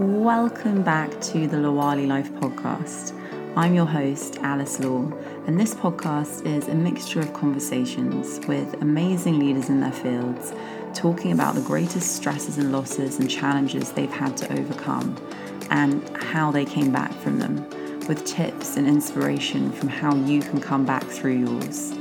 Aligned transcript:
Welcome 0.00 0.82
back 0.82 1.10
to 1.20 1.46
the 1.46 1.58
Lawali 1.58 2.08
Life 2.08 2.32
podcast. 2.32 3.12
I'm 3.54 3.74
your 3.74 3.84
host, 3.84 4.38
Alice 4.38 4.80
Law, 4.80 5.12
and 5.46 5.60
this 5.60 5.74
podcast 5.74 6.46
is 6.46 6.68
a 6.68 6.74
mixture 6.74 7.20
of 7.20 7.34
conversations 7.34 8.40
with 8.46 8.80
amazing 8.80 9.38
leaders 9.38 9.68
in 9.68 9.82
their 9.82 9.92
fields 9.92 10.54
talking 10.94 11.32
about 11.32 11.54
the 11.54 11.60
greatest 11.60 12.16
stresses 12.16 12.56
and 12.56 12.72
losses 12.72 13.18
and 13.18 13.28
challenges 13.28 13.92
they've 13.92 14.10
had 14.10 14.38
to 14.38 14.50
overcome 14.58 15.14
and 15.68 16.08
how 16.16 16.50
they 16.50 16.64
came 16.64 16.90
back 16.90 17.12
from 17.12 17.38
them, 17.38 17.56
with 18.08 18.24
tips 18.24 18.78
and 18.78 18.88
inspiration 18.88 19.70
from 19.70 19.90
how 19.90 20.14
you 20.14 20.40
can 20.40 20.62
come 20.62 20.86
back 20.86 21.04
through 21.04 21.36
yours. 21.36 21.92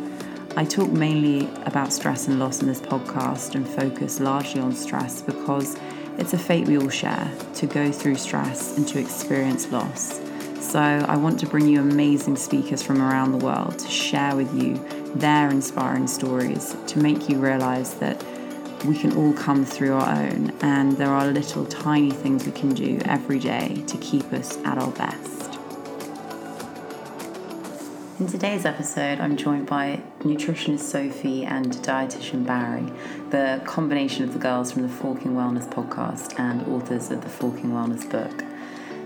I 0.55 0.63
talk 0.63 0.89
mainly 0.89 1.49
about 1.65 1.91
stress 1.91 2.29
and 2.29 2.39
loss 2.39 2.61
in 2.61 2.67
this 2.69 2.79
podcast 2.79 3.55
and 3.55 3.67
focus 3.67 4.21
largely 4.21 4.61
on 4.61 4.71
stress 4.71 5.21
because 5.21 5.77
it's 6.19 6.33
a 6.33 6.37
fate 6.37 6.67
we 6.67 6.77
all 6.77 6.89
share 6.89 7.31
to 7.55 7.65
go 7.65 7.91
through 7.91 8.15
stress 8.15 8.77
and 8.77 8.85
to 8.89 8.99
experience 8.99 9.71
loss. 9.71 10.19
So, 10.59 10.79
I 10.79 11.15
want 11.15 11.39
to 11.39 11.47
bring 11.47 11.67
you 11.67 11.79
amazing 11.79 12.35
speakers 12.35 12.83
from 12.83 13.01
around 13.01 13.31
the 13.31 13.43
world 13.43 13.79
to 13.79 13.87
share 13.87 14.35
with 14.35 14.53
you 14.53 14.75
their 15.15 15.49
inspiring 15.49 16.07
stories 16.07 16.75
to 16.87 16.99
make 16.99 17.29
you 17.29 17.39
realize 17.39 17.95
that 17.95 18.23
we 18.85 18.97
can 18.97 19.15
all 19.15 19.33
come 19.33 19.65
through 19.65 19.93
our 19.93 20.15
own 20.15 20.53
and 20.61 20.97
there 20.97 21.09
are 21.09 21.27
little 21.27 21.65
tiny 21.65 22.11
things 22.11 22.45
we 22.45 22.51
can 22.51 22.73
do 22.73 22.99
every 23.05 23.39
day 23.39 23.81
to 23.87 23.97
keep 23.97 24.31
us 24.33 24.57
at 24.65 24.77
our 24.77 24.91
best. 24.91 25.38
In 28.19 28.27
today's 28.27 28.65
episode, 28.65 29.21
I'm 29.21 29.37
joined 29.37 29.67
by 29.67 30.01
nutritionist 30.19 30.81
Sophie 30.81 31.45
and 31.45 31.71
dietitian 31.71 32.45
Bari, 32.45 32.91
the 33.29 33.61
combination 33.63 34.25
of 34.25 34.33
the 34.33 34.39
girls 34.39 34.73
from 34.73 34.81
the 34.81 34.89
Forking 34.89 35.35
Wellness 35.35 35.71
podcast 35.71 36.37
and 36.37 36.67
authors 36.67 37.11
of 37.11 37.21
the 37.21 37.29
Forking 37.29 37.71
Wellness 37.71 38.09
book. 38.11 38.43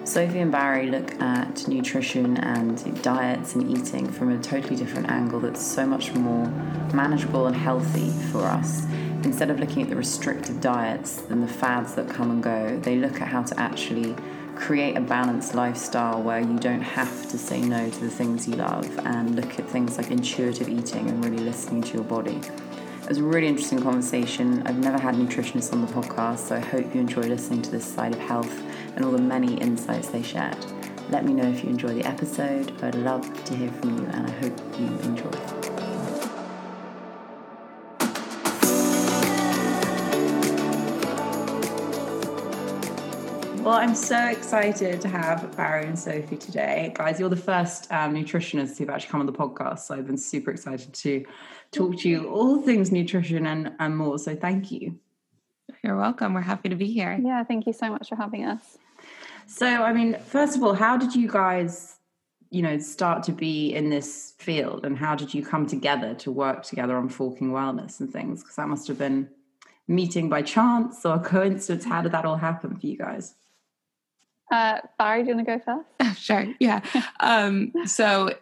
Sophie 0.03 0.39
and 0.39 0.51
Bari 0.51 0.89
look 0.89 1.13
at 1.21 1.67
nutrition 1.67 2.37
and 2.37 3.03
diets 3.03 3.53
and 3.53 3.69
eating 3.69 4.11
from 4.11 4.31
a 4.31 4.41
totally 4.41 4.75
different 4.75 5.11
angle 5.11 5.39
that's 5.39 5.63
so 5.63 5.85
much 5.85 6.11
more 6.15 6.47
manageable 6.95 7.45
and 7.45 7.55
healthy 7.55 8.09
for 8.31 8.41
us. 8.45 8.87
Instead 9.23 9.51
of 9.51 9.59
looking 9.59 9.83
at 9.83 9.89
the 9.89 9.95
restrictive 9.95 10.59
diets 10.59 11.21
and 11.29 11.43
the 11.43 11.47
fads 11.47 11.93
that 11.93 12.09
come 12.09 12.31
and 12.31 12.41
go, 12.41 12.79
they 12.79 12.95
look 12.95 13.21
at 13.21 13.27
how 13.27 13.43
to 13.43 13.59
actually 13.59 14.15
create 14.55 14.97
a 14.97 15.01
balanced 15.01 15.55
lifestyle 15.55 16.21
where 16.21 16.39
you 16.39 16.57
don't 16.57 16.81
have 16.81 17.29
to 17.29 17.37
say 17.37 17.61
no 17.61 17.89
to 17.89 17.99
the 17.99 18.09
things 18.09 18.47
you 18.47 18.55
love 18.55 18.85
and 19.05 19.35
look 19.35 19.59
at 19.59 19.67
things 19.67 19.97
like 19.97 20.11
intuitive 20.11 20.69
eating 20.69 21.09
and 21.09 21.23
really 21.23 21.43
listening 21.43 21.81
to 21.81 21.93
your 21.93 22.03
body. 22.03 22.39
It 23.03 23.09
was 23.09 23.17
a 23.17 23.23
really 23.23 23.47
interesting 23.47 23.81
conversation. 23.81 24.65
I've 24.65 24.77
never 24.77 24.97
had 24.97 25.15
nutritionists 25.15 25.73
on 25.73 25.81
the 25.81 25.91
podcast, 25.91 26.39
so 26.39 26.55
I 26.55 26.59
hope 26.59 26.93
you 26.95 27.01
enjoy 27.01 27.23
listening 27.23 27.61
to 27.63 27.71
this 27.71 27.85
side 27.85 28.13
of 28.13 28.19
health 28.19 28.63
and 28.95 29.03
all 29.03 29.11
the 29.11 29.21
many 29.21 29.55
insights 29.55 30.07
they 30.07 30.23
shared. 30.23 30.57
Let 31.09 31.25
me 31.25 31.33
know 31.33 31.49
if 31.49 31.63
you 31.63 31.69
enjoy 31.69 31.93
the 31.95 32.05
episode. 32.05 32.71
I'd 32.81 32.95
love 32.95 33.43
to 33.45 33.55
hear 33.55 33.71
from 33.73 33.97
you, 33.97 34.05
and 34.05 34.27
I 34.27 34.31
hope 34.31 34.57
you 34.79 34.87
enjoy. 34.99 35.62
Well, 43.63 43.75
I'm 43.75 43.95
so 43.95 44.27
excited 44.27 44.99
to 44.99 45.07
have 45.07 45.55
Bari 45.55 45.85
and 45.85 45.97
Sophie 45.97 46.35
today. 46.35 46.91
Guys, 46.95 47.17
you're 47.17 47.29
the 47.29 47.37
first 47.37 47.89
um, 47.93 48.13
nutritionists 48.13 48.77
who've 48.77 48.89
actually 48.89 49.09
come 49.09 49.21
on 49.21 49.25
the 49.25 49.31
podcast. 49.31 49.79
So 49.79 49.95
I've 49.95 50.05
been 50.05 50.17
super 50.17 50.51
excited 50.51 50.93
to 50.93 51.25
talk 51.71 51.97
to 51.99 52.09
you 52.09 52.27
all 52.27 52.61
things 52.61 52.91
nutrition 52.91 53.47
and, 53.47 53.71
and 53.79 53.95
more. 53.95 54.19
So 54.19 54.35
thank 54.35 54.69
you. 54.69 54.99
You're 55.81 55.95
welcome. 55.95 56.33
We're 56.33 56.41
happy 56.41 56.67
to 56.67 56.75
be 56.75 56.91
here. 56.91 57.17
Yeah, 57.23 57.41
thank 57.45 57.65
you 57.65 57.71
so 57.71 57.89
much 57.89 58.09
for 58.09 58.17
having 58.17 58.43
us. 58.43 58.77
So, 59.47 59.65
I 59.65 59.93
mean, 59.93 60.17
first 60.25 60.57
of 60.57 60.63
all, 60.63 60.73
how 60.73 60.97
did 60.97 61.15
you 61.15 61.29
guys, 61.29 61.99
you 62.49 62.63
know, 62.63 62.77
start 62.79 63.23
to 63.23 63.31
be 63.31 63.73
in 63.73 63.89
this 63.89 64.33
field 64.39 64.83
and 64.83 64.97
how 64.97 65.15
did 65.15 65.33
you 65.33 65.41
come 65.41 65.67
together 65.67 66.15
to 66.15 66.31
work 66.33 66.63
together 66.63 66.97
on 66.97 67.07
forking 67.07 67.51
wellness 67.51 68.01
and 68.01 68.11
things? 68.11 68.43
Because 68.43 68.57
that 68.57 68.67
must 68.67 68.89
have 68.89 68.97
been 68.97 69.29
meeting 69.87 70.27
by 70.27 70.41
chance 70.41 71.05
or 71.05 71.17
coincidence. 71.17 71.85
How 71.85 72.01
did 72.01 72.11
that 72.11 72.25
all 72.25 72.35
happen 72.35 72.75
for 72.75 72.85
you 72.85 72.97
guys? 72.97 73.35
Uh, 74.53 74.77
Bari, 74.99 75.23
do 75.23 75.29
you 75.29 75.35
want 75.35 75.47
to 75.47 75.57
go 75.57 75.83
first? 75.99 76.21
sure. 76.23 76.45
Yeah. 76.59 76.81
um, 77.19 77.73
so 77.85 78.35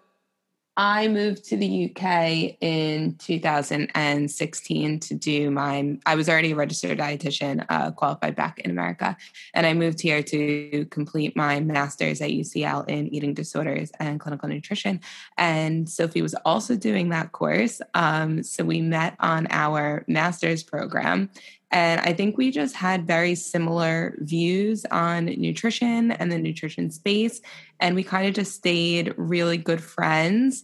I 0.76 1.08
moved 1.08 1.46
to 1.46 1.56
the 1.56 1.86
UK 1.86 2.58
in 2.60 3.16
2016 3.18 5.00
to 5.00 5.14
do 5.14 5.52
my, 5.52 5.98
I 6.06 6.16
was 6.16 6.28
already 6.28 6.52
a 6.52 6.56
registered 6.56 6.98
dietitian, 6.98 7.66
uh, 7.70 7.92
qualified 7.92 8.36
back 8.36 8.60
in 8.60 8.72
America. 8.72 9.16
And 9.54 9.66
I 9.66 9.74
moved 9.74 10.02
here 10.02 10.22
to 10.22 10.86
complete 10.92 11.38
my 11.38 11.62
master's 11.62 12.20
at 12.20 12.32
UCL 12.32 12.90
in 12.90 13.08
eating 13.14 13.34
disorders 13.34 13.92
and 13.98 14.20
clinical 14.20 14.50
nutrition. 14.50 15.00
And 15.38 15.88
Sophie 15.90 16.22
was 16.22 16.36
also 16.44 16.76
doing 16.76 17.08
that 17.10 17.32
course. 17.32 17.82
Um, 17.94 18.44
so 18.44 18.66
we 18.66 18.82
met 18.82 19.16
on 19.22 19.48
our 19.50 20.04
master's 20.10 20.62
program. 20.62 21.30
And 21.72 22.02
I 22.02 22.14
think 22.14 22.38
we 22.38 22.52
just 22.52 22.76
had 22.76 23.08
very 23.08 23.34
similar 23.34 24.16
views 24.20 24.86
on 24.92 25.26
nutrition 25.26 26.12
and 26.12 26.32
the 26.32 26.38
nutrition 26.38 26.92
space. 26.92 27.42
And 27.80 27.96
we 27.96 28.04
kind 28.04 28.28
of 28.28 28.34
just 28.34 28.54
stayed 28.54 29.14
really 29.18 29.58
good 29.58 29.82
friends 29.82 30.64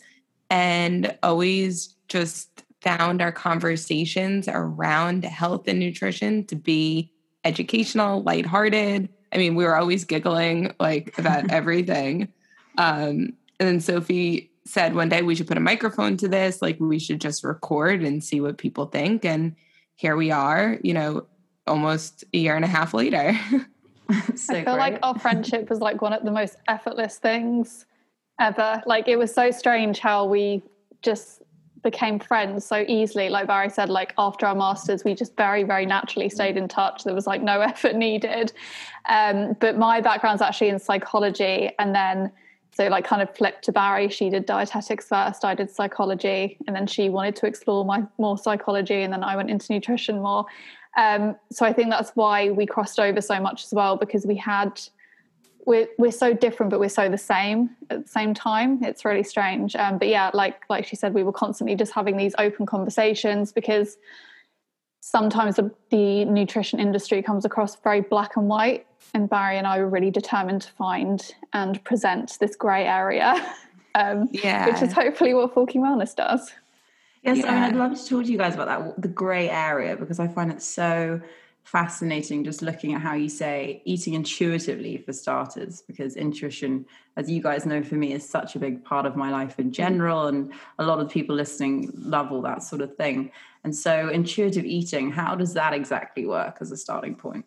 and 0.50 1.18
always 1.24 1.96
just 2.10 2.64
found 2.82 3.22
our 3.22 3.32
conversations 3.32 4.48
around 4.48 5.24
health 5.24 5.68
and 5.68 5.80
nutrition 5.80 6.46
to 6.46 6.56
be 6.56 7.12
educational, 7.44 8.22
lighthearted. 8.24 9.10
I 9.34 9.38
mean, 9.38 9.56
we 9.56 9.64
were 9.64 9.78
always 9.78 10.04
giggling 10.04 10.74
like 10.80 11.18
about 11.18 11.52
everything. 11.52 12.28
Um, 12.78 13.34
and 13.60 13.68
then 13.68 13.80
Sophie 13.80 14.52
said 14.66 14.94
one 14.94 15.10
day 15.10 15.22
we 15.22 15.36
should 15.36 15.48
put 15.48 15.58
a 15.58 15.62
microphone 15.62 16.18
to 16.18 16.28
this, 16.28 16.62
like 16.62 16.78
we 16.80 17.00
should 17.00 17.22
just 17.22 17.44
record 17.44 18.04
and 18.04 18.24
see 18.24 18.42
what 18.42 18.58
people 18.58 18.86
think. 18.86 19.24
And 19.24 19.56
here 19.98 20.16
we 20.16 20.32
are, 20.32 20.78
you 20.84 20.94
know, 20.94 21.26
almost 21.66 22.24
a 22.34 22.38
year 22.38 22.56
and 22.56 22.64
a 22.64 22.68
half 22.68 22.94
later. 22.94 23.38
so 24.36 24.54
I 24.54 24.64
feel 24.64 24.64
great. 24.64 24.78
like 24.78 25.00
our 25.04 25.20
friendship 25.20 25.70
was 25.70 25.82
like 25.82 26.02
one 26.02 26.14
of 26.14 26.24
the 26.24 26.32
most 26.32 26.56
effortless 26.68 27.18
things 27.18 27.86
ever. 28.40 28.82
Like 28.86 29.08
it 29.08 29.18
was 29.18 29.34
so 29.34 29.52
strange 29.52 30.00
how 30.00 30.26
we 30.26 30.64
just 31.02 31.42
became 31.82 32.20
friends 32.20 32.64
so 32.64 32.86
easily. 32.88 33.30
Like 33.30 33.48
Bari 33.48 33.72
said, 33.72 33.90
like 33.90 34.14
after 34.20 34.46
our 34.46 34.56
masters, 34.56 35.04
we 35.04 35.16
just 35.16 35.36
very, 35.36 35.64
very 35.64 35.86
naturally 35.86 36.30
stayed 36.30 36.58
in 36.58 36.68
touch. 36.68 37.04
There 37.04 37.16
was 37.16 37.26
like 37.26 37.42
no 37.42 37.62
effort 37.72 37.96
needed. 37.96 38.54
Um, 39.10 39.56
but 39.60 39.78
my 39.78 40.00
background's 40.00 40.44
actually 40.44 40.70
in 40.70 40.80
psychology, 40.80 41.72
and 41.80 41.96
then 41.96 42.32
so 42.74 42.88
like 42.88 43.06
kind 43.06 43.22
of 43.22 43.36
flipped 43.36 43.64
to 43.66 43.72
Bari. 43.72 44.10
She 44.10 44.30
did 44.30 44.46
dietetics 44.46 45.08
first. 45.08 45.44
I 45.44 45.56
did 45.56 45.72
psychology, 45.72 46.58
and 46.68 46.76
then 46.76 46.88
she 46.88 47.10
wanted 47.10 47.36
to 47.38 47.48
explore 47.48 47.84
my 47.86 48.04
more 48.18 48.38
psychology, 48.38 49.02
and 49.02 49.12
then 49.12 49.24
I 49.24 49.36
went 49.36 49.50
into 49.50 49.74
nutrition 49.74 50.22
more. 50.22 50.46
Um, 50.98 51.36
so 51.52 51.66
I 51.66 51.74
think 51.74 51.90
that's 51.90 52.12
why 52.16 52.50
we 52.50 52.66
crossed 52.66 53.00
over 53.00 53.22
so 53.22 53.40
much 53.40 53.64
as 53.66 53.74
well 53.74 53.98
because 53.98 54.26
we 54.26 54.36
had 54.36 54.82
we're 55.66 55.88
we're 55.98 56.12
so 56.12 56.34
different, 56.34 56.70
but 56.70 56.80
we're 56.80 56.90
so 56.90 57.10
the 57.10 57.18
same 57.18 57.76
at 57.90 58.04
the 58.04 58.10
same 58.10 58.34
time. 58.34 58.84
It's 58.84 59.04
really 59.04 59.24
strange. 59.24 59.76
Um, 59.76 59.98
but 59.98 60.08
yeah, 60.08 60.32
like 60.34 60.62
like 60.70 60.86
she 60.86 60.96
said, 60.96 61.14
we 61.14 61.24
were 61.24 61.34
constantly 61.34 61.76
just 61.76 61.92
having 61.92 62.16
these 62.18 62.34
open 62.40 62.66
conversations 62.66 63.52
because 63.52 63.98
sometimes 65.02 65.56
the, 65.56 65.72
the 65.90 66.26
nutrition 66.26 66.80
industry 66.80 67.22
comes 67.22 67.46
across 67.46 67.76
very 67.78 68.02
black 68.02 68.36
and 68.36 68.48
white 68.48 68.86
and 69.14 69.30
Bari 69.30 69.58
and 69.58 69.68
I 69.68 69.80
were 69.80 69.90
really 69.90 70.12
determined 70.12 70.62
to 70.64 70.72
find 70.72 71.36
and 71.54 71.84
present 71.84 72.38
this 72.40 72.56
grey 72.56 72.86
area, 72.86 73.36
um, 73.96 74.30
yeah. 74.32 74.66
which 74.68 74.82
is 74.82 74.94
hopefully 74.94 75.34
what 75.34 75.54
Forking 75.54 75.82
Wellness 75.82 76.16
does. 76.16 76.52
Yes, 77.24 77.40
yeah. 77.40 77.48
I 77.48 77.54
mean, 77.54 77.64
I'd 77.64 77.76
love 77.76 77.98
to 77.98 78.08
talk 78.08 78.26
to 78.26 78.32
you 78.32 78.38
guys 78.38 78.56
about 78.56 78.68
that, 78.68 79.02
the 79.02 79.08
grey 79.08 79.50
area, 79.50 79.96
because 79.96 80.20
I 80.20 80.28
find 80.28 80.52
it 80.52 80.62
so 80.62 81.20
fascinating 81.64 82.46
just 82.46 82.62
looking 82.62 82.94
at 82.94 83.02
how 83.02 83.14
you 83.14 83.28
say 83.28 83.82
eating 83.84 84.14
intuitively 84.14 84.98
for 85.00 85.12
starters, 85.12 85.82
because 85.82 86.16
intuition, 86.16 86.86
as 87.18 87.30
you 87.30 87.42
guys 87.42 87.66
know, 87.66 87.84
for 87.84 87.96
me, 87.96 88.14
is 88.14 88.28
such 88.28 88.56
a 88.56 88.60
big 88.60 88.84
part 88.86 89.06
of 89.06 89.18
my 89.18 89.30
life 89.30 89.60
in 89.60 89.74
general. 89.74 90.28
And 90.28 90.54
a 90.80 90.86
lot 90.86 91.00
of 91.00 91.10
people 91.10 91.36
listening 91.36 91.92
love 91.94 92.32
all 92.32 92.42
that 92.44 92.64
sort 92.64 92.82
of 92.82 92.96
thing. 92.96 93.32
And 93.66 93.76
so, 93.76 94.08
intuitive 94.08 94.64
eating, 94.64 95.12
how 95.12 95.36
does 95.36 95.54
that 95.56 95.74
exactly 95.74 96.26
work 96.26 96.60
as 96.62 96.72
a 96.72 96.78
starting 96.78 97.16
point? 97.16 97.46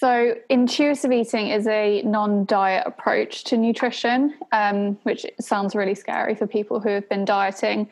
So, 0.00 0.34
intuitive 0.48 1.12
eating 1.12 1.48
is 1.48 1.66
a 1.66 2.00
non 2.00 2.46
diet 2.46 2.84
approach 2.86 3.44
to 3.44 3.58
nutrition, 3.58 4.32
um, 4.50 4.94
which 5.02 5.26
sounds 5.38 5.74
really 5.74 5.94
scary 5.94 6.34
for 6.34 6.46
people 6.46 6.80
who 6.80 6.88
have 6.88 7.06
been 7.10 7.26
dieting 7.26 7.86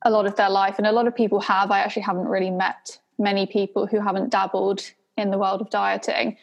a 0.00 0.10
lot 0.10 0.24
of 0.24 0.34
their 0.36 0.48
life. 0.48 0.76
And 0.78 0.86
a 0.86 0.92
lot 0.92 1.06
of 1.06 1.14
people 1.14 1.40
have. 1.40 1.70
I 1.70 1.80
actually 1.80 2.02
haven't 2.02 2.26
really 2.26 2.48
met 2.48 2.98
many 3.18 3.44
people 3.44 3.86
who 3.86 4.00
haven't 4.00 4.30
dabbled 4.30 4.80
in 5.18 5.30
the 5.30 5.36
world 5.36 5.60
of 5.60 5.68
dieting. 5.68 6.38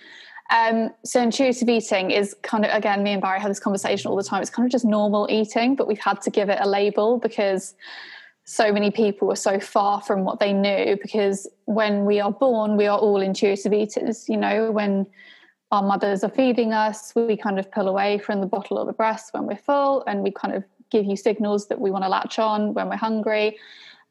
Um, 0.52 0.92
so, 1.04 1.24
intuitive 1.24 1.68
eating 1.68 2.12
is 2.12 2.36
kind 2.44 2.64
of, 2.64 2.72
again, 2.72 3.02
me 3.02 3.14
and 3.14 3.22
Barry 3.22 3.40
have 3.40 3.50
this 3.50 3.60
conversation 3.60 4.12
all 4.12 4.16
the 4.16 4.22
time. 4.22 4.44
It's 4.44 4.52
kind 4.52 4.68
of 4.68 4.72
just 4.72 4.86
normal 4.86 5.26
eating, 5.28 5.76
but 5.76 5.88
we've 5.88 5.98
had 5.98 6.22
to 6.22 6.30
give 6.30 6.50
it 6.50 6.60
a 6.62 6.70
label 6.70 7.18
because 7.18 7.74
so 8.50 8.72
many 8.72 8.90
people 8.90 9.28
were 9.28 9.36
so 9.36 9.60
far 9.60 10.02
from 10.02 10.24
what 10.24 10.40
they 10.40 10.54
knew 10.54 10.98
because 11.02 11.48
when 11.66 12.06
we 12.06 12.20
are 12.20 12.32
born 12.32 12.78
we 12.78 12.88
are 12.88 12.98
all 12.98 13.22
intuitive 13.22 13.74
eaters 13.74 14.28
you 14.28 14.38
know 14.38 14.72
when 14.72 15.06
our 15.72 15.84
mothers 15.84 16.24
are 16.24 16.30
feeding 16.30 16.74
us, 16.74 17.14
we 17.16 17.38
kind 17.38 17.60
of 17.60 17.72
pull 17.72 17.88
away 17.88 18.18
from 18.18 18.42
the 18.42 18.48
bottle 18.48 18.80
or 18.80 18.86
the 18.86 18.94
breast 18.94 19.34
when 19.34 19.46
we're 19.46 19.56
full, 19.56 20.04
and 20.08 20.24
we 20.24 20.32
kind 20.32 20.56
of 20.56 20.64
give 20.90 21.06
you 21.06 21.16
signals 21.16 21.68
that 21.68 21.80
we 21.80 21.92
want 21.92 22.04
to 22.04 22.10
latch 22.10 22.40
on 22.40 22.74
when 22.74 22.90
we're 22.90 22.96
hungry. 22.96 23.58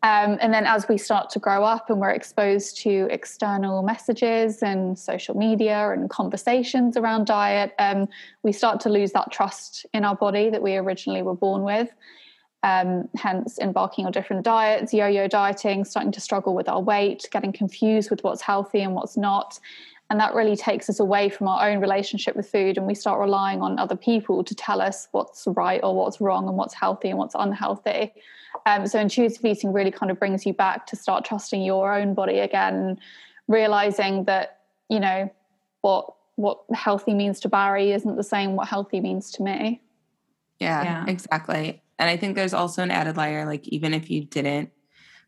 Um, 0.04 0.38
and 0.40 0.54
then 0.54 0.64
as 0.64 0.86
we 0.88 0.96
start 0.96 1.28
to 1.30 1.40
grow 1.40 1.64
up 1.64 1.90
and 1.90 1.98
we're 1.98 2.10
exposed 2.10 2.78
to 2.82 3.08
external 3.10 3.82
messages 3.82 4.62
and 4.62 4.96
social 4.96 5.36
media 5.36 5.90
and 5.90 6.08
conversations 6.08 6.96
around 6.96 7.26
diet, 7.26 7.74
um, 7.80 8.06
we 8.44 8.52
start 8.52 8.78
to 8.80 8.88
lose 8.88 9.10
that 9.12 9.32
trust 9.32 9.84
in 9.92 10.04
our 10.04 10.14
body 10.14 10.50
that 10.50 10.62
we 10.62 10.76
originally 10.76 11.22
were 11.22 11.34
born 11.34 11.62
with. 11.62 11.88
Um, 12.64 13.08
hence, 13.16 13.58
embarking 13.60 14.04
on 14.04 14.10
different 14.10 14.44
diets, 14.44 14.92
yo 14.92 15.06
yo 15.06 15.28
dieting, 15.28 15.84
starting 15.84 16.10
to 16.12 16.20
struggle 16.20 16.54
with 16.54 16.68
our 16.68 16.80
weight, 16.80 17.28
getting 17.30 17.52
confused 17.52 18.10
with 18.10 18.24
what's 18.24 18.42
healthy 18.42 18.80
and 18.80 18.94
what's 18.94 19.16
not. 19.16 19.60
And 20.10 20.18
that 20.18 20.34
really 20.34 20.56
takes 20.56 20.88
us 20.88 21.00
away 21.00 21.28
from 21.28 21.48
our 21.48 21.68
own 21.68 21.80
relationship 21.80 22.34
with 22.34 22.50
food, 22.50 22.78
and 22.78 22.86
we 22.86 22.94
start 22.94 23.20
relying 23.20 23.60
on 23.60 23.78
other 23.78 23.94
people 23.96 24.42
to 24.42 24.54
tell 24.54 24.80
us 24.80 25.06
what's 25.12 25.46
right 25.48 25.80
or 25.82 25.94
what's 25.94 26.20
wrong 26.20 26.48
and 26.48 26.56
what's 26.56 26.74
healthy 26.74 27.10
and 27.10 27.18
what's 27.18 27.34
unhealthy. 27.38 28.12
Um, 28.66 28.86
so 28.86 28.98
intuitive 28.98 29.44
eating 29.44 29.72
really 29.72 29.90
kind 29.90 30.10
of 30.10 30.18
brings 30.18 30.46
you 30.46 30.52
back 30.52 30.86
to 30.86 30.96
start 30.96 31.24
trusting 31.24 31.62
your 31.62 31.92
own 31.92 32.14
body 32.14 32.38
again, 32.38 32.98
realizing 33.46 34.24
that 34.24 34.60
you 34.88 34.98
know 34.98 35.30
what 35.82 36.14
what 36.36 36.60
healthy 36.72 37.14
means 37.14 37.40
to 37.40 37.48
Bari 37.48 37.92
isn't 37.92 38.16
the 38.16 38.22
same 38.22 38.56
what 38.56 38.68
healthy 38.68 39.00
means 39.00 39.30
to 39.32 39.42
me. 39.42 39.82
Yeah, 40.58 40.82
yeah, 40.82 41.04
exactly. 41.06 41.82
And 41.98 42.08
I 42.08 42.16
think 42.16 42.34
there's 42.34 42.54
also 42.54 42.82
an 42.82 42.90
added 42.90 43.16
layer, 43.16 43.44
like 43.44 43.66
even 43.68 43.94
if 43.94 44.10
you 44.10 44.24
didn't 44.24 44.70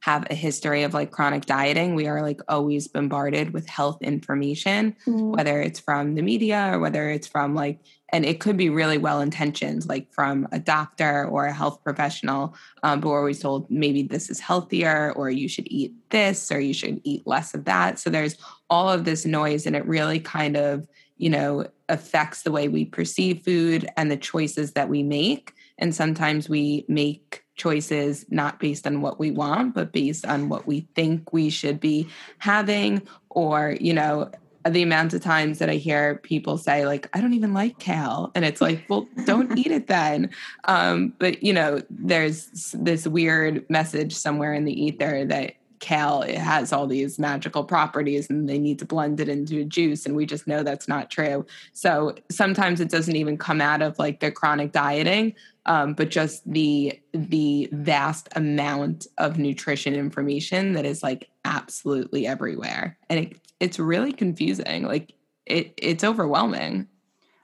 have 0.02 0.26
a 0.30 0.34
history 0.34 0.82
of 0.82 0.94
like 0.94 1.10
chronic 1.10 1.44
dieting, 1.44 1.94
we 1.94 2.06
are 2.06 2.22
like 2.22 2.40
always 2.48 2.88
bombarded 2.88 3.52
with 3.52 3.68
health 3.68 4.00
information, 4.00 4.96
mm. 5.06 5.36
whether 5.36 5.60
it's 5.60 5.78
from 5.78 6.14
the 6.14 6.22
media 6.22 6.70
or 6.72 6.78
whether 6.78 7.10
it's 7.10 7.26
from 7.26 7.54
like, 7.54 7.80
and 8.12 8.24
it 8.24 8.40
could 8.40 8.56
be 8.56 8.70
really 8.70 8.96
well 8.96 9.20
intentioned, 9.20 9.86
like 9.88 10.10
from 10.10 10.48
a 10.52 10.58
doctor 10.58 11.26
or 11.26 11.44
a 11.44 11.52
health 11.52 11.84
professional. 11.84 12.56
Um, 12.82 13.00
but 13.00 13.10
we're 13.10 13.18
always 13.18 13.40
told 13.40 13.70
maybe 13.70 14.02
this 14.02 14.30
is 14.30 14.40
healthier, 14.40 15.12
or 15.16 15.28
you 15.28 15.48
should 15.48 15.70
eat 15.70 15.92
this, 16.08 16.50
or 16.50 16.60
you 16.60 16.72
should 16.72 17.00
eat 17.04 17.26
less 17.26 17.52
of 17.52 17.66
that. 17.66 17.98
So 17.98 18.08
there's 18.08 18.36
all 18.70 18.88
of 18.88 19.04
this 19.04 19.26
noise, 19.26 19.66
and 19.66 19.76
it 19.76 19.86
really 19.86 20.18
kind 20.18 20.56
of, 20.56 20.88
you 21.18 21.28
know, 21.28 21.66
affects 21.90 22.42
the 22.42 22.50
way 22.50 22.68
we 22.68 22.86
perceive 22.86 23.42
food 23.42 23.86
and 23.98 24.10
the 24.10 24.16
choices 24.16 24.72
that 24.72 24.88
we 24.88 25.02
make. 25.02 25.52
And 25.80 25.94
sometimes 25.94 26.48
we 26.48 26.84
make 26.88 27.44
choices 27.56 28.24
not 28.30 28.60
based 28.60 28.86
on 28.86 29.02
what 29.02 29.18
we 29.18 29.30
want, 29.30 29.74
but 29.74 29.92
based 29.92 30.24
on 30.26 30.48
what 30.48 30.66
we 30.66 30.86
think 30.94 31.32
we 31.32 31.50
should 31.50 31.80
be 31.80 32.08
having, 32.38 33.02
or, 33.28 33.76
you 33.80 33.92
know, 33.92 34.30
the 34.68 34.82
amount 34.82 35.14
of 35.14 35.22
times 35.22 35.58
that 35.58 35.70
I 35.70 35.76
hear 35.76 36.16
people 36.16 36.58
say, 36.58 36.84
like, 36.84 37.08
I 37.16 37.20
don't 37.20 37.32
even 37.32 37.54
like 37.54 37.78
kale. 37.78 38.30
And 38.34 38.44
it's 38.44 38.60
like, 38.60 38.84
well, 38.88 39.08
don't 39.24 39.58
eat 39.58 39.70
it 39.70 39.86
then. 39.86 40.30
Um, 40.64 41.14
but, 41.18 41.42
you 41.42 41.52
know, 41.52 41.80
there's 41.88 42.72
this 42.72 43.06
weird 43.06 43.68
message 43.70 44.14
somewhere 44.14 44.52
in 44.52 44.64
the 44.64 44.84
ether 44.84 45.24
that 45.26 45.54
kale 45.80 46.22
it 46.22 46.38
has 46.38 46.72
all 46.72 46.86
these 46.86 47.18
magical 47.18 47.64
properties 47.64 48.30
and 48.30 48.48
they 48.48 48.58
need 48.58 48.78
to 48.78 48.84
blend 48.84 49.18
it 49.18 49.28
into 49.28 49.60
a 49.60 49.64
juice 49.64 50.06
and 50.06 50.14
we 50.14 50.26
just 50.26 50.46
know 50.46 50.62
that's 50.62 50.86
not 50.86 51.10
true. 51.10 51.44
So 51.72 52.14
sometimes 52.30 52.80
it 52.80 52.90
doesn't 52.90 53.16
even 53.16 53.36
come 53.36 53.60
out 53.60 53.82
of 53.82 53.98
like 53.98 54.20
the 54.20 54.30
chronic 54.30 54.72
dieting 54.72 55.34
um, 55.66 55.94
but 55.94 56.10
just 56.10 56.50
the 56.50 56.98
the 57.12 57.68
vast 57.72 58.28
amount 58.34 59.06
of 59.18 59.38
nutrition 59.38 59.94
information 59.94 60.72
that 60.72 60.84
is 60.84 61.02
like 61.02 61.28
absolutely 61.44 62.26
everywhere. 62.26 62.98
And 63.08 63.20
it, 63.20 63.36
it's 63.60 63.78
really 63.78 64.12
confusing. 64.12 64.84
Like 64.84 65.14
it 65.46 65.74
it's 65.76 66.04
overwhelming. 66.04 66.88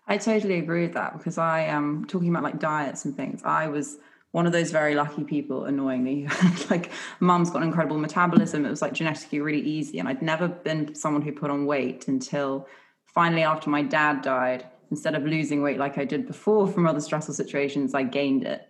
I 0.08 0.18
totally 0.18 0.58
agree 0.58 0.82
with 0.82 0.94
that 0.94 1.18
because 1.18 1.36
i 1.36 1.62
am 1.62 1.76
um, 1.76 2.04
talking 2.04 2.28
about 2.28 2.44
like 2.44 2.60
diets 2.60 3.04
and 3.04 3.16
things 3.16 3.42
i 3.44 3.66
was 3.66 3.98
one 4.36 4.44
of 4.44 4.52
those 4.52 4.70
very 4.70 4.94
lucky 4.94 5.24
people, 5.24 5.64
annoyingly. 5.64 6.28
like, 6.70 6.90
mum's 7.20 7.48
got 7.48 7.62
an 7.62 7.68
incredible 7.68 7.96
metabolism. 7.96 8.66
It 8.66 8.68
was 8.68 8.82
like 8.82 8.92
genetically 8.92 9.40
really 9.40 9.62
easy. 9.62 9.98
And 9.98 10.06
I'd 10.06 10.20
never 10.20 10.46
been 10.46 10.94
someone 10.94 11.22
who 11.22 11.32
put 11.32 11.50
on 11.50 11.64
weight 11.64 12.06
until 12.06 12.68
finally, 13.06 13.44
after 13.44 13.70
my 13.70 13.80
dad 13.80 14.20
died, 14.20 14.66
instead 14.90 15.14
of 15.14 15.22
losing 15.22 15.62
weight 15.62 15.78
like 15.78 15.96
I 15.96 16.04
did 16.04 16.26
before 16.26 16.68
from 16.68 16.86
other 16.86 17.00
stressful 17.00 17.32
situations, 17.32 17.94
I 17.94 18.02
gained 18.02 18.44
it. 18.44 18.60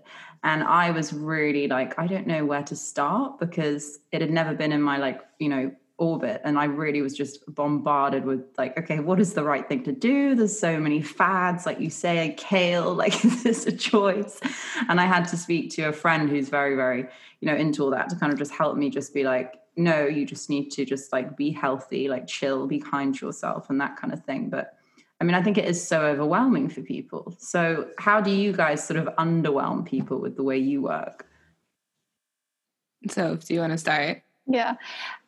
And 0.44 0.62
I 0.62 0.92
was 0.92 1.12
really 1.12 1.66
like, 1.66 1.98
I 1.98 2.06
don't 2.06 2.28
know 2.28 2.44
where 2.44 2.62
to 2.62 2.76
start 2.76 3.40
because 3.40 3.98
it 4.12 4.20
had 4.20 4.30
never 4.30 4.54
been 4.54 4.70
in 4.70 4.80
my, 4.80 4.98
like, 4.98 5.20
you 5.40 5.48
know, 5.48 5.72
orbit 5.98 6.42
and 6.44 6.58
i 6.58 6.64
really 6.64 7.00
was 7.00 7.16
just 7.16 7.42
bombarded 7.54 8.26
with 8.26 8.44
like 8.58 8.76
okay 8.76 9.00
what 9.00 9.18
is 9.18 9.32
the 9.32 9.42
right 9.42 9.66
thing 9.66 9.82
to 9.82 9.92
do? 9.92 10.34
There's 10.34 10.58
so 10.58 10.78
many 10.78 11.00
fads 11.00 11.64
like 11.64 11.80
you 11.80 11.88
say 11.88 12.34
kale 12.36 12.94
like 13.02 13.24
is 13.24 13.42
this 13.42 13.66
a 13.66 13.72
choice. 13.72 14.40
And 14.88 15.00
i 15.00 15.06
had 15.06 15.26
to 15.28 15.36
speak 15.36 15.70
to 15.72 15.84
a 15.84 15.92
friend 15.92 16.28
who's 16.28 16.48
very 16.50 16.76
very 16.76 17.06
you 17.40 17.48
know 17.48 17.54
into 17.54 17.82
all 17.82 17.90
that 17.90 18.10
to 18.10 18.16
kind 18.16 18.32
of 18.32 18.38
just 18.38 18.52
help 18.52 18.76
me 18.76 18.90
just 18.90 19.14
be 19.14 19.24
like 19.24 19.54
no 19.76 20.06
you 20.06 20.26
just 20.26 20.50
need 20.50 20.70
to 20.72 20.84
just 20.84 21.12
like 21.12 21.36
be 21.36 21.50
healthy 21.50 22.08
like 22.08 22.26
chill 22.26 22.66
be 22.66 22.78
kind 22.78 23.14
to 23.14 23.26
yourself 23.26 23.70
and 23.70 23.80
that 23.80 23.96
kind 23.96 24.12
of 24.12 24.22
thing. 24.24 24.50
But 24.50 24.76
i 25.18 25.24
mean 25.24 25.34
i 25.34 25.42
think 25.42 25.56
it 25.56 25.64
is 25.64 25.82
so 25.86 26.02
overwhelming 26.02 26.68
for 26.68 26.82
people. 26.82 27.34
So 27.38 27.88
how 27.98 28.20
do 28.20 28.30
you 28.30 28.52
guys 28.52 28.86
sort 28.86 28.98
of 28.98 29.06
underwhelm 29.16 29.86
people 29.86 30.18
with 30.18 30.36
the 30.36 30.42
way 30.42 30.58
you 30.58 30.82
work? 30.82 31.26
So 33.08 33.36
do 33.36 33.54
you 33.54 33.60
want 33.60 33.72
to 33.72 33.78
start? 33.78 34.22
Yeah. 34.46 34.74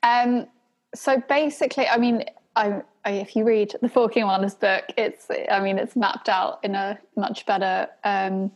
Um 0.03 0.47
so 0.95 1.23
basically, 1.29 1.87
I 1.87 1.99
mean, 1.99 2.25
I, 2.57 2.83
I, 3.05 3.13
if 3.13 3.37
you 3.37 3.45
read 3.45 3.75
the 3.81 3.89
Forking 3.89 4.25
Wellness 4.25 4.59
book, 4.59 4.85
it's 4.97 5.29
I 5.51 5.61
mean 5.61 5.79
it's 5.79 5.97
mapped 5.97 6.29
out 6.29 6.59
in 6.65 6.75
a 6.75 6.99
much 7.17 7.47
better 7.47 7.89
um, 8.05 8.51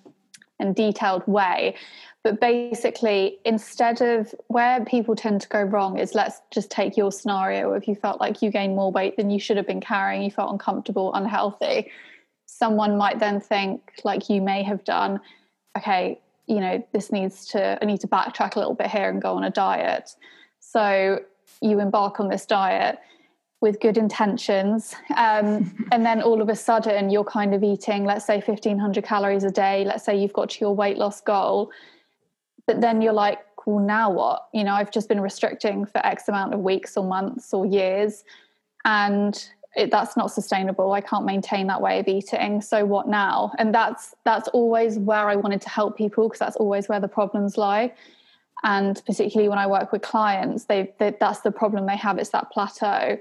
and 0.59 0.75
detailed 0.75 1.27
way. 1.27 1.77
But 2.25 2.41
basically, 2.41 3.39
instead 3.45 4.01
of 4.01 4.33
where 4.47 4.85
people 4.85 5.17
tend 5.17 5.41
to 5.41 5.49
go 5.49 5.63
wrong 5.63 5.99
is 5.99 6.15
let's 6.15 6.41
just 6.53 6.71
take 6.71 6.97
your 6.97 7.11
scenario. 7.11 7.73
If 7.73 7.89
you 7.89 7.97
felt 7.97 8.21
like 8.21 8.43
you 8.43 8.51
gained 8.51 8.77
more 8.77 8.93
weight 8.93 9.17
than 9.17 9.31
you 9.31 9.41
should 9.41 9.57
have 9.57 9.67
been 9.67 9.81
carrying, 9.81 10.23
you 10.23 10.31
felt 10.31 10.53
uncomfortable, 10.53 11.13
unhealthy, 11.15 11.91
someone 12.47 12.97
might 12.97 13.19
then 13.19 13.41
think, 13.41 13.93
like 14.05 14.29
you 14.29 14.41
may 14.41 14.63
have 14.63 14.85
done, 14.85 15.21
okay, 15.77 16.21
you 16.47 16.61
know, 16.61 16.87
this 16.93 17.11
needs 17.11 17.47
to, 17.47 17.79
I 17.83 17.85
need 17.85 18.01
to 18.01 18.09
backtrack 18.09 18.55
a 18.55 18.59
little 18.59 18.75
bit 18.75 18.89
here 18.89 19.09
and 19.09 19.21
go 19.21 19.35
on 19.35 19.43
a 19.43 19.51
diet. 19.51 20.15
So 20.61 21.21
you 21.61 21.81
embark 21.81 22.21
on 22.21 22.29
this 22.29 22.47
diet 22.47 22.99
with 23.61 23.81
good 23.81 23.97
intentions 23.97 24.95
um, 25.17 25.73
and 25.93 26.05
then 26.05 26.23
all 26.23 26.43
of 26.43 26.49
a 26.49 26.57
sudden 26.57 27.11
you're 27.11 27.25
kind 27.25 27.55
of 27.55 27.63
eating 27.63 28.05
let's 28.05 28.25
say 28.27 28.41
1500 28.41 29.05
calories 29.05 29.45
a 29.45 29.51
day 29.51 29.85
let's 29.85 30.05
say 30.05 30.17
you've 30.17 30.33
got 30.33 30.51
to 30.51 30.61
your 30.61 30.75
weight 30.75 30.99
loss 30.99 31.21
goal 31.21 31.71
but 32.67 32.81
then 32.81 33.01
you're 33.03 33.13
like 33.13 33.41
well 33.65 33.79
now 33.79 34.11
what? 34.11 34.49
You 34.53 34.65
know 34.65 34.75
i've 34.75 34.91
just 34.91 35.09
been 35.09 35.21
restricting 35.21 35.87
for 35.87 36.05
x 36.05 36.29
amount 36.29 36.55
of 36.55 36.61
weeks 36.61 36.97
or 36.97 37.05
months 37.05 37.55
or 37.55 37.67
years 37.67 38.25
and 38.85 39.49
it, 39.75 39.91
that's 39.91 40.17
not 40.17 40.31
sustainable. 40.31 40.93
I 40.93 41.01
can't 41.01 41.25
maintain 41.25 41.67
that 41.69 41.81
way 41.81 41.99
of 41.99 42.07
eating 42.07 42.61
so 42.61 42.85
what 42.85 43.09
now? 43.09 43.53
And 43.59 43.75
that's 43.75 44.15
that's 44.25 44.49
always 44.49 44.99
where 44.99 45.29
i 45.29 45.37
wanted 45.37 45.61
to 45.63 45.69
help 45.69 45.97
people 45.97 46.29
because 46.29 46.39
that's 46.39 46.57
always 46.57 46.89
where 46.89 47.01
the 47.01 47.09
problems 47.09 47.57
lie 47.57 47.93
and 48.65 49.03
particularly 49.07 49.49
when 49.49 49.59
i 49.59 49.67
work 49.67 49.93
with 49.93 50.03
clients 50.03 50.65
they, 50.65 50.93
they 50.99 51.15
that's 51.21 51.41
the 51.41 51.51
problem 51.51 51.87
they 51.87 51.97
have 51.97 52.19
it's 52.19 52.31
that 52.31 52.51
plateau 52.51 53.19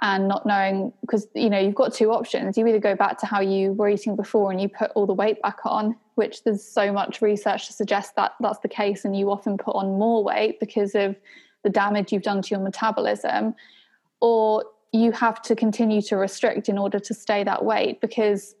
and 0.00 0.28
not 0.28 0.46
knowing 0.46 0.92
because 1.02 1.26
you 1.34 1.50
know 1.50 1.58
you've 1.58 1.74
got 1.74 1.92
two 1.92 2.10
options. 2.10 2.56
You 2.56 2.66
either 2.66 2.78
go 2.78 2.96
back 2.96 3.18
to 3.18 3.26
how 3.26 3.40
you 3.40 3.72
were 3.72 3.88
eating 3.88 4.16
before 4.16 4.50
and 4.50 4.60
you 4.60 4.68
put 4.68 4.90
all 4.92 5.06
the 5.06 5.14
weight 5.14 5.40
back 5.42 5.58
on 5.64 5.96
which 6.14 6.42
there's 6.44 6.64
so 6.64 6.92
much 6.92 7.22
research 7.22 7.66
to 7.66 7.72
suggest 7.72 8.16
that 8.16 8.32
that's 8.40 8.58
the 8.60 8.68
case 8.68 9.04
and 9.04 9.16
you 9.16 9.30
often 9.30 9.56
put 9.56 9.74
on 9.74 9.98
more 9.98 10.24
weight 10.24 10.58
because 10.60 10.94
of 10.94 11.16
the 11.64 11.70
damage 11.70 12.12
you've 12.12 12.22
done 12.22 12.40
to 12.42 12.50
your 12.50 12.60
metabolism 12.60 13.54
or 14.20 14.64
you 14.92 15.12
have 15.12 15.40
to 15.42 15.54
continue 15.54 16.02
to 16.02 16.16
restrict 16.16 16.68
in 16.68 16.78
order 16.78 16.98
to 16.98 17.14
stay 17.14 17.44
that 17.44 17.64
weight 17.64 18.00
because 18.00 18.54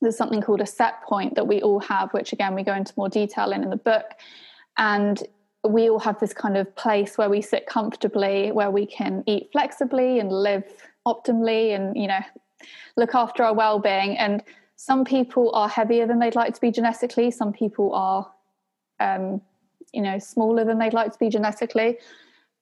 there's 0.00 0.16
something 0.16 0.40
called 0.40 0.60
a 0.60 0.66
set 0.66 1.02
point 1.02 1.34
that 1.34 1.46
we 1.46 1.60
all 1.62 1.80
have 1.80 2.12
which 2.12 2.32
again 2.32 2.54
we 2.54 2.62
go 2.62 2.74
into 2.74 2.92
more 2.96 3.08
detail 3.08 3.50
in 3.50 3.62
in 3.64 3.70
the 3.70 3.76
book. 3.76 4.06
And 4.78 5.22
we 5.68 5.90
all 5.90 5.98
have 5.98 6.18
this 6.20 6.32
kind 6.32 6.56
of 6.56 6.74
place 6.76 7.18
where 7.18 7.28
we 7.28 7.42
sit 7.42 7.66
comfortably, 7.66 8.50
where 8.52 8.70
we 8.70 8.86
can 8.86 9.22
eat 9.26 9.50
flexibly 9.52 10.18
and 10.18 10.32
live 10.32 10.64
optimally 11.06 11.74
and, 11.74 11.96
you 11.96 12.08
know, 12.08 12.20
look 12.96 13.14
after 13.14 13.42
our 13.42 13.54
well 13.54 13.78
being. 13.78 14.16
And 14.16 14.42
some 14.76 15.04
people 15.04 15.52
are 15.54 15.68
heavier 15.68 16.06
than 16.06 16.18
they'd 16.18 16.34
like 16.34 16.54
to 16.54 16.60
be 16.60 16.70
genetically, 16.70 17.30
some 17.30 17.52
people 17.52 17.92
are, 17.92 18.30
um, 18.98 19.42
you 19.92 20.00
know, 20.00 20.18
smaller 20.18 20.64
than 20.64 20.78
they'd 20.78 20.94
like 20.94 21.12
to 21.12 21.18
be 21.18 21.28
genetically. 21.28 21.98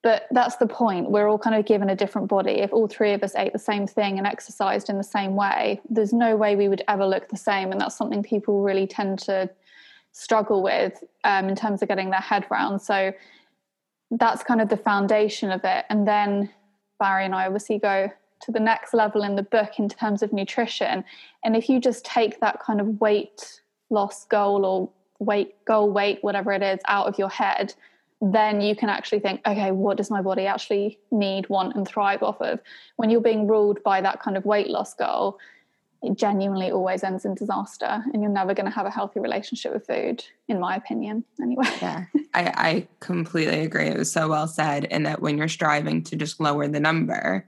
But 0.02 0.26
that's 0.30 0.56
the 0.56 0.66
point. 0.66 1.10
We're 1.10 1.28
all 1.28 1.38
kind 1.38 1.56
of 1.56 1.66
given 1.66 1.90
a 1.90 1.96
different 1.96 2.28
body. 2.28 2.52
If 2.52 2.72
all 2.72 2.86
three 2.86 3.12
of 3.12 3.22
us 3.22 3.34
ate 3.34 3.52
the 3.52 3.58
same 3.58 3.86
thing 3.86 4.18
and 4.18 4.26
exercised 4.26 4.88
in 4.88 4.96
the 4.96 5.04
same 5.04 5.34
way, 5.34 5.80
there's 5.88 6.12
no 6.12 6.36
way 6.36 6.54
we 6.54 6.68
would 6.68 6.82
ever 6.88 7.04
look 7.04 7.28
the 7.28 7.36
same. 7.36 7.72
And 7.72 7.80
that's 7.80 7.96
something 7.96 8.22
people 8.22 8.62
really 8.62 8.86
tend 8.86 9.18
to 9.20 9.50
struggle 10.18 10.64
with 10.64 11.04
um, 11.22 11.48
in 11.48 11.54
terms 11.54 11.80
of 11.80 11.86
getting 11.86 12.10
their 12.10 12.20
head 12.20 12.44
round. 12.50 12.82
So 12.82 13.12
that's 14.10 14.42
kind 14.42 14.60
of 14.60 14.68
the 14.68 14.76
foundation 14.76 15.52
of 15.52 15.60
it. 15.62 15.84
And 15.88 16.08
then 16.08 16.50
Bari 16.98 17.24
and 17.24 17.34
I 17.36 17.46
obviously 17.46 17.78
go 17.78 18.10
to 18.40 18.52
the 18.52 18.58
next 18.58 18.94
level 18.94 19.22
in 19.22 19.36
the 19.36 19.44
book 19.44 19.78
in 19.78 19.88
terms 19.88 20.22
of 20.24 20.32
nutrition. 20.32 21.04
And 21.44 21.54
if 21.54 21.68
you 21.68 21.80
just 21.80 22.04
take 22.04 22.40
that 22.40 22.60
kind 22.60 22.80
of 22.80 23.00
weight 23.00 23.62
loss 23.90 24.24
goal 24.24 24.64
or 24.64 24.90
weight 25.20 25.64
goal 25.64 25.90
weight 25.90 26.18
whatever 26.22 26.52
it 26.52 26.62
is 26.62 26.80
out 26.86 27.06
of 27.06 27.18
your 27.18 27.28
head 27.28 27.74
then 28.20 28.60
you 28.60 28.76
can 28.76 28.88
actually 28.88 29.18
think 29.18 29.40
okay 29.46 29.70
what 29.72 29.96
does 29.96 30.10
my 30.10 30.20
body 30.20 30.46
actually 30.46 30.98
need 31.10 31.48
want 31.48 31.74
and 31.74 31.88
thrive 31.88 32.22
off 32.22 32.40
of 32.40 32.60
when 32.96 33.10
you're 33.10 33.20
being 33.20 33.46
ruled 33.46 33.82
by 33.82 34.00
that 34.00 34.20
kind 34.20 34.36
of 34.36 34.44
weight 34.44 34.68
loss 34.68 34.94
goal 34.94 35.38
it 36.02 36.16
genuinely 36.16 36.70
always 36.70 37.02
ends 37.02 37.24
in 37.24 37.34
disaster 37.34 38.04
and 38.12 38.22
you're 38.22 38.30
never 38.30 38.54
going 38.54 38.66
to 38.66 38.72
have 38.72 38.86
a 38.86 38.90
healthy 38.90 39.20
relationship 39.20 39.72
with 39.72 39.86
food 39.86 40.24
in 40.46 40.60
my 40.60 40.76
opinion 40.76 41.24
anyway. 41.42 41.66
Yeah. 41.82 42.04
I, 42.34 42.52
I 42.56 42.88
completely 43.00 43.60
agree. 43.60 43.86
It 43.86 43.98
was 43.98 44.12
so 44.12 44.28
well 44.28 44.46
said 44.46 44.86
and 44.90 45.06
that 45.06 45.20
when 45.20 45.38
you're 45.38 45.48
striving 45.48 46.04
to 46.04 46.16
just 46.16 46.40
lower 46.40 46.68
the 46.68 46.80
number 46.80 47.46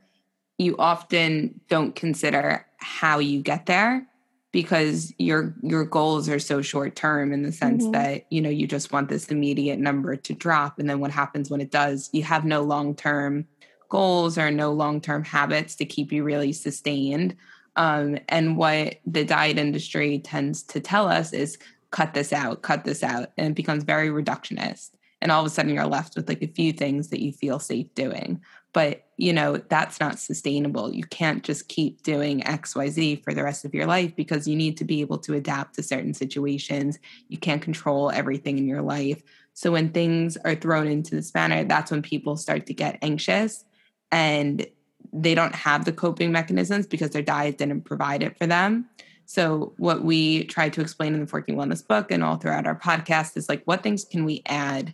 you 0.61 0.77
often 0.79 1.59
don't 1.69 1.95
consider 1.95 2.67
how 2.77 3.19
you 3.19 3.41
get 3.41 3.65
there 3.65 4.07
because 4.53 5.11
your 5.17 5.55
your 5.63 5.87
goals 5.87 6.29
are 6.29 6.39
so 6.39 6.61
short 6.61 6.95
term 6.95 7.33
in 7.33 7.43
the 7.43 7.51
sense 7.51 7.85
mm-hmm. 7.85 7.93
that 7.93 8.27
you 8.29 8.43
know 8.43 8.51
you 8.51 8.67
just 8.67 8.93
want 8.93 9.09
this 9.09 9.29
immediate 9.29 9.79
number 9.79 10.17
to 10.17 10.35
drop 10.35 10.79
and 10.79 10.91
then 10.91 11.01
what 11.01 11.11
happens 11.11 11.49
when 11.49 11.63
it 11.63 11.71
does? 11.71 12.11
You 12.13 12.25
have 12.25 12.45
no 12.45 12.61
long 12.61 12.95
term 12.95 13.47
goals 13.89 14.37
or 14.37 14.51
no 14.51 14.71
long 14.71 15.01
term 15.01 15.25
habits 15.25 15.77
to 15.77 15.87
keep 15.87 16.13
you 16.13 16.25
really 16.25 16.53
sustained 16.53 17.37
um, 17.77 18.19
and 18.29 18.57
what 18.57 18.97
the 19.07 19.25
diet 19.25 19.59
industry 19.59 20.19
tends 20.19 20.63
to 20.65 20.81
tell 20.81 21.09
us 21.09 21.33
is 21.33 21.59
cut 21.91 22.15
this 22.15 22.33
out 22.33 22.63
cut 22.63 22.85
this 22.85 23.03
out 23.03 23.31
and 23.37 23.49
it 23.49 23.55
becomes 23.55 23.85
very 23.85 24.09
reductionist. 24.09 24.91
And 25.23 25.31
all 25.31 25.41
of 25.41 25.47
a 25.47 25.51
sudden 25.51 25.75
you're 25.75 25.87
left 25.87 26.17
with 26.17 26.29
like 26.29 26.43
a 26.43 26.49
few 26.49 26.73
things 26.73 27.09
that 27.09 27.21
you 27.21 27.33
feel 27.33 27.59
safe 27.59 27.93
doing. 27.95 28.41
But 28.73 29.07
you 29.17 29.33
know 29.33 29.57
that's 29.57 30.01
not 30.01 30.19
sustainable. 30.19 30.95
You 30.95 31.05
can't 31.05 31.43
just 31.43 31.69
keep 31.69 32.03
doing 32.03 32.41
xyz 32.41 33.23
for 33.23 33.35
the 33.35 33.43
rest 33.43 33.65
of 33.65 33.75
your 33.75 33.87
life 33.87 34.15
because 34.17 34.49
you 34.49 34.57
need 34.57 34.77
to 34.79 34.85
be 34.85 35.01
able 35.01 35.19
to 35.19 35.35
adapt 35.35 35.75
to 35.75 35.83
certain 35.83 36.15
situations. 36.15 36.99
You 37.29 37.37
can't 37.37 37.61
control 37.61 38.11
everything 38.11 38.59
in 38.59 38.67
your 38.67 38.83
life. 38.83 39.23
So 39.53 39.73
when 39.73 39.91
things 39.91 40.37
are 40.45 40.55
thrown 40.55 40.87
into 40.87 41.17
this 41.17 41.35
manner 41.35 41.65
that's 41.65 41.91
when 41.91 42.03
people 42.03 42.37
start 42.37 42.67
to 42.67 42.75
get 42.75 42.99
anxious. 43.03 43.65
And 44.13 44.67
they 45.13 45.35
don't 45.35 45.55
have 45.55 45.85
the 45.85 45.93
coping 45.93 46.31
mechanisms 46.33 46.87
because 46.87 47.11
their 47.11 47.23
diet 47.23 47.59
didn't 47.59 47.83
provide 47.83 48.23
it 48.23 48.37
for 48.39 48.47
them 48.47 48.89
so 49.31 49.75
what 49.77 50.03
we 50.03 50.43
try 50.47 50.69
to 50.69 50.81
explain 50.81 51.15
in 51.15 51.21
the 51.21 51.27
forking 51.27 51.55
wellness 51.55 51.87
book 51.87 52.11
and 52.11 52.25
all 52.25 52.37
throughout 52.37 52.67
our 52.67 52.75
podcast 52.75 53.37
is 53.37 53.49
like 53.49 53.63
what 53.65 53.83
things 53.83 54.05
can 54.05 54.25
we 54.25 54.43
add 54.47 54.93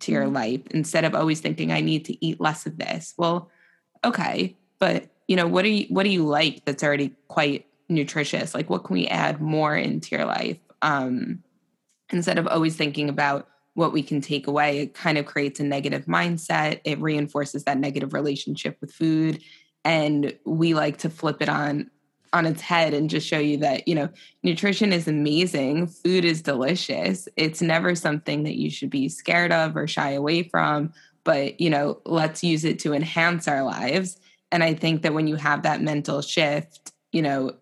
to 0.00 0.12
your 0.12 0.24
mm-hmm. 0.24 0.34
life 0.34 0.60
instead 0.72 1.04
of 1.04 1.14
always 1.14 1.40
thinking 1.40 1.72
I 1.72 1.80
need 1.80 2.04
to 2.06 2.24
eat 2.24 2.40
less 2.40 2.66
of 2.66 2.78
this. 2.78 3.14
Well, 3.16 3.50
okay, 4.04 4.56
but 4.78 5.08
you 5.28 5.36
know, 5.36 5.46
what 5.46 5.62
do 5.62 5.68
you 5.68 5.86
what 5.88 6.02
do 6.02 6.10
you 6.10 6.24
like 6.24 6.64
that's 6.64 6.82
already 6.82 7.14
quite 7.28 7.66
nutritious? 7.88 8.54
Like 8.54 8.68
what 8.68 8.84
can 8.84 8.94
we 8.94 9.06
add 9.06 9.40
more 9.40 9.76
into 9.76 10.14
your 10.14 10.26
life? 10.26 10.58
Um 10.82 11.42
instead 12.10 12.38
of 12.38 12.46
always 12.48 12.76
thinking 12.76 13.08
about 13.08 13.48
what 13.80 13.94
we 13.94 14.02
can 14.02 14.20
take 14.20 14.46
away, 14.46 14.80
it 14.80 14.94
kind 14.94 15.16
of 15.16 15.24
creates 15.24 15.58
a 15.58 15.64
negative 15.64 16.04
mindset. 16.04 16.80
It 16.84 17.00
reinforces 17.00 17.64
that 17.64 17.78
negative 17.78 18.12
relationship 18.12 18.76
with 18.80 18.92
food. 18.92 19.40
And 19.86 20.36
we 20.44 20.74
like 20.74 20.98
to 20.98 21.10
flip 21.10 21.38
it 21.40 21.48
on 21.48 21.90
on 22.32 22.46
its 22.46 22.60
head 22.60 22.94
and 22.94 23.10
just 23.10 23.26
show 23.26 23.40
you 23.40 23.56
that 23.56 23.88
you 23.88 23.94
know 23.94 24.08
nutrition 24.44 24.92
is 24.92 25.08
amazing 25.08 25.84
food 25.88 26.24
is 26.24 26.42
delicious 26.42 27.28
it's 27.34 27.60
never 27.60 27.92
something 27.96 28.44
that 28.44 28.54
you 28.54 28.70
should 28.70 28.88
be 28.88 29.08
scared 29.08 29.50
of 29.50 29.76
or 29.76 29.88
shy 29.88 30.12
away 30.12 30.44
from 30.44 30.92
but 31.24 31.60
you 31.60 31.68
know 31.68 31.98
let's 32.06 32.44
use 32.44 32.64
it 32.64 32.78
to 32.78 32.92
enhance 32.92 33.48
our 33.48 33.64
lives 33.64 34.16
and 34.52 34.62
i 34.62 34.72
think 34.72 35.02
that 35.02 35.12
when 35.12 35.26
you 35.26 35.34
have 35.34 35.64
that 35.64 35.82
mental 35.82 36.22
shift 36.22 36.92
you 37.10 37.20
know 37.20 37.52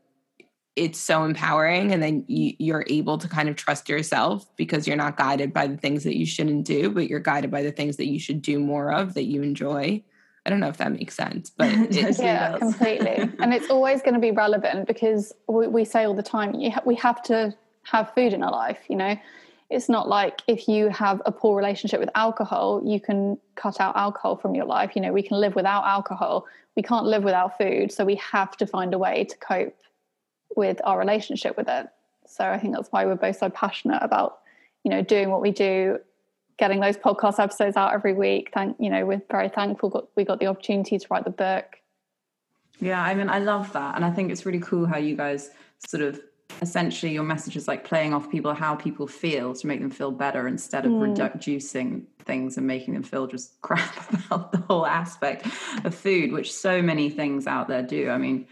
it's 0.78 0.98
so 0.98 1.24
empowering 1.24 1.92
and 1.92 2.02
then 2.02 2.24
you, 2.28 2.54
you're 2.58 2.84
able 2.86 3.18
to 3.18 3.28
kind 3.28 3.48
of 3.48 3.56
trust 3.56 3.88
yourself 3.88 4.46
because 4.56 4.86
you're 4.86 4.96
not 4.96 5.16
guided 5.16 5.52
by 5.52 5.66
the 5.66 5.76
things 5.76 6.04
that 6.04 6.16
you 6.16 6.24
shouldn't 6.24 6.64
do 6.64 6.88
but 6.90 7.08
you're 7.08 7.20
guided 7.20 7.50
by 7.50 7.62
the 7.62 7.72
things 7.72 7.96
that 7.96 8.06
you 8.06 8.18
should 8.18 8.40
do 8.40 8.58
more 8.58 8.92
of 8.92 9.14
that 9.14 9.24
you 9.24 9.42
enjoy 9.42 10.02
I 10.46 10.50
don't 10.50 10.60
know 10.60 10.68
if 10.68 10.78
that 10.78 10.92
makes 10.92 11.14
sense, 11.14 11.50
but 11.50 11.92
yeah, 12.18 12.56
completely. 12.56 13.16
and 13.38 13.52
it's 13.52 13.68
always 13.68 14.00
going 14.00 14.14
to 14.14 14.20
be 14.20 14.30
relevant 14.30 14.86
because 14.86 15.34
we, 15.46 15.66
we 15.66 15.84
say 15.84 16.04
all 16.04 16.14
the 16.14 16.22
time 16.22 16.58
ha- 16.70 16.80
we 16.86 16.94
have 16.94 17.22
to 17.24 17.54
have 17.82 18.14
food 18.14 18.32
in 18.32 18.42
our 18.42 18.50
life. 18.50 18.78
You 18.88 18.96
know, 18.96 19.14
it's 19.68 19.90
not 19.90 20.08
like 20.08 20.40
if 20.46 20.66
you 20.66 20.88
have 20.88 21.20
a 21.26 21.32
poor 21.32 21.54
relationship 21.54 22.00
with 22.00 22.08
alcohol, 22.14 22.80
you 22.82 22.98
can 22.98 23.36
cut 23.56 23.78
out 23.78 23.94
alcohol 23.94 24.36
from 24.36 24.54
your 24.54 24.64
life. 24.64 24.92
You 24.96 25.02
know, 25.02 25.12
we 25.12 25.22
can 25.22 25.38
live 25.38 25.54
without 25.54 25.84
alcohol. 25.84 26.46
We 26.76 26.82
can't 26.82 27.04
live 27.04 27.24
without 27.24 27.58
food, 27.58 27.92
so 27.92 28.06
we 28.06 28.14
have 28.14 28.56
to 28.56 28.66
find 28.66 28.94
a 28.94 28.98
way 28.98 29.24
to 29.24 29.36
cope 29.36 29.76
with 30.58 30.80
our 30.82 30.98
relationship 30.98 31.56
with 31.56 31.68
it. 31.68 31.86
So 32.26 32.44
I 32.44 32.58
think 32.58 32.74
that's 32.74 32.88
why 32.90 33.06
we're 33.06 33.14
both 33.14 33.38
so 33.38 33.48
passionate 33.48 34.02
about 34.02 34.40
you 34.82 34.90
know 34.90 35.02
doing 35.02 35.30
what 35.30 35.40
we 35.40 35.52
do 35.52 35.98
getting 36.58 36.80
those 36.80 36.96
podcast 36.96 37.38
episodes 37.38 37.76
out 37.76 37.94
every 37.94 38.12
week. 38.12 38.50
Thank 38.52 38.76
you 38.80 38.90
know, 38.90 39.06
we're 39.06 39.22
very 39.30 39.48
thankful 39.48 39.88
got, 39.90 40.08
we 40.16 40.24
got 40.24 40.40
the 40.40 40.46
opportunity 40.46 40.98
to 40.98 41.06
write 41.08 41.24
the 41.24 41.30
book. 41.30 41.76
Yeah, 42.80 43.00
I 43.00 43.14
mean, 43.14 43.28
I 43.28 43.38
love 43.38 43.72
that, 43.72 43.94
and 43.94 44.04
I 44.04 44.10
think 44.10 44.30
it's 44.30 44.44
really 44.44 44.60
cool 44.60 44.84
how 44.84 44.98
you 44.98 45.16
guys 45.16 45.50
sort 45.86 46.02
of 46.02 46.20
essentially 46.60 47.12
your 47.12 47.22
message 47.22 47.56
is 47.56 47.68
like 47.68 47.84
playing 47.84 48.12
off 48.12 48.30
people 48.30 48.52
how 48.52 48.74
people 48.74 49.06
feel 49.06 49.54
to 49.54 49.66
make 49.66 49.80
them 49.80 49.90
feel 49.90 50.10
better 50.10 50.48
instead 50.48 50.86
of 50.86 50.90
mm. 50.90 51.32
reducing 51.32 52.06
things 52.24 52.56
and 52.56 52.66
making 52.66 52.94
them 52.94 53.02
feel 53.02 53.26
just 53.26 53.60
crap 53.60 54.12
about 54.12 54.50
the 54.50 54.58
whole 54.58 54.86
aspect 54.86 55.46
of 55.84 55.94
food 55.94 56.32
which 56.32 56.52
so 56.52 56.82
many 56.82 57.10
things 57.10 57.46
out 57.46 57.68
there 57.68 57.82
do 57.82 58.08
i 58.08 58.18
mean 58.18 58.46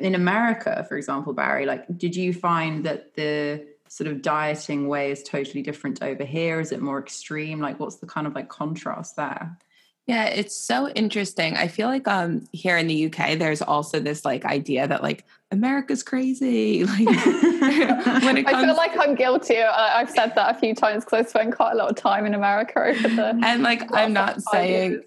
in 0.00 0.14
america 0.14 0.84
for 0.88 0.96
example 0.96 1.32
bari 1.32 1.66
like 1.66 1.84
did 1.98 2.14
you 2.16 2.32
find 2.32 2.84
that 2.84 3.14
the 3.14 3.64
sort 3.90 4.08
of 4.08 4.22
dieting 4.22 4.86
way 4.86 5.10
is 5.10 5.22
totally 5.24 5.62
different 5.62 6.00
over 6.00 6.24
here? 6.24 6.60
Is 6.60 6.70
it 6.70 6.80
more 6.80 7.00
extreme? 7.00 7.58
Like, 7.58 7.80
what's 7.80 7.96
the 7.96 8.06
kind 8.06 8.26
of 8.26 8.34
like 8.36 8.48
contrast 8.48 9.16
there? 9.16 9.58
Yeah, 10.06 10.26
it's 10.26 10.56
so 10.56 10.88
interesting. 10.88 11.56
I 11.56 11.68
feel 11.68 11.88
like 11.88 12.08
um 12.08 12.48
here 12.52 12.76
in 12.76 12.86
the 12.86 13.06
UK, 13.06 13.38
there's 13.38 13.62
also 13.62 14.00
this 14.00 14.24
like 14.24 14.44
idea 14.44 14.86
that 14.88 15.02
like 15.02 15.24
America's 15.50 16.02
crazy. 16.02 16.84
Like 16.86 16.98
when 18.22 18.36
it 18.38 18.46
comes- 18.46 18.62
I 18.62 18.64
feel 18.64 18.76
like 18.76 18.96
I'm 18.98 19.14
guilty. 19.14 19.58
I've 19.60 20.10
said 20.10 20.34
that 20.36 20.56
a 20.56 20.58
few 20.58 20.74
times 20.74 21.04
because 21.04 21.26
I 21.26 21.28
spent 21.28 21.54
quite 21.54 21.72
a 21.72 21.76
lot 21.76 21.90
of 21.90 21.96
time 21.96 22.26
in 22.26 22.34
America 22.34 22.80
over 22.80 23.08
the 23.08 23.38
and 23.42 23.62
like 23.62 23.92
I'm 23.92 24.12
not 24.12 24.40
saying. 24.40 24.92
Years. 24.92 25.04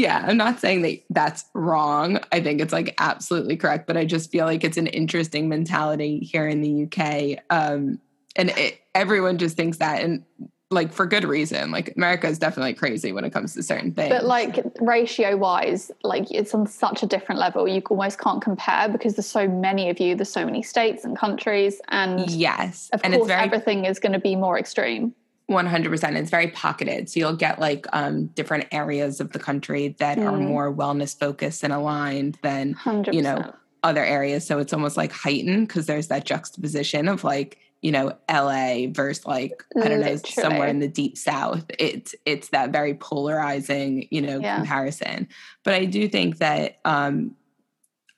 Yeah, 0.00 0.24
I'm 0.26 0.38
not 0.38 0.60
saying 0.60 0.80
that 0.82 1.02
that's 1.10 1.44
wrong. 1.54 2.20
I 2.32 2.40
think 2.40 2.62
it's 2.62 2.72
like 2.72 2.94
absolutely 2.98 3.56
correct, 3.56 3.86
but 3.86 3.98
I 3.98 4.06
just 4.06 4.30
feel 4.30 4.46
like 4.46 4.64
it's 4.64 4.78
an 4.78 4.86
interesting 4.86 5.48
mentality 5.48 6.20
here 6.20 6.48
in 6.48 6.62
the 6.62 6.84
UK. 6.84 7.44
Um, 7.50 8.00
and 8.34 8.48
it, 8.50 8.80
everyone 8.94 9.36
just 9.36 9.56
thinks 9.56 9.76
that 9.78 10.02
and 10.02 10.24
like 10.72 10.92
for 10.92 11.04
good 11.04 11.24
reason 11.24 11.72
like 11.72 11.92
america 11.96 12.28
is 12.28 12.38
definitely 12.38 12.72
crazy 12.72 13.10
when 13.10 13.24
it 13.24 13.30
comes 13.30 13.54
to 13.54 13.62
certain 13.62 13.92
things 13.92 14.10
but 14.10 14.24
like 14.24 14.64
ratio 14.80 15.36
wise 15.36 15.90
like 16.04 16.30
it's 16.30 16.54
on 16.54 16.64
such 16.64 17.02
a 17.02 17.06
different 17.06 17.40
level 17.40 17.66
you 17.66 17.82
almost 17.90 18.20
can't 18.20 18.40
compare 18.40 18.88
because 18.88 19.16
there's 19.16 19.26
so 19.26 19.48
many 19.48 19.90
of 19.90 19.98
you 19.98 20.14
there's 20.14 20.30
so 20.30 20.44
many 20.44 20.62
states 20.62 21.04
and 21.04 21.18
countries 21.18 21.80
and 21.88 22.30
yes 22.30 22.88
of 22.92 23.00
and 23.02 23.14
course 23.14 23.26
very, 23.26 23.42
everything 23.42 23.84
is 23.84 23.98
going 23.98 24.12
to 24.12 24.20
be 24.20 24.36
more 24.36 24.56
extreme 24.58 25.12
100% 25.50 26.16
it's 26.16 26.30
very 26.30 26.48
pocketed 26.48 27.10
so 27.10 27.18
you'll 27.18 27.36
get 27.36 27.58
like 27.58 27.86
um, 27.92 28.26
different 28.28 28.66
areas 28.70 29.20
of 29.20 29.32
the 29.32 29.38
country 29.38 29.96
that 29.98 30.16
mm. 30.16 30.24
are 30.24 30.36
more 30.36 30.72
wellness 30.72 31.18
focused 31.18 31.64
and 31.64 31.72
aligned 31.72 32.38
than 32.42 32.74
100%. 32.76 33.12
you 33.12 33.20
know 33.20 33.52
other 33.82 34.04
areas 34.04 34.46
so 34.46 34.58
it's 34.58 34.72
almost 34.72 34.96
like 34.96 35.10
heightened 35.10 35.66
because 35.66 35.86
there's 35.86 36.06
that 36.06 36.24
juxtaposition 36.24 37.08
of 37.08 37.24
like 37.24 37.58
you 37.82 37.90
know 37.90 38.16
LA 38.30 38.86
versus 38.90 39.26
like 39.26 39.64
I 39.76 39.88
don't 39.88 40.00
know 40.00 40.06
Literally. 40.06 40.18
somewhere 40.18 40.68
in 40.68 40.78
the 40.78 40.88
deep 40.88 41.18
south 41.18 41.64
it's 41.78 42.14
it's 42.26 42.50
that 42.50 42.70
very 42.70 42.94
polarizing 42.94 44.06
you 44.10 44.20
know 44.20 44.38
yeah. 44.38 44.56
comparison 44.56 45.26
but 45.64 45.74
I 45.74 45.86
do 45.86 46.08
think 46.08 46.38
that 46.38 46.78
um 46.84 47.34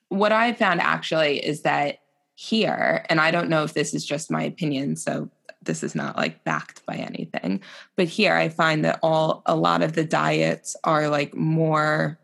what 0.09 0.31
I 0.31 0.53
found 0.53 0.81
actually 0.81 1.43
is 1.43 1.61
that 1.61 1.99
here 2.35 3.05
and 3.09 3.19
I 3.19 3.31
don't 3.31 3.49
know 3.49 3.63
if 3.63 3.73
this 3.73 3.93
is 3.93 4.05
just 4.05 4.29
my 4.29 4.43
opinion 4.43 4.97
so 4.97 5.29
this 5.65 5.83
is 5.83 5.95
not 5.95 6.15
like 6.17 6.43
backed 6.43 6.85
by 6.85 6.95
anything. 6.95 7.61
But 7.95 8.07
here 8.07 8.33
I 8.33 8.49
find 8.49 8.83
that 8.85 8.99
all 9.01 9.41
a 9.45 9.55
lot 9.55 9.81
of 9.81 9.93
the 9.93 10.03
diets 10.03 10.75
are 10.83 11.09
like 11.09 11.35
more 11.35 12.19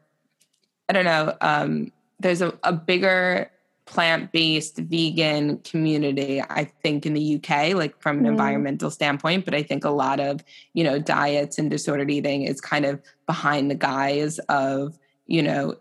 I 0.88 0.94
don't 0.94 1.06
know 1.06 1.36
um 1.42 1.92
there's 2.20 2.42
a, 2.42 2.58
a 2.64 2.74
bigger 2.74 3.50
plant-based 3.86 4.78
vegan 4.78 5.58
community 5.60 6.40
i 6.48 6.64
think 6.84 7.08
in 7.08 7.16
the 7.16 7.36
uk 7.36 7.50
like 7.74 8.00
from 8.00 8.20
an 8.20 8.26
mm. 8.26 8.30
environmental 8.30 8.92
standpoint. 8.92 9.46
But 9.46 9.56
i 9.56 9.64
think 9.64 9.84
a 9.84 9.90
lot 9.90 10.20
of 10.20 10.44
you 10.74 10.84
know 10.84 11.00
diets 11.00 11.58
and 11.58 11.70
disordered 11.70 12.12
eating 12.12 12.44
is 12.44 12.62
kind 12.62 12.86
of 12.86 13.02
behind 13.26 13.72
the 13.72 13.76
guise 13.76 14.38
of 14.50 15.00
you 15.26 15.42
know 15.42 15.76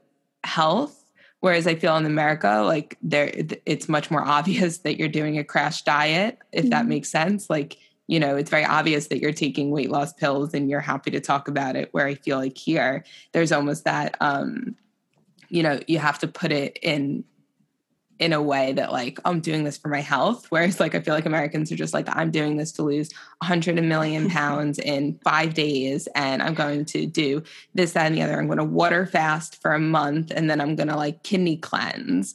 health 0.44 0.97
whereas 1.40 1.66
i 1.66 1.75
feel 1.75 1.97
in 1.97 2.07
america 2.07 2.62
like 2.64 2.97
there 3.02 3.30
it's 3.66 3.88
much 3.88 4.11
more 4.11 4.25
obvious 4.25 4.78
that 4.78 4.99
you're 4.99 5.09
doing 5.09 5.38
a 5.38 5.45
crash 5.45 5.83
diet 5.83 6.38
if 6.52 6.64
mm. 6.64 6.71
that 6.71 6.80
mm-hmm. 6.80 6.90
makes 6.90 7.11
sense 7.11 7.49
like 7.49 7.76
you 8.07 8.18
know 8.18 8.37
it's 8.37 8.50
very 8.50 8.64
obvious 8.64 9.09
that 9.09 9.21
you're 9.21 9.33
taking 9.33 9.71
weight 9.71 9.90
loss 9.90 10.12
pills 10.12 10.54
and 10.54 10.71
you're 10.71 10.80
happy 10.80 11.11
to 11.11 11.21
talk 11.21 11.49
about 11.49 11.76
it 11.76 11.88
where 11.92 12.07
i 12.07 12.14
feel 12.14 12.38
like 12.38 12.57
here 12.57 13.04
there's 13.33 13.52
almost 13.52 13.85
that 13.85 14.16
um 14.21 14.76
you 15.49 15.62
know, 15.62 15.80
you 15.87 15.99
have 15.99 16.18
to 16.21 16.28
put 16.28 16.52
it 16.52 16.78
in 16.83 17.25
in 18.18 18.32
a 18.32 18.42
way 18.42 18.72
that 18.72 18.92
like 18.92 19.18
I'm 19.25 19.40
doing 19.40 19.64
this 19.64 19.78
for 19.78 19.88
my 19.88 20.00
health. 20.00 20.46
Whereas 20.50 20.80
like 20.80 20.94
I 20.94 21.00
feel 21.00 21.14
like 21.14 21.26
Americans 21.26 21.70
are 21.70 21.76
just 21.76 21.94
like 21.94 22.08
I'm 22.14 22.30
doing 22.30 22.56
this 22.56 22.72
to 22.72 22.82
lose 22.82 23.10
hundred 23.42 23.82
million 23.82 24.28
pounds 24.38 24.78
in 24.78 25.18
five 25.25 25.54
days, 25.54 26.08
and 26.14 26.42
I'm 26.42 26.54
going 26.54 26.84
to 26.87 27.06
do 27.06 27.42
this, 27.75 27.92
that, 27.92 28.06
and 28.06 28.14
the 28.14 28.22
other. 28.22 28.38
I'm 28.38 28.46
going 28.46 28.58
to 28.58 28.64
water 28.64 29.06
fast 29.06 29.60
for 29.62 29.72
a 29.72 29.80
month, 29.80 30.32
and 30.34 30.50
then 30.50 30.60
I'm 30.60 30.76
going 30.76 30.88
to 30.88 30.96
like 30.96 31.22
kidney 31.22 31.56
cleanse. 31.56 32.34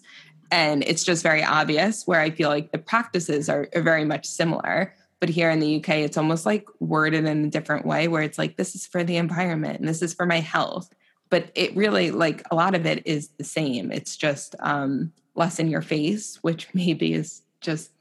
And 0.52 0.84
it's 0.84 1.04
just 1.04 1.24
very 1.24 1.44
obvious 1.44 2.06
where 2.06 2.22
I 2.22 2.30
feel 2.30 2.50
like 2.50 2.72
the 2.72 2.78
practices 2.78 3.50
are, 3.50 3.68
are 3.76 3.82
very 3.82 4.06
much 4.06 4.28
similar. 4.28 4.94
But 5.20 5.30
here 5.30 5.50
in 5.50 5.60
the 5.60 5.78
UK, 5.78 5.90
it's 5.90 6.18
almost 6.18 6.46
like 6.46 6.68
worded 6.80 7.26
in 7.26 7.46
a 7.46 7.50
different 7.50 7.88
way 7.88 8.08
where 8.08 8.22
it's 8.22 8.38
like, 8.38 8.56
this 8.56 8.76
is 8.76 8.86
for 8.86 9.04
the 9.04 9.18
environment 9.18 9.80
and 9.80 9.88
this 9.88 10.04
is 10.04 10.14
for 10.14 10.28
my 10.28 10.42
health. 10.42 10.94
But 11.32 11.50
it 11.56 11.76
really, 11.76 12.12
like, 12.12 12.44
a 12.52 12.56
lot 12.56 12.76
of 12.76 12.86
it 12.86 13.02
is 13.08 13.30
the 13.30 13.44
same. 13.44 13.92
It's 13.92 14.16
just, 14.16 14.54
um, 14.60 15.12
less 15.36 15.60
in 15.60 15.68
your 15.68 15.82
face, 15.82 16.40
which 16.42 16.68
maybe 16.74 17.14
is 17.14 17.42
just 17.62 17.92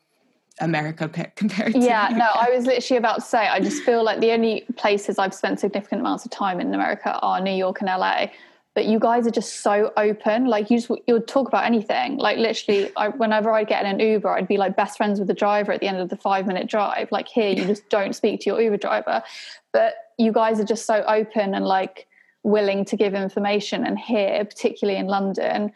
America 0.61 1.09
compared 1.35 1.73
to 1.73 1.79
yeah 1.79 2.09
no 2.13 2.27
I 2.35 2.51
was 2.55 2.67
literally 2.67 2.99
about 2.99 3.17
to 3.17 3.21
say 3.23 3.39
I 3.39 3.59
just 3.59 3.83
feel 3.85 4.05
like 4.05 4.21
the 4.21 4.33
only 4.33 4.67
places 4.77 5.19
I've 5.19 5.33
spent 5.33 5.61
significant 5.61 6.03
amounts 6.03 6.27
of 6.27 6.31
time 6.31 6.61
in 6.61 6.75
America 6.75 7.19
are 7.23 7.41
New 7.41 7.55
York 7.55 7.81
and 7.81 7.89
LA 7.89 8.27
but 8.75 8.87
you 8.87 8.99
guys 8.99 9.27
are 9.27 9.31
just 9.31 9.61
so 9.61 9.93
open 9.97 10.47
like 10.47 10.71
you 10.71 10.79
just 10.79 10.91
you'll 11.07 11.21
talk 11.21 11.49
about 11.49 11.65
anything. 11.65 12.17
Like 12.17 12.39
literally 12.39 12.91
I, 12.97 13.09
whenever 13.09 13.53
I 13.53 13.61
would 13.61 13.69
get 13.69 13.85
in 13.85 13.93
an 13.93 14.01
Uber 14.01 14.31
I'd 14.31 14.49
be 14.49 14.57
like 14.57 14.77
best 14.77 14.97
friends 14.97 15.19
with 15.19 15.29
the 15.29 15.35
driver 15.35 15.73
at 15.73 15.81
the 15.81 15.89
end 15.89 15.99
of 15.99 16.09
the 16.09 16.17
five 16.17 16.47
minute 16.47 16.69
drive. 16.69 17.11
Like 17.13 17.29
here 17.29 17.51
you 17.51 17.67
just 17.67 17.89
don't 17.91 18.15
speak 18.15 18.41
to 18.41 18.51
your 18.51 18.61
Uber 18.61 18.79
driver. 18.79 19.23
But 19.73 19.95
you 20.19 20.33
guys 20.33 20.59
are 20.59 20.65
just 20.65 20.87
so 20.87 21.05
open 21.07 21.55
and 21.55 21.67
like 21.67 22.07
willing 22.45 22.85
to 22.87 22.97
give 22.97 23.15
information 23.15 23.87
and 23.87 23.99
here 23.99 24.45
particularly 24.45 24.99
in 24.99 25.07
London 25.07 25.73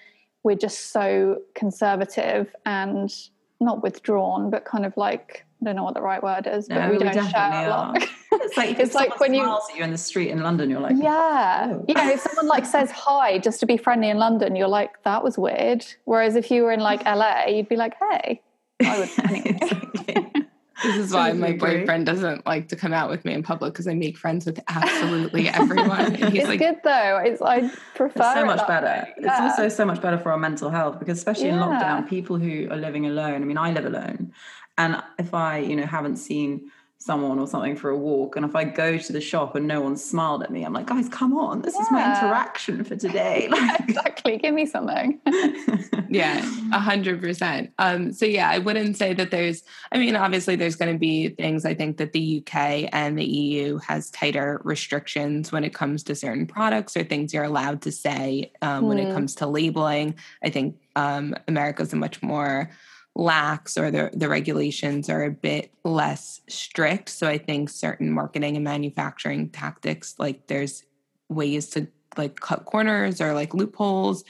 we're 0.46 0.54
just 0.54 0.92
so 0.92 1.42
conservative 1.56 2.54
and 2.64 3.12
not 3.60 3.82
withdrawn, 3.82 4.48
but 4.48 4.64
kind 4.64 4.86
of 4.86 4.96
like 4.96 5.44
I 5.60 5.64
don't 5.64 5.74
know 5.74 5.82
what 5.82 5.94
the 5.94 6.02
right 6.02 6.22
word 6.22 6.46
is, 6.46 6.68
but 6.68 6.86
no, 6.86 6.90
we 6.92 6.98
don't 6.98 7.16
we 7.16 7.30
share 7.30 7.66
a 7.66 7.68
lot. 7.68 8.08
It's 8.30 8.56
like 8.56 8.78
it's 8.78 8.94
like 8.94 9.18
when 9.18 9.34
you 9.34 9.42
at 9.42 9.76
you 9.76 9.82
in 9.82 9.90
the 9.90 9.98
street 9.98 10.30
in 10.30 10.44
London, 10.44 10.70
you're 10.70 10.78
like, 10.78 10.94
yeah, 10.98 11.72
oh. 11.72 11.84
you 11.88 11.94
know, 11.94 12.08
if 12.08 12.20
someone 12.20 12.46
like 12.46 12.64
says 12.64 12.92
hi 12.92 13.38
just 13.38 13.58
to 13.60 13.66
be 13.66 13.76
friendly 13.76 14.08
in 14.08 14.18
London, 14.18 14.54
you're 14.54 14.68
like, 14.68 15.02
that 15.02 15.24
was 15.24 15.36
weird. 15.36 15.84
Whereas 16.04 16.36
if 16.36 16.48
you 16.52 16.62
were 16.62 16.70
in 16.70 16.80
like 16.80 17.04
LA, 17.04 17.46
you'd 17.48 17.68
be 17.68 17.76
like, 17.76 17.94
hey, 17.98 18.40
I 18.84 19.00
would. 19.00 19.10
Anyway. 19.28 20.45
This 20.83 20.97
is 20.97 21.12
why 21.12 21.33
my 21.33 21.52
boyfriend 21.52 22.06
doesn't 22.06 22.47
like 22.47 22.68
to 22.68 22.76
come 22.76 22.92
out 22.92 23.11
with 23.11 23.25
me 23.25 23.33
in 23.33 23.42
public 23.42 23.73
because 23.73 23.88
I 23.88 23.95
make 23.95 24.16
friends 24.16 24.47
with 24.47 24.61
absolutely 24.68 25.49
everyone. 25.49 26.14
And 26.14 26.16
he's 26.16 26.42
it's 26.42 26.49
like, 26.49 26.59
good 26.59 26.76
though. 26.85 27.21
It's, 27.25 27.42
I 27.42 27.68
prefer 27.95 28.23
it's 28.23 28.35
so 28.35 28.45
much 28.45 28.66
better. 28.66 29.06
Yeah. 29.21 29.42
It's 29.47 29.59
also 29.59 29.68
so 29.68 29.85
much 29.85 30.00
better 30.00 30.18
for 30.18 30.33
our 30.33 30.38
mental 30.38 30.71
health 30.71 30.99
because 30.99 31.18
especially 31.18 31.47
yeah. 31.47 31.54
in 31.54 31.61
lockdown, 31.61 32.09
people 32.09 32.38
who 32.38 32.68
are 32.71 32.76
living 32.76 33.06
alone. 33.06 33.42
I 33.42 33.45
mean, 33.45 33.59
I 33.59 33.73
live 33.73 33.87
alone, 33.87 34.33
and 34.78 35.02
if 35.18 35.35
I, 35.35 35.59
you 35.59 35.76
know, 35.76 35.87
haven't 35.87 36.16
seen 36.16 36.71
someone 36.98 37.38
or 37.38 37.46
something 37.46 37.76
for 37.76 37.90
a 37.90 37.96
walk 37.96 38.36
and 38.36 38.44
if 38.44 38.56
i 38.56 38.64
go 38.64 38.96
to 38.96 39.12
the 39.12 39.20
shop 39.20 39.54
and 39.54 39.66
no 39.66 39.82
one 39.82 39.96
smiled 39.96 40.42
at 40.42 40.50
me 40.50 40.64
i'm 40.64 40.72
like 40.72 40.86
guys 40.86 41.08
come 41.10 41.36
on 41.36 41.60
this 41.60 41.74
yeah. 41.74 41.82
is 41.82 41.90
my 41.90 42.18
interaction 42.18 42.82
for 42.82 42.96
today 42.96 43.48
like, 43.50 43.80
exactly 43.80 44.38
give 44.38 44.54
me 44.54 44.64
something 44.64 45.20
yeah 46.08 46.38
a 46.72 46.78
hundred 46.78 47.20
percent 47.20 47.70
um 47.78 48.12
so 48.12 48.24
yeah 48.24 48.48
i 48.48 48.56
wouldn't 48.56 48.96
say 48.96 49.12
that 49.12 49.30
there's 49.30 49.62
i 49.92 49.98
mean 49.98 50.16
obviously 50.16 50.56
there's 50.56 50.74
going 50.74 50.90
to 50.90 50.98
be 50.98 51.28
things 51.28 51.66
i 51.66 51.74
think 51.74 51.98
that 51.98 52.12
the 52.12 52.42
uk 52.42 52.56
and 52.56 53.18
the 53.18 53.24
eu 53.24 53.76
has 53.78 54.10
tighter 54.10 54.60
restrictions 54.64 55.52
when 55.52 55.64
it 55.64 55.74
comes 55.74 56.02
to 56.02 56.14
certain 56.14 56.46
products 56.46 56.96
or 56.96 57.04
things 57.04 57.34
you're 57.34 57.44
allowed 57.44 57.82
to 57.82 57.92
say 57.92 58.50
um, 58.62 58.84
mm. 58.84 58.88
when 58.88 58.99
it 58.99 59.06
hmm. 59.06 59.12
comes 59.12 59.34
to 59.34 59.47
labeling 59.47 60.14
i 60.42 60.49
think 60.49 60.76
um 60.97 61.34
america's 61.47 61.92
a 61.92 61.97
much 61.97 62.23
more 62.23 62.71
lax 63.16 63.78
or 63.78 63.90
the, 63.90 64.10
the 64.12 64.28
regulations 64.28 65.08
are 65.08 65.24
a 65.24 65.30
bit 65.30 65.72
less 65.84 66.42
strict. 66.48 67.08
So 67.08 67.26
I 67.26 67.38
think 67.38 67.70
certain 67.70 68.10
marketing 68.10 68.56
and 68.56 68.64
manufacturing 68.64 69.48
tactics, 69.48 70.14
like 70.18 70.46
there's 70.48 70.84
ways 71.28 71.70
to 71.70 71.88
like 72.16 72.38
cut 72.40 72.66
corners 72.66 73.20
or 73.20 73.32
like 73.32 73.54
loopholes 73.54 74.22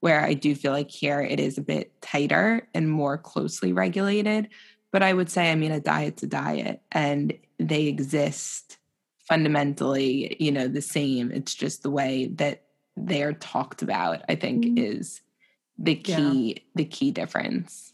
where 0.00 0.20
I 0.20 0.34
do 0.34 0.54
feel 0.54 0.72
like 0.72 0.90
here 0.90 1.22
it 1.22 1.40
is 1.40 1.56
a 1.56 1.62
bit 1.62 2.00
tighter 2.02 2.68
and 2.74 2.90
more 2.90 3.16
closely 3.16 3.72
regulated. 3.72 4.50
But 4.92 5.02
I 5.02 5.14
would 5.14 5.30
say, 5.30 5.50
I 5.50 5.54
mean, 5.54 5.72
a 5.72 5.80
diet's 5.80 6.22
a 6.22 6.26
diet 6.26 6.82
and 6.92 7.32
they 7.58 7.86
exist 7.86 8.76
fundamentally, 9.26 10.36
you 10.38 10.52
know, 10.52 10.68
the 10.68 10.82
same. 10.82 11.32
It's 11.32 11.54
just 11.54 11.82
the 11.82 11.90
way 11.90 12.26
that 12.34 12.64
they 12.94 13.22
are 13.22 13.32
talked 13.32 13.80
about, 13.80 14.20
I 14.28 14.34
think, 14.34 14.66
mm-hmm. 14.66 14.78
is 14.78 15.22
the 15.78 15.94
key, 15.94 16.54
yeah. 16.56 16.62
the 16.74 16.84
key 16.84 17.10
difference. 17.10 17.93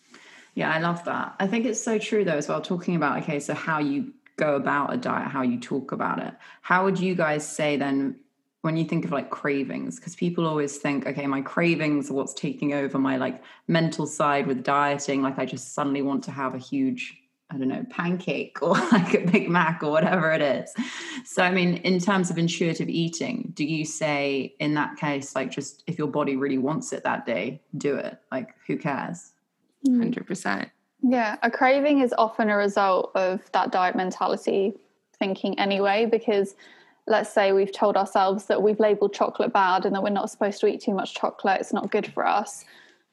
Yeah, 0.54 0.72
I 0.72 0.78
love 0.78 1.04
that. 1.04 1.34
I 1.38 1.46
think 1.46 1.64
it's 1.66 1.82
so 1.82 1.98
true 1.98 2.24
though 2.24 2.36
as 2.36 2.48
well. 2.48 2.60
Talking 2.60 2.96
about 2.96 3.22
okay, 3.22 3.40
so 3.40 3.54
how 3.54 3.78
you 3.78 4.12
go 4.36 4.56
about 4.56 4.92
a 4.92 4.96
diet, 4.96 5.28
how 5.28 5.42
you 5.42 5.60
talk 5.60 5.92
about 5.92 6.18
it. 6.18 6.34
How 6.62 6.84
would 6.84 6.98
you 6.98 7.14
guys 7.14 7.46
say 7.46 7.76
then 7.76 8.16
when 8.62 8.76
you 8.76 8.84
think 8.84 9.04
of 9.04 9.12
like 9.12 9.30
cravings? 9.30 9.96
Because 9.96 10.16
people 10.16 10.46
always 10.46 10.78
think, 10.78 11.06
okay, 11.06 11.26
my 11.26 11.42
cravings 11.42 12.10
are 12.10 12.14
what's 12.14 12.34
taking 12.34 12.72
over 12.72 12.98
my 12.98 13.16
like 13.16 13.42
mental 13.68 14.06
side 14.06 14.46
with 14.46 14.64
dieting. 14.64 15.22
Like 15.22 15.38
I 15.38 15.46
just 15.46 15.74
suddenly 15.74 16.02
want 16.02 16.24
to 16.24 16.30
have 16.30 16.54
a 16.54 16.58
huge 16.58 17.16
I 17.52 17.56
don't 17.58 17.68
know, 17.68 17.84
pancake 17.90 18.62
or 18.62 18.74
like 18.92 19.14
a 19.14 19.26
Big 19.26 19.48
Mac 19.48 19.82
or 19.82 19.90
whatever 19.90 20.30
it 20.30 20.40
is. 20.40 20.72
So, 21.24 21.42
I 21.42 21.50
mean, 21.50 21.78
in 21.78 21.98
terms 21.98 22.30
of 22.30 22.38
intuitive 22.38 22.88
eating, 22.88 23.50
do 23.54 23.64
you 23.64 23.84
say 23.84 24.54
in 24.60 24.74
that 24.74 24.96
case, 24.96 25.34
like 25.34 25.50
just 25.50 25.82
if 25.86 25.98
your 25.98 26.06
body 26.06 26.36
really 26.36 26.58
wants 26.58 26.92
it 26.92 27.02
that 27.02 27.26
day, 27.26 27.60
do 27.76 27.96
it? 27.96 28.18
Like, 28.30 28.54
who 28.66 28.76
cares? 28.76 29.32
Mm. 29.86 30.14
100%. 30.14 30.70
Yeah, 31.02 31.36
a 31.42 31.50
craving 31.50 32.00
is 32.00 32.14
often 32.18 32.50
a 32.50 32.56
result 32.56 33.12
of 33.14 33.40
that 33.52 33.72
diet 33.72 33.96
mentality 33.96 34.74
thinking 35.18 35.58
anyway, 35.58 36.06
because 36.06 36.54
let's 37.06 37.32
say 37.32 37.52
we've 37.52 37.72
told 37.72 37.96
ourselves 37.96 38.46
that 38.46 38.62
we've 38.62 38.78
labeled 38.78 39.14
chocolate 39.14 39.52
bad 39.52 39.86
and 39.86 39.94
that 39.94 40.02
we're 40.02 40.10
not 40.10 40.30
supposed 40.30 40.60
to 40.60 40.66
eat 40.66 40.80
too 40.80 40.94
much 40.94 41.14
chocolate, 41.14 41.60
it's 41.60 41.72
not 41.72 41.90
good 41.90 42.06
for 42.12 42.26
us. 42.26 42.64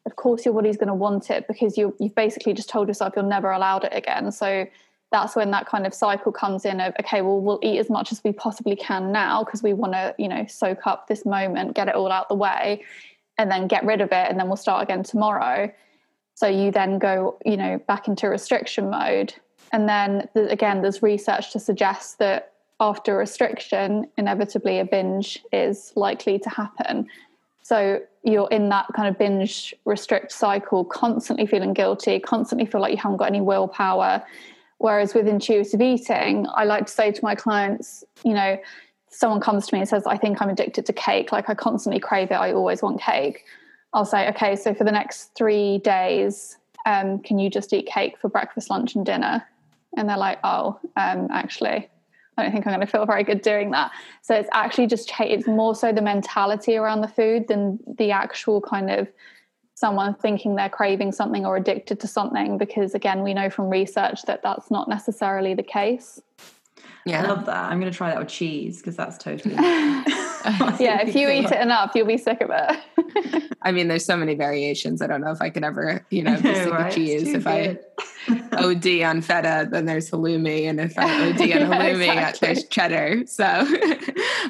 Of 0.06 0.16
course, 0.16 0.46
your 0.46 0.54
body's 0.54 0.78
going 0.78 0.88
to 0.88 0.94
want 0.94 1.30
it 1.30 1.48
because 1.48 1.78
you, 1.78 1.96
you've 2.00 2.16
basically 2.16 2.54
just 2.54 2.70
told 2.70 2.88
yourself 2.88 3.14
you're 3.16 3.26
never 3.26 3.52
allowed 3.52 3.84
it 3.84 3.94
again. 3.94 4.32
So 4.32 4.68
that's 5.12 5.36
when 5.36 5.52
that 5.52 5.66
kind 5.66 5.86
of 5.86 5.94
cycle 5.94 6.32
comes 6.32 6.66
in 6.66 6.82
of 6.82 6.94
okay 7.00 7.22
well 7.22 7.40
we'll 7.40 7.60
eat 7.62 7.80
as 7.80 7.90
much 7.90 8.12
as 8.12 8.22
we 8.24 8.32
possibly 8.32 8.76
can 8.76 9.12
now 9.12 9.44
because 9.44 9.64
we 9.64 9.74
want 9.74 9.94
to 9.94 10.14
you 10.18 10.28
know 10.28 10.46
soak 10.48 10.86
up 10.86 11.08
this 11.08 11.26
moment 11.26 11.76
get 11.76 11.88
it 11.88 11.96
all 11.96 12.12
out 12.12 12.28
the 12.30 12.36
way 12.36 12.84
and 13.38 13.50
then 13.50 13.68
get 13.68 13.86
rid 13.86 14.02
of 14.02 14.12
it 14.12 14.30
and 14.30 14.40
then 14.40 14.48
we'll 14.48 14.58
start 14.58 14.84
again 14.84 15.04
tomorrow 15.04 15.72
so 16.38 16.46
you 16.46 16.70
then 16.70 17.00
go, 17.00 17.36
you 17.44 17.58
know, 17.58 17.80
back 17.88 18.08
into 18.08 18.30
restriction 18.30 18.92
mode. 18.92 19.34
And 19.72 19.90
then 19.90 20.30
again, 20.36 20.84
there's 20.84 21.02
research 21.02 21.52
to 21.54 21.60
suggest 21.60 22.20
that 22.20 22.54
after 22.80 23.18
restriction, 23.18 24.08
inevitably 24.20 24.78
a 24.78 24.86
binge 24.86 25.44
is 25.52 25.94
likely 25.96 26.38
to 26.38 26.48
happen. 26.48 27.08
So 27.64 28.02
you're 28.22 28.48
in 28.52 28.70
that 28.70 28.86
kind 28.96 29.08
of 29.08 29.18
binge 29.18 29.74
restrict 29.86 30.32
cycle, 30.32 30.86
constantly 30.86 31.48
feeling 31.48 31.74
guilty, 31.74 32.20
constantly 32.20 32.68
feel 32.68 32.82
like 32.82 32.92
you 32.92 32.98
haven't 32.98 33.18
got 33.18 33.30
any 33.30 33.42
willpower. 33.42 34.24
Whereas 34.78 35.16
with 35.16 35.28
intuitive 35.28 35.82
eating, 35.82 36.46
I 36.54 36.66
like 36.66 36.86
to 36.86 36.94
say 36.94 37.12
to 37.12 37.20
my 37.24 37.34
clients, 37.34 38.04
you 38.24 38.36
know, 38.36 38.60
someone 39.10 39.42
comes 39.42 39.66
to 39.66 39.74
me 39.74 39.80
and 39.80 39.90
says, 39.90 40.06
I 40.06 40.18
think 40.18 40.40
I'm 40.40 40.50
addicted 40.50 40.86
to 40.86 40.94
cake, 40.94 41.32
like 41.32 41.50
I 41.50 41.56
constantly 41.56 42.00
crave 42.00 42.30
it, 42.30 42.36
I 42.36 42.54
always 42.54 42.84
want 42.84 43.02
cake. 43.02 43.44
I'll 43.98 44.06
say, 44.06 44.30
okay, 44.30 44.56
so 44.56 44.76
for 44.76 44.84
the 44.84 44.92
next 44.92 45.34
three 45.34 45.80
days, 45.80 46.56
um, 46.86 47.18
can 47.18 47.40
you 47.40 47.50
just 47.50 47.74
eat 47.74 47.88
cake 47.88 48.16
for 48.22 48.30
breakfast, 48.30 48.70
lunch, 48.70 48.94
and 48.94 49.04
dinner? 49.04 49.44
And 49.98 50.08
they're 50.08 50.18
like, 50.18 50.38
oh, 50.44 50.80
um, 50.96 51.30
actually, 51.32 51.90
I 52.38 52.44
don't 52.44 52.52
think 52.52 52.68
I'm 52.68 52.76
going 52.76 52.86
to 52.86 52.92
feel 52.92 53.08
very 53.08 53.24
good 53.24 53.42
doing 53.42 53.72
that. 53.72 53.90
So 54.22 54.36
it's 54.36 54.50
actually 54.54 54.86
just 54.86 55.12
it's 55.20 55.48
more 55.48 55.74
so 55.74 55.92
the 55.92 56.04
mentality 56.04 56.78
around 56.78 57.02
the 57.02 57.08
food 57.08 57.48
than 57.48 57.80
the 57.98 58.12
actual 58.12 58.62
kind 58.62 58.92
of 58.92 59.08
someone 59.74 60.14
thinking 60.14 60.56
they're 60.56 60.70
craving 60.70 61.12
something 61.12 61.44
or 61.44 61.58
addicted 61.58 62.00
to 62.02 62.08
something. 62.08 62.60
Because 62.60 62.94
again, 62.94 63.24
we 63.24 63.34
know 63.34 63.50
from 63.50 63.68
research 63.68 64.22
that 64.28 64.44
that's 64.44 64.70
not 64.70 64.88
necessarily 64.88 65.56
the 65.56 65.64
case. 65.64 66.22
Yeah, 67.04 67.24
I 67.24 67.28
love 67.28 67.48
that. 67.48 67.72
I'm 67.72 67.80
going 67.80 67.92
to 67.92 67.98
try 67.98 68.12
that 68.12 68.20
with 68.20 68.28
cheese 68.28 68.78
because 68.78 68.96
that's 68.96 69.18
totally. 69.18 69.56
yeah, 70.80 71.02
if 71.02 71.14
you 71.14 71.30
eat 71.30 71.52
it 71.52 71.60
enough, 71.62 71.92
you'll 71.94 72.08
be 72.08 72.18
sick 72.18 72.40
of 72.42 72.50
it. 72.54 73.54
I 73.62 73.72
mean, 73.72 73.90
there's 73.90 74.06
so 74.06 74.16
many 74.16 74.34
variations. 74.34 75.02
I 75.02 75.08
don't 75.08 75.20
know 75.20 75.32
if 75.32 75.42
I 75.42 75.50
could 75.50 75.64
ever, 75.64 76.06
you 76.10 76.24
know, 76.24 76.36
be 76.42 76.54
sick 76.54 76.72
right? 76.72 76.88
of 76.88 76.94
cheese. 76.94 77.28
If 77.34 77.44
good. 77.44 77.80
I 78.30 78.58
OD 78.58 79.02
on 79.04 79.22
feta, 79.22 79.68
then 79.70 79.86
there's 79.86 80.10
halloumi, 80.10 80.70
and 80.70 80.80
if 80.80 80.98
I 80.98 81.30
OD 81.30 81.42
on 81.42 81.48
halloumi, 81.48 82.06
yeah, 82.06 82.30
exactly. 82.30 82.46
there's 82.48 82.68
cheddar. 82.70 83.24
So, 83.28 83.46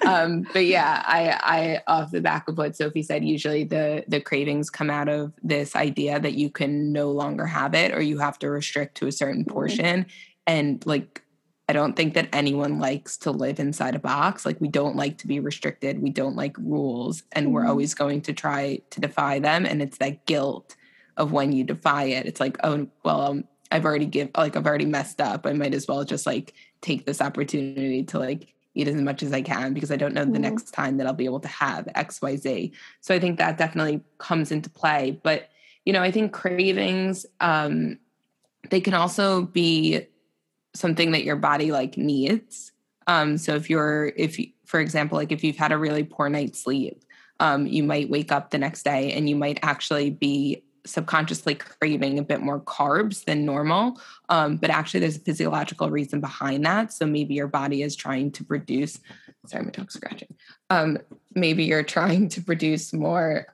um, 0.05 0.45
but 0.53 0.65
yeah, 0.65 1.03
I, 1.05 1.39
I 1.41 1.91
off 1.91 2.11
the 2.11 2.21
back 2.21 2.47
of 2.47 2.57
what 2.57 2.75
Sophie 2.75 3.03
said, 3.03 3.25
usually 3.25 3.63
the 3.63 4.03
the 4.07 4.21
cravings 4.21 4.69
come 4.69 4.89
out 4.89 5.09
of 5.09 5.33
this 5.41 5.75
idea 5.75 6.19
that 6.19 6.33
you 6.33 6.51
can 6.51 6.93
no 6.93 7.11
longer 7.11 7.47
have 7.47 7.73
it, 7.73 7.91
or 7.91 8.01
you 8.01 8.19
have 8.19 8.37
to 8.39 8.49
restrict 8.49 8.97
to 8.97 9.07
a 9.07 9.11
certain 9.11 9.41
mm-hmm. 9.43 9.53
portion, 9.53 10.01
mm-hmm. 10.01 10.09
and 10.45 10.85
like 10.85 11.23
I 11.69 11.73
don't 11.73 11.95
think 11.95 12.13
that 12.13 12.29
anyone 12.31 12.79
likes 12.79 13.17
to 13.17 13.31
live 13.31 13.59
inside 13.59 13.95
a 13.95 13.99
box. 13.99 14.45
Like 14.45 14.61
we 14.61 14.69
don't 14.69 14.95
like 14.95 15.17
to 15.19 15.27
be 15.27 15.39
restricted. 15.39 16.01
We 16.01 16.09
don't 16.09 16.35
like 16.35 16.57
rules 16.57 17.23
and 17.33 17.47
mm-hmm. 17.47 17.53
we're 17.53 17.67
always 17.67 17.93
going 17.93 18.21
to 18.21 18.33
try 18.33 18.79
to 18.89 19.01
defy 19.01 19.39
them 19.39 19.65
and 19.65 19.81
it's 19.81 19.97
that 19.97 20.25
guilt 20.25 20.75
of 21.17 21.31
when 21.31 21.51
you 21.51 21.63
defy 21.63 22.05
it. 22.05 22.25
It's 22.25 22.39
like, 22.39 22.57
oh, 22.63 22.87
well, 23.03 23.21
um, 23.21 23.43
I've 23.69 23.85
already 23.85 24.05
give 24.05 24.29
like 24.37 24.55
I've 24.55 24.65
already 24.65 24.85
messed 24.85 25.19
up. 25.19 25.45
I 25.45 25.53
might 25.53 25.73
as 25.73 25.87
well 25.87 26.05
just 26.05 26.25
like 26.25 26.53
take 26.81 27.05
this 27.05 27.21
opportunity 27.21 28.03
to 28.03 28.19
like 28.19 28.53
eat 28.75 28.87
as 28.87 28.95
much 28.95 29.23
as 29.23 29.33
I 29.33 29.41
can 29.41 29.73
because 29.73 29.91
I 29.91 29.97
don't 29.97 30.13
know 30.13 30.23
the 30.23 30.31
mm-hmm. 30.31 30.43
next 30.43 30.71
time 30.71 30.97
that 30.97 31.07
I'll 31.07 31.13
be 31.13 31.25
able 31.25 31.41
to 31.41 31.47
have 31.49 31.85
XYZ. 31.87 32.71
So 33.01 33.13
I 33.13 33.19
think 33.19 33.39
that 33.39 33.57
definitely 33.57 34.01
comes 34.19 34.51
into 34.51 34.69
play. 34.69 35.19
But 35.21 35.49
you 35.83 35.91
know, 35.91 36.01
I 36.01 36.11
think 36.11 36.31
cravings 36.31 37.25
um 37.41 37.99
they 38.69 38.79
can 38.79 38.93
also 38.93 39.43
be 39.43 40.07
something 40.77 41.11
that 41.11 41.23
your 41.23 41.35
body 41.35 41.71
like 41.71 41.97
needs. 41.97 42.71
Um, 43.07 43.37
so 43.37 43.55
if 43.55 43.69
you're 43.69 44.13
if 44.15 44.37
you, 44.37 44.49
for 44.65 44.79
example, 44.79 45.17
like 45.17 45.31
if 45.31 45.43
you've 45.43 45.57
had 45.57 45.71
a 45.71 45.77
really 45.77 46.03
poor 46.03 46.29
night's 46.29 46.63
sleep, 46.63 47.03
um, 47.39 47.67
you 47.67 47.83
might 47.83 48.09
wake 48.09 48.31
up 48.31 48.49
the 48.49 48.57
next 48.57 48.83
day 48.83 49.13
and 49.13 49.29
you 49.29 49.35
might 49.35 49.59
actually 49.61 50.09
be 50.09 50.63
subconsciously 50.85 51.55
craving 51.55 52.17
a 52.17 52.23
bit 52.23 52.41
more 52.41 52.59
carbs 52.59 53.25
than 53.25 53.45
normal. 53.45 53.99
Um, 54.29 54.57
but 54.57 54.69
actually, 54.69 55.01
there's 55.01 55.17
a 55.17 55.21
physiological 55.21 55.89
reason 55.89 56.21
behind 56.21 56.65
that. 56.65 56.93
So 56.93 57.05
maybe 57.05 57.33
your 57.33 57.47
body 57.47 57.81
is 57.81 57.95
trying 57.95 58.31
to 58.31 58.43
produce, 58.43 58.99
sorry, 59.45 59.65
my 59.65 59.71
dog's 59.71 59.93
scratching. 59.93 60.33
Um, 60.69 60.97
maybe 61.35 61.65
you're 61.65 61.83
trying 61.83 62.29
to 62.29 62.41
produce 62.41 62.93
more 62.93 63.47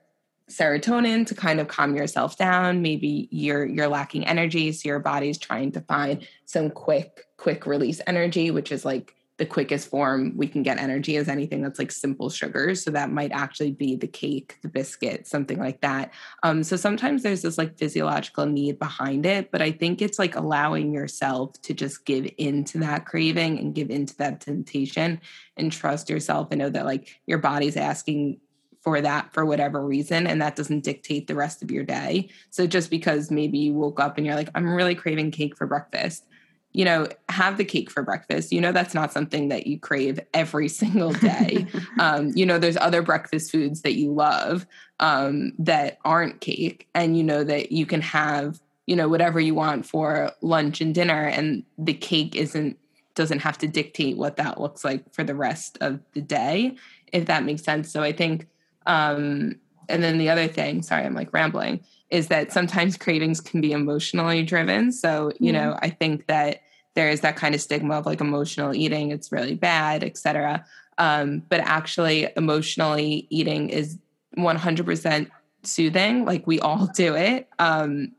serotonin 0.49 1.25
to 1.27 1.35
kind 1.35 1.59
of 1.59 1.67
calm 1.67 1.95
yourself 1.95 2.37
down. 2.37 2.81
Maybe 2.81 3.27
you're 3.31 3.65
you're 3.65 3.87
lacking 3.87 4.25
energy 4.25 4.71
so 4.71 4.89
your 4.89 4.99
body's 4.99 5.37
trying 5.37 5.71
to 5.73 5.81
find 5.81 6.27
some 6.45 6.69
quick 6.69 7.25
quick 7.37 7.65
release 7.65 7.99
energy 8.07 8.51
which 8.51 8.71
is 8.71 8.85
like 8.85 9.15
the 9.37 9.45
quickest 9.45 9.89
form 9.89 10.31
we 10.37 10.47
can 10.47 10.61
get 10.61 10.77
energy 10.77 11.15
is 11.15 11.27
anything 11.27 11.61
that's 11.63 11.79
like 11.79 11.91
simple 11.91 12.29
sugars. 12.29 12.83
So 12.83 12.91
that 12.91 13.11
might 13.11 13.31
actually 13.31 13.71
be 13.71 13.95
the 13.95 14.07
cake 14.07 14.57
the 14.61 14.69
biscuit 14.69 15.27
something 15.27 15.57
like 15.57 15.81
that. 15.81 16.13
Um, 16.43 16.63
so 16.63 16.75
sometimes 16.75 17.23
there's 17.23 17.41
this 17.41 17.57
like 17.57 17.77
physiological 17.77 18.45
need 18.45 18.77
behind 18.79 19.25
it 19.25 19.51
but 19.51 19.61
i 19.61 19.71
think 19.71 20.01
it's 20.01 20.19
like 20.19 20.35
allowing 20.35 20.93
yourself 20.93 21.53
to 21.61 21.73
just 21.73 22.05
give 22.05 22.29
into 22.37 22.77
that 22.79 23.05
craving 23.05 23.59
and 23.59 23.75
give 23.75 23.89
into 23.89 24.15
that 24.17 24.41
temptation 24.41 25.19
and 25.57 25.71
trust 25.71 26.09
yourself 26.09 26.49
and 26.51 26.59
know 26.59 26.69
that 26.69 26.85
like 26.85 27.19
your 27.25 27.37
body's 27.37 27.77
asking 27.77 28.39
for 28.83 28.99
that 29.01 29.33
for 29.33 29.45
whatever 29.45 29.83
reason 29.85 30.27
and 30.27 30.41
that 30.41 30.55
doesn't 30.55 30.83
dictate 30.83 31.27
the 31.27 31.35
rest 31.35 31.63
of 31.63 31.71
your 31.71 31.83
day. 31.83 32.29
So 32.49 32.67
just 32.67 32.89
because 32.89 33.31
maybe 33.31 33.57
you 33.57 33.73
woke 33.73 33.99
up 33.99 34.17
and 34.17 34.25
you're 34.25 34.35
like 34.35 34.49
i'm 34.55 34.69
really 34.69 34.95
craving 34.95 35.31
cake 35.31 35.57
for 35.57 35.65
breakfast. 35.65 36.25
You 36.73 36.85
know 36.85 37.07
have 37.29 37.57
the 37.57 37.65
cake 37.65 37.89
for 37.89 38.03
breakfast. 38.03 38.51
You 38.51 38.59
know 38.59 38.71
that's 38.71 38.93
not 38.93 39.13
something 39.13 39.49
that 39.49 39.67
you 39.67 39.79
crave 39.79 40.19
every 40.33 40.67
single 40.81 41.13
day. 41.13 41.65
Um, 41.99 42.31
you 42.35 42.45
know 42.45 42.57
there's 42.57 42.77
other 42.77 43.01
breakfast 43.01 43.51
foods 43.51 43.83
that 43.83 43.93
you 43.93 44.11
love 44.11 44.65
um, 44.99 45.53
that 45.59 45.99
aren't 46.03 46.41
cake 46.41 46.87
and 46.93 47.15
you 47.15 47.23
know 47.23 47.43
that 47.43 47.71
you 47.71 47.85
can 47.85 48.01
have 48.01 48.59
you 48.87 48.95
know 48.95 49.07
whatever 49.07 49.39
you 49.39 49.53
want 49.53 49.85
for 49.85 50.31
lunch 50.41 50.81
and 50.81 50.93
dinner 50.93 51.27
and 51.27 51.63
the 51.77 51.93
cake 51.93 52.35
isn't 52.35 52.77
doesn't 53.15 53.39
have 53.39 53.59
to 53.59 53.67
dictate 53.67 54.17
what 54.17 54.37
that 54.37 54.59
looks 54.59 54.83
like 54.83 55.13
for 55.13 55.23
the 55.23 55.35
rest 55.35 55.77
of 55.81 55.99
the 56.13 56.21
day 56.21 56.75
if 57.11 57.27
that 57.27 57.43
makes 57.43 57.63
sense. 57.63 57.91
So 57.91 58.01
i 58.01 58.11
think 58.11 58.47
um, 58.85 59.55
and 59.89 60.03
then 60.03 60.17
the 60.17 60.29
other 60.29 60.47
thing, 60.47 60.81
sorry, 60.81 61.03
I'm 61.05 61.13
like 61.13 61.33
rambling, 61.33 61.81
is 62.09 62.27
that 62.27 62.51
sometimes 62.51 62.97
cravings 62.97 63.41
can 63.41 63.61
be 63.61 63.71
emotionally 63.71 64.43
driven. 64.43 64.91
So, 64.91 65.31
you 65.39 65.51
mm 65.51 65.55
know, 65.55 65.77
I 65.81 65.89
think 65.89 66.27
that 66.27 66.61
there 66.95 67.09
is 67.09 67.21
that 67.21 67.35
kind 67.35 67.55
of 67.55 67.61
stigma 67.61 67.95
of 67.95 68.05
like 68.05 68.21
emotional 68.21 68.75
eating, 68.75 69.11
it's 69.11 69.31
really 69.31 69.55
bad, 69.55 70.03
etc. 70.03 70.63
Um, 70.97 71.43
but 71.49 71.59
actually, 71.61 72.27
emotionally 72.37 73.27
eating 73.29 73.69
is 73.69 73.97
100% 74.37 75.29
soothing. 75.63 76.25
Like 76.25 76.45
we 76.45 76.59
all 76.59 76.87
do 76.95 77.15
it. 77.15 77.47
Um, 77.59 78.13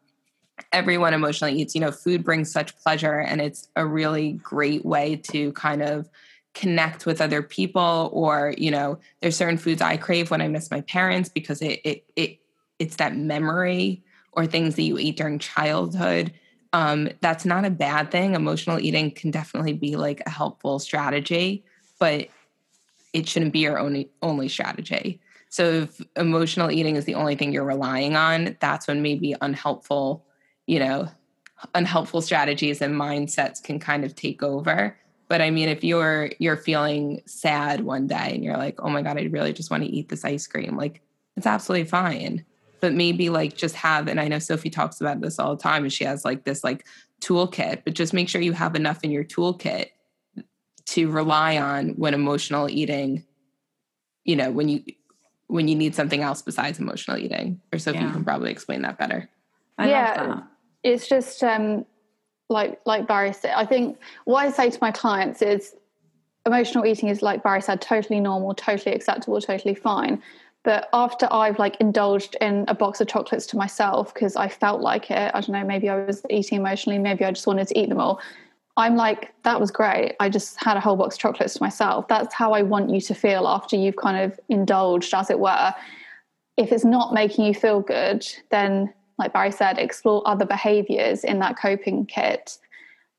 everyone 0.72 1.14
emotionally 1.14 1.55
eats. 1.61 1.74
You 1.74 1.81
know, 1.81 1.92
food 1.92 2.24
brings 2.24 2.50
such 2.50 2.77
pleasure, 2.79 3.20
and 3.20 3.40
it's 3.40 3.68
a 3.77 3.87
really 3.87 4.33
great 4.33 4.85
way 4.85 5.16
to 5.31 5.53
kind 5.53 5.83
of 5.83 6.09
connect 6.55 7.05
with 7.05 7.21
other 7.21 7.43
people 7.43 8.11
or 8.12 8.55
you 8.57 8.71
know 8.71 8.99
there's 9.21 9.37
certain 9.37 9.59
foods 9.59 9.83
i 9.83 9.97
crave 9.97 10.31
when 10.31 10.40
i 10.40 10.47
miss 10.47 10.71
my 10.71 10.81
parents 10.83 11.29
because 11.29 11.61
it 11.61 11.81
it, 11.85 12.05
it 12.14 12.38
it's 12.79 12.97
that 12.97 13.17
memory 13.17 14.03
or 14.33 14.47
things 14.47 14.75
that 14.77 14.83
you 14.83 14.99
eat 14.99 15.17
during 15.17 15.38
childhood. 15.38 16.33
Um, 16.73 17.09
that's 17.21 17.45
not 17.45 17.64
a 17.64 17.71
bad 17.71 18.11
thing. 18.11 18.35
Emotional 18.35 18.81
eating 18.81 19.12
can 19.12 19.31
definitely 19.31 19.75
be 19.75 19.95
like 19.95 20.23
a 20.27 20.31
helpful 20.31 20.81
strategy 20.81 21.64
but 21.99 22.29
it 23.12 23.29
shouldn't 23.29 23.53
be 23.53 23.61
your 23.61 23.79
only 23.79 24.11
only 24.23 24.49
strategy. 24.49 25.21
So 25.49 25.83
if 25.83 26.01
emotional 26.17 26.71
eating 26.71 26.97
is 26.97 27.05
the 27.05 27.14
only 27.14 27.37
thing 27.37 27.53
you're 27.53 27.64
relying 27.64 28.17
on 28.17 28.57
that's 28.61 28.88
when 28.88 29.03
maybe 29.03 29.35
unhelpful 29.40 30.27
you 30.67 30.79
know 30.79 31.09
unhelpful 31.75 32.21
strategies 32.21 32.83
and 32.83 32.95
mindsets 32.95 33.62
can 33.62 33.79
kind 33.79 34.05
of 34.05 34.14
take 34.14 34.43
over 34.43 34.97
but 35.35 35.42
I 35.42 35.51
mean, 35.51 35.68
if 35.68 35.83
you're 35.83 36.31
you're 36.38 36.57
feeling 36.57 37.20
sad 37.27 37.81
one 37.81 38.07
day 38.07 38.31
and 38.35 38.44
you're 38.44 38.57
like, 38.57 38.81
oh 38.81 38.88
my 38.88 39.03
God, 39.03 39.18
I 39.18 39.23
really 39.23 39.53
just 39.53 39.68
want 39.68 39.83
to 39.83 39.88
eat 39.88 40.09
this 40.09 40.25
ice 40.25 40.47
cream, 40.47 40.77
like 40.77 41.01
it's 41.37 41.44
absolutely 41.44 41.88
fine. 41.88 42.44
But 42.79 42.92
maybe 42.92 43.31
like 43.31 43.57
just 43.57 43.75
have, 43.75 44.07
and 44.07 44.20
I 44.20 44.29
know 44.29 44.38
Sophie 44.38 44.70
talks 44.70 45.01
about 45.01 45.20
this 45.20 45.40
all 45.40 45.57
the 45.57 45.61
time, 45.61 45.83
and 45.83 45.92
she 45.92 46.05
has 46.05 46.25
like 46.25 46.44
this 46.44 46.62
like 46.62 46.87
toolkit, 47.20 47.83
but 47.83 47.94
just 47.94 48.12
make 48.12 48.29
sure 48.29 48.40
you 48.40 48.53
have 48.53 48.77
enough 48.77 49.03
in 49.03 49.11
your 49.11 49.25
toolkit 49.25 49.87
to 50.90 51.11
rely 51.11 51.59
on 51.59 51.88
when 51.97 52.14
emotional 52.14 52.70
eating, 52.70 53.25
you 54.23 54.37
know, 54.37 54.53
when 54.53 54.68
you 54.68 54.85
when 55.49 55.66
you 55.66 55.75
need 55.75 55.97
something 55.97 56.23
else 56.23 56.42
besides 56.42 56.79
emotional 56.79 57.16
eating. 57.16 57.61
Or 57.73 57.81
Sophie, 57.81 57.99
yeah. 57.99 58.07
you 58.07 58.12
can 58.12 58.25
probably 58.25 58.53
explain 58.53 58.83
that 58.83 58.99
better. 58.99 59.29
I 59.79 59.88
yeah, 59.88 60.42
it's 60.85 61.09
just 61.09 61.42
um 61.42 61.87
like 62.55 62.81
like 62.87 63.07
Bari 63.07 63.33
said, 63.35 63.53
I 63.55 63.67
think 63.67 63.99
what 64.25 64.47
I 64.47 64.51
say 64.51 64.71
to 64.71 64.79
my 64.81 64.90
clients 64.90 65.43
is 65.43 65.75
emotional 66.47 66.87
eating 66.87 67.09
is 67.11 67.21
like 67.21 67.43
Bari 67.43 67.61
said, 67.61 67.83
totally 67.83 68.21
normal, 68.21 68.55
totally 68.55 68.95
acceptable, 68.95 69.40
totally 69.40 69.75
fine. 69.75 70.23
But 70.62 70.88
after 70.95 71.29
I've 71.31 71.59
like 71.59 71.77
indulged 71.81 72.37
in 72.40 72.64
a 72.69 72.75
box 72.75 73.01
of 73.01 73.09
chocolates 73.09 73.47
to 73.49 73.59
myself 73.59 74.14
because 74.14 74.35
I 74.37 74.49
felt 74.49 74.81
like 74.81 75.11
it, 75.11 75.31
I 75.35 75.40
don't 75.40 75.51
know, 75.51 75.64
maybe 75.64 75.90
I 75.90 76.05
was 76.05 76.23
eating 76.31 76.59
emotionally, 76.59 76.99
maybe 76.99 77.25
I 77.25 77.33
just 77.33 77.47
wanted 77.47 77.69
to 77.69 77.79
eat 77.79 77.90
them 77.90 78.01
all. 78.01 78.21
I'm 78.77 78.97
like, 78.97 79.33
that 79.45 79.61
was 79.61 79.71
great. 79.71 80.17
I 80.19 80.29
just 80.29 80.57
had 80.59 80.77
a 80.77 80.81
whole 80.81 80.97
box 80.97 81.14
of 81.14 81.21
chocolates 81.21 81.55
to 81.55 81.62
myself. 81.62 82.09
That's 82.09 82.35
how 82.35 82.53
I 82.53 82.62
want 82.62 82.90
you 82.90 83.01
to 83.03 83.14
feel 83.14 83.47
after 83.47 83.77
you've 83.77 83.97
kind 83.97 84.19
of 84.19 84.40
indulged, 84.49 85.14
as 85.14 85.31
it 85.31 85.38
were. 85.38 85.73
If 86.57 86.73
it's 86.73 86.85
not 86.85 87.14
making 87.14 87.45
you 87.45 87.55
feel 87.55 87.81
good, 87.81 88.27
then 88.51 88.93
like 89.18 89.33
Bari 89.33 89.53
said, 89.53 89.79
explore 89.79 90.22
other 90.27 90.44
behaviors 90.44 91.24
in 91.24 91.38
that 91.40 91.57
coping 91.59 92.07
kit. 92.07 92.59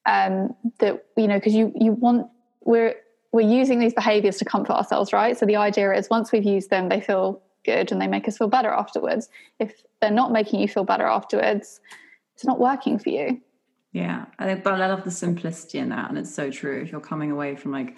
Um, 0.05 0.55
that 0.79 1.05
you 1.17 1.27
know, 1.27 1.35
because 1.35 1.53
you 1.53 1.71
you 1.75 1.93
want 1.93 2.27
we're 2.63 2.95
we're 3.31 3.41
using 3.41 3.79
these 3.79 3.93
behaviors 3.93 4.37
to 4.37 4.45
comfort 4.45 4.73
ourselves, 4.73 5.11
right? 5.11 5.37
So 5.37 5.45
the 5.45 5.55
idea 5.57 5.93
is 5.93 6.09
once 6.09 6.31
we've 6.31 6.43
used 6.43 6.69
them, 6.69 6.89
they 6.89 7.01
feel 7.01 7.41
good 7.65 7.91
and 7.91 7.99
they 7.99 8.07
make 8.07 8.27
us 8.27 8.37
feel 8.37 8.47
better 8.47 8.69
afterwards. 8.69 9.29
If 9.59 9.83
they're 9.99 10.11
not 10.11 10.31
making 10.31 10.61
you 10.61 10.67
feel 10.67 10.83
better 10.83 11.05
afterwards, 11.05 11.81
it's 12.35 12.45
not 12.45 12.59
working 12.59 12.99
for 12.99 13.09
you. 13.09 13.41
Yeah, 13.91 14.25
I 14.39 14.45
think, 14.45 14.63
but 14.63 14.73
I 14.73 14.87
love 14.87 15.03
the 15.03 15.11
simplicity 15.11 15.79
in 15.79 15.89
that, 15.89 16.09
and 16.09 16.17
it's 16.17 16.33
so 16.33 16.51
true. 16.51 16.81
If 16.81 16.91
you're 16.91 17.01
coming 17.01 17.31
away 17.31 17.55
from 17.55 17.71
like 17.71 17.95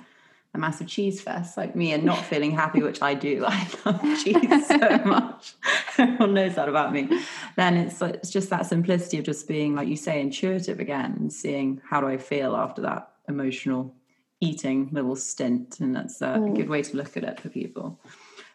a 0.57 0.59
massive 0.59 0.87
cheese 0.87 1.21
fest 1.21 1.55
like 1.55 1.75
me 1.75 1.93
and 1.93 2.03
not 2.03 2.23
feeling 2.25 2.51
happy, 2.51 2.81
which 2.81 3.01
I 3.01 3.13
do. 3.13 3.45
I 3.47 3.67
love 3.85 4.01
cheese 4.23 4.67
so 4.67 4.77
much. 5.05 5.53
Everyone 5.97 6.33
knows 6.33 6.55
that 6.55 6.67
about 6.67 6.91
me. 6.91 7.07
Then 7.55 7.77
it's 7.77 8.01
it's 8.01 8.29
just 8.29 8.49
that 8.49 8.65
simplicity 8.65 9.19
of 9.19 9.25
just 9.25 9.47
being, 9.47 9.75
like 9.75 9.87
you 9.87 9.95
say, 9.95 10.19
intuitive 10.19 10.79
again 10.79 11.15
and 11.17 11.31
seeing 11.31 11.81
how 11.89 12.01
do 12.01 12.07
I 12.07 12.17
feel 12.17 12.55
after 12.55 12.81
that 12.81 13.11
emotional 13.29 13.95
eating 14.39 14.89
little 14.91 15.15
stint. 15.15 15.79
And 15.79 15.95
that's 15.95 16.21
a 16.21 16.35
mm. 16.37 16.55
good 16.55 16.69
way 16.69 16.81
to 16.81 16.97
look 16.97 17.15
at 17.15 17.23
it 17.23 17.39
for 17.39 17.49
people. 17.49 17.99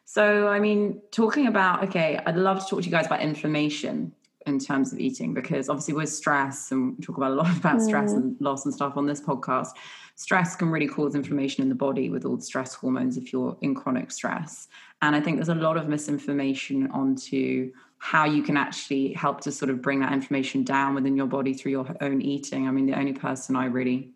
So, 0.05 0.49
I 0.49 0.61
mean, 0.61 1.01
talking 1.11 1.47
about, 1.47 1.85
okay, 1.85 2.21
I'd 2.27 2.37
love 2.37 2.61
to 2.61 2.67
talk 2.69 2.81
to 2.81 2.85
you 2.85 2.91
guys 2.91 3.07
about 3.07 3.23
inflammation 3.23 4.12
in 4.46 4.59
terms 4.59 4.92
of 4.92 4.98
eating 4.98 5.35
because 5.35 5.68
obviously 5.68 5.94
with 5.94 6.09
stress 6.09 6.72
and 6.72 6.96
we 6.96 7.05
talk 7.05 7.16
about 7.16 7.33
a 7.33 7.35
lot 7.35 7.57
about 7.57 7.76
mm. 7.76 7.85
stress 7.85 8.12
and 8.12 8.37
loss 8.40 8.64
and 8.64 8.74
stuff 8.74 8.96
on 8.96 9.07
this 9.07 9.20
podcast 9.20 9.70
stress 10.16 10.55
can 10.55 10.68
really 10.68 10.87
cause 10.87 11.14
inflammation 11.14 11.62
in 11.62 11.68
the 11.68 11.74
body 11.74 12.11
with 12.11 12.24
all 12.24 12.37
the 12.37 12.42
stress 12.42 12.74
hormones 12.74 13.16
if 13.16 13.33
you're 13.33 13.57
in 13.61 13.74
chronic 13.74 14.11
stress. 14.11 14.68
And 15.00 15.16
I 15.16 15.20
think 15.20 15.37
there's 15.37 15.48
a 15.48 15.55
lot 15.55 15.76
of 15.76 15.88
misinformation 15.88 16.90
onto 16.90 17.72
how 17.98 18.24
you 18.24 18.42
can 18.42 18.57
actually 18.57 19.12
help 19.12 19.40
to 19.42 19.52
sort 19.52 19.70
of 19.70 19.81
bring 19.81 20.00
that 20.00 20.12
inflammation 20.12 20.64
down 20.64 20.94
within 20.94 21.16
your 21.16 21.26
body 21.26 21.55
through 21.55 21.72
your 21.72 21.96
own 22.00 22.20
eating. 22.20 22.68
I 22.68 22.70
mean, 22.70 22.87
the 22.87 22.98
only 22.98 23.12
person 23.12 23.57
I 23.57 23.66
really 23.66 24.11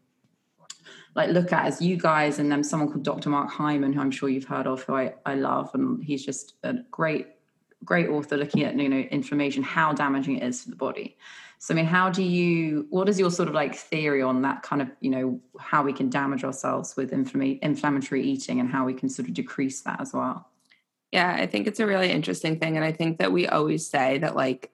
like 1.14 1.30
look 1.30 1.52
at 1.52 1.66
is 1.66 1.80
you 1.80 1.96
guys 1.96 2.38
and 2.38 2.52
then 2.52 2.62
someone 2.62 2.90
called 2.90 3.04
Dr. 3.04 3.30
Mark 3.30 3.50
Hyman, 3.50 3.92
who 3.92 4.00
I'm 4.00 4.10
sure 4.10 4.28
you've 4.28 4.44
heard 4.44 4.66
of, 4.66 4.82
who 4.82 4.94
I, 4.94 5.14
I 5.24 5.34
love. 5.34 5.70
And 5.72 6.02
he's 6.04 6.24
just 6.24 6.54
a 6.62 6.74
great, 6.90 7.28
great 7.86 8.08
author 8.08 8.36
looking 8.36 8.64
at, 8.64 8.78
you 8.78 8.88
know, 8.88 8.98
inflammation, 8.98 9.62
how 9.62 9.94
damaging 9.94 10.36
it 10.36 10.42
is 10.42 10.64
for 10.64 10.70
the 10.70 10.76
body. 10.76 11.16
So, 11.58 11.72
I 11.72 11.76
mean, 11.76 11.86
how 11.86 12.10
do 12.10 12.22
you, 12.22 12.86
what 12.90 13.08
is 13.08 13.18
your 13.18 13.30
sort 13.30 13.48
of 13.48 13.54
like 13.54 13.74
theory 13.74 14.20
on 14.20 14.42
that 14.42 14.62
kind 14.62 14.82
of, 14.82 14.90
you 15.00 15.08
know, 15.08 15.40
how 15.58 15.82
we 15.82 15.92
can 15.92 16.10
damage 16.10 16.44
ourselves 16.44 16.96
with 16.96 17.12
inflammatory 17.12 18.22
eating 18.22 18.60
and 18.60 18.68
how 18.68 18.84
we 18.84 18.92
can 18.92 19.08
sort 19.08 19.28
of 19.28 19.34
decrease 19.34 19.80
that 19.82 20.00
as 20.00 20.12
well? 20.12 20.50
Yeah, 21.12 21.34
I 21.34 21.46
think 21.46 21.66
it's 21.66 21.80
a 21.80 21.86
really 21.86 22.10
interesting 22.10 22.58
thing. 22.58 22.76
And 22.76 22.84
I 22.84 22.92
think 22.92 23.18
that 23.18 23.32
we 23.32 23.48
always 23.48 23.88
say 23.88 24.18
that, 24.18 24.36
like, 24.36 24.70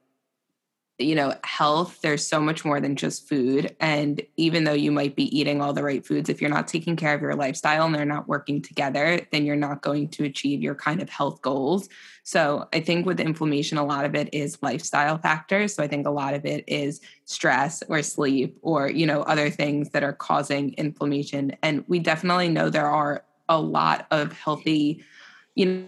you 0.98 1.14
know, 1.14 1.34
health, 1.42 2.00
there's 2.02 2.26
so 2.26 2.38
much 2.38 2.64
more 2.64 2.80
than 2.80 2.96
just 2.96 3.28
food. 3.28 3.74
And 3.80 4.22
even 4.36 4.64
though 4.64 4.72
you 4.72 4.92
might 4.92 5.16
be 5.16 5.36
eating 5.36 5.60
all 5.60 5.72
the 5.72 5.82
right 5.82 6.04
foods, 6.06 6.28
if 6.28 6.40
you're 6.40 6.50
not 6.50 6.68
taking 6.68 6.96
care 6.96 7.14
of 7.14 7.22
your 7.22 7.34
lifestyle 7.34 7.86
and 7.86 7.94
they're 7.94 8.04
not 8.04 8.28
working 8.28 8.62
together, 8.62 9.20
then 9.32 9.44
you're 9.44 9.56
not 9.56 9.82
going 9.82 10.08
to 10.10 10.24
achieve 10.24 10.62
your 10.62 10.74
kind 10.74 11.02
of 11.02 11.08
health 11.08 11.42
goals. 11.42 11.88
So 12.24 12.68
I 12.72 12.80
think 12.80 13.06
with 13.06 13.20
inflammation, 13.20 13.78
a 13.78 13.84
lot 13.84 14.04
of 14.04 14.14
it 14.14 14.28
is 14.32 14.58
lifestyle 14.62 15.18
factors. 15.18 15.74
So 15.74 15.82
I 15.82 15.88
think 15.88 16.06
a 16.06 16.10
lot 16.10 16.34
of 16.34 16.44
it 16.44 16.64
is 16.68 17.00
stress 17.24 17.82
or 17.88 18.02
sleep 18.02 18.58
or, 18.62 18.88
you 18.88 19.06
know, 19.06 19.22
other 19.22 19.50
things 19.50 19.90
that 19.90 20.04
are 20.04 20.12
causing 20.12 20.74
inflammation. 20.74 21.56
And 21.62 21.84
we 21.88 21.98
definitely 21.98 22.48
know 22.48 22.70
there 22.70 22.86
are 22.86 23.24
a 23.48 23.60
lot 23.60 24.06
of 24.10 24.32
healthy, 24.32 25.02
you 25.54 25.66
know, 25.66 25.86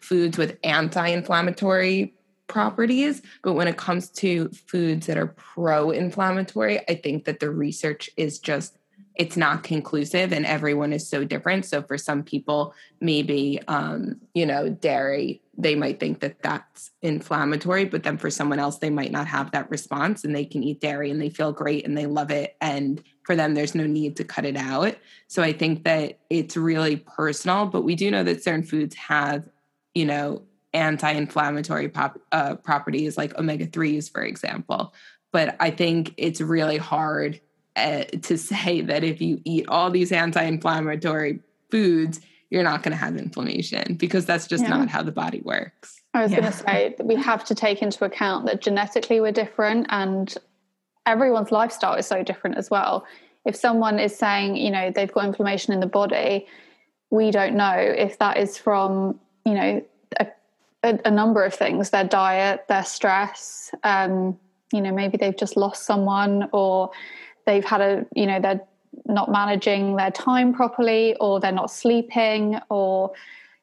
foods 0.00 0.38
with 0.38 0.58
anti-inflammatory 0.64 2.14
properties. 2.50 3.22
But 3.42 3.54
when 3.54 3.68
it 3.68 3.76
comes 3.76 4.10
to 4.10 4.48
foods 4.66 5.06
that 5.06 5.16
are 5.16 5.28
pro 5.28 5.90
inflammatory, 5.90 6.80
I 6.88 6.96
think 6.96 7.24
that 7.24 7.40
the 7.40 7.50
research 7.50 8.10
is 8.16 8.38
just 8.38 8.76
it's 9.16 9.36
not 9.36 9.62
conclusive 9.62 10.32
and 10.32 10.46
everyone 10.46 10.92
is 10.92 11.06
so 11.06 11.24
different 11.24 11.64
so 11.66 11.82
for 11.82 11.98
some 11.98 12.22
people 12.22 12.72
maybe 13.00 13.60
um, 13.68 14.16
you 14.34 14.46
know 14.46 14.68
dairy 14.68 15.42
they 15.58 15.74
might 15.74 16.00
think 16.00 16.20
that 16.20 16.40
that's 16.42 16.90
inflammatory 17.02 17.84
but 17.84 18.02
then 18.02 18.16
for 18.16 18.30
someone 18.30 18.58
else 18.58 18.78
they 18.78 18.88
might 18.88 19.12
not 19.12 19.26
have 19.26 19.50
that 19.50 19.70
response 19.70 20.24
and 20.24 20.34
they 20.34 20.44
can 20.44 20.62
eat 20.62 20.80
dairy 20.80 21.10
and 21.10 21.20
they 21.20 21.28
feel 21.28 21.52
great 21.52 21.84
and 21.84 21.98
they 21.98 22.06
love 22.06 22.30
it 22.30 22.56
and 22.60 23.02
for 23.24 23.36
them 23.36 23.54
there's 23.54 23.74
no 23.74 23.86
need 23.86 24.16
to 24.16 24.24
cut 24.24 24.44
it 24.44 24.56
out 24.56 24.96
so 25.26 25.42
i 25.42 25.52
think 25.52 25.84
that 25.84 26.18
it's 26.30 26.56
really 26.56 26.96
personal 26.96 27.66
but 27.66 27.82
we 27.82 27.94
do 27.94 28.10
know 28.10 28.22
that 28.22 28.42
certain 28.42 28.62
foods 28.62 28.94
have 28.94 29.44
you 29.94 30.06
know 30.06 30.40
anti-inflammatory 30.72 31.88
pop, 31.88 32.18
uh, 32.32 32.54
properties 32.56 33.16
like 33.16 33.36
omega-3s 33.38 34.10
for 34.10 34.22
example 34.22 34.92
but 35.32 35.56
i 35.60 35.70
think 35.70 36.14
it's 36.16 36.40
really 36.40 36.76
hard 36.76 37.40
uh, 37.76 38.04
to 38.22 38.36
say 38.36 38.80
that 38.80 39.04
if 39.04 39.20
you 39.20 39.40
eat 39.44 39.66
all 39.68 39.90
these 39.90 40.12
anti-inflammatory 40.12 41.40
foods 41.70 42.20
you're 42.50 42.64
not 42.64 42.82
going 42.82 42.90
to 42.90 42.96
have 42.96 43.16
inflammation 43.16 43.94
because 43.94 44.26
that's 44.26 44.46
just 44.46 44.64
yeah. 44.64 44.70
not 44.70 44.88
how 44.88 45.02
the 45.02 45.12
body 45.12 45.40
works 45.44 46.00
i 46.14 46.22
was 46.22 46.30
yeah. 46.30 46.40
going 46.40 46.52
to 46.52 46.58
say 46.58 46.94
that 46.96 47.06
we 47.06 47.16
have 47.16 47.44
to 47.44 47.54
take 47.54 47.82
into 47.82 48.04
account 48.04 48.46
that 48.46 48.60
genetically 48.60 49.20
we're 49.20 49.32
different 49.32 49.86
and 49.90 50.36
everyone's 51.06 51.50
lifestyle 51.50 51.94
is 51.94 52.06
so 52.06 52.22
different 52.22 52.56
as 52.56 52.70
well 52.70 53.04
if 53.44 53.56
someone 53.56 53.98
is 53.98 54.16
saying 54.16 54.56
you 54.56 54.70
know 54.70 54.90
they've 54.90 55.12
got 55.12 55.24
inflammation 55.24 55.72
in 55.72 55.80
the 55.80 55.86
body 55.86 56.46
we 57.10 57.30
don't 57.30 57.56
know 57.56 57.74
if 57.76 58.18
that 58.18 58.36
is 58.36 58.56
from 58.56 59.18
you 59.44 59.54
know 59.54 59.84
a 60.82 60.98
a, 61.04 61.10
number 61.10 61.44
of 61.44 61.54
things 61.54 61.90
their 61.90 62.04
diet, 62.04 62.64
their 62.68 62.84
stress. 62.84 63.70
Um, 63.82 64.38
you 64.72 64.80
know, 64.80 64.92
maybe 64.92 65.16
they've 65.16 65.36
just 65.36 65.56
lost 65.56 65.84
someone 65.84 66.48
or 66.52 66.90
they've 67.46 67.64
had 67.64 67.80
a, 67.80 68.06
you 68.14 68.26
know, 68.26 68.40
they're 68.40 68.60
not 69.06 69.30
managing 69.30 69.96
their 69.96 70.10
time 70.10 70.52
properly 70.52 71.16
or 71.20 71.40
they're 71.40 71.52
not 71.52 71.70
sleeping 71.70 72.58
or, 72.68 73.12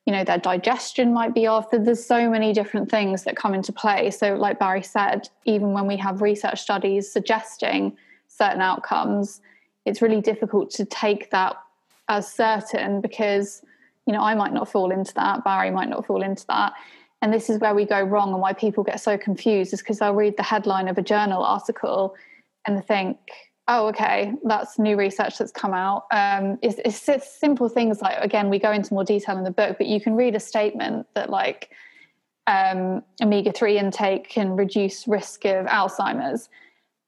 you 0.06 0.14
know, 0.14 0.24
their 0.24 0.38
digestion 0.38 1.14
might 1.14 1.34
be 1.34 1.48
off. 1.48 1.72
There's 1.72 2.06
so 2.06 2.30
many 2.30 2.54
different 2.54 2.90
things 2.90 3.24
that 3.24 3.36
come 3.36 3.54
into 3.54 3.72
play. 3.72 4.12
So, 4.12 4.36
like 4.36 4.60
Bari 4.60 4.84
said, 4.84 5.30
even 5.46 5.74
when 5.74 5.88
we 5.88 5.98
have 5.98 6.22
research 6.22 6.62
studies 6.62 7.12
suggesting 7.12 7.98
certain 8.28 8.62
outcomes, 8.62 9.42
it's 9.86 10.02
really 10.02 10.22
difficult 10.22 10.70
to 10.72 10.86
take 10.86 11.32
that 11.32 11.56
as 12.10 12.32
certain 12.32 13.02
because, 13.02 13.62
you 14.06 14.14
know, 14.14 14.22
I 14.22 14.36
might 14.36 14.54
not 14.54 14.70
fall 14.70 14.92
into 14.92 15.14
that, 15.16 15.44
Bari 15.44 15.72
might 15.72 15.90
not 15.90 16.06
fall 16.06 16.22
into 16.22 16.46
that 16.48 16.74
and 17.22 17.34
this 17.34 17.50
is 17.50 17.60
where 17.60 17.74
we 17.74 17.86
go 17.86 18.02
wrong 18.02 18.32
and 18.32 18.42
why 18.42 18.54
people 18.54 18.84
get 18.84 19.00
so 19.00 19.18
confused 19.18 19.74
is 19.74 19.80
because 19.80 20.00
they'll 20.00 20.14
read 20.14 20.38
the 20.38 20.44
headline 20.44 20.88
of 20.88 20.98
a 20.98 21.02
journal 21.02 21.44
article 21.44 22.16
and 22.66 22.86
think 22.86 23.18
oh 23.68 23.88
okay 23.88 24.34
that's 24.46 24.78
new 24.78 24.96
research 24.98 25.38
that's 25.38 25.52
come 25.52 25.74
out. 25.74 26.06
Um, 26.12 26.60
it's, 26.62 26.80
it's, 26.86 27.10
it's, 27.10 27.40
simple 27.40 27.70
things 27.70 28.02
like 28.02 28.18
again 28.20 28.50
we 28.50 28.60
go 28.60 28.72
into 28.72 28.94
more 28.94 29.04
detail 29.04 29.38
in 29.38 29.44
the 29.44 29.52
book 29.52 29.78
but 29.78 29.88
you 29.88 30.00
can 30.00 30.16
read 30.16 30.36
a 30.36 30.40
statement 30.40 31.08
that 31.16 31.30
like 31.30 31.70
um, 32.46 33.04
omega-3 33.22 33.76
intake 33.76 34.30
can 34.30 34.56
reduce 34.56 35.06
risk 35.08 35.44
of 35.46 35.66
alzheimer's. 35.66 36.50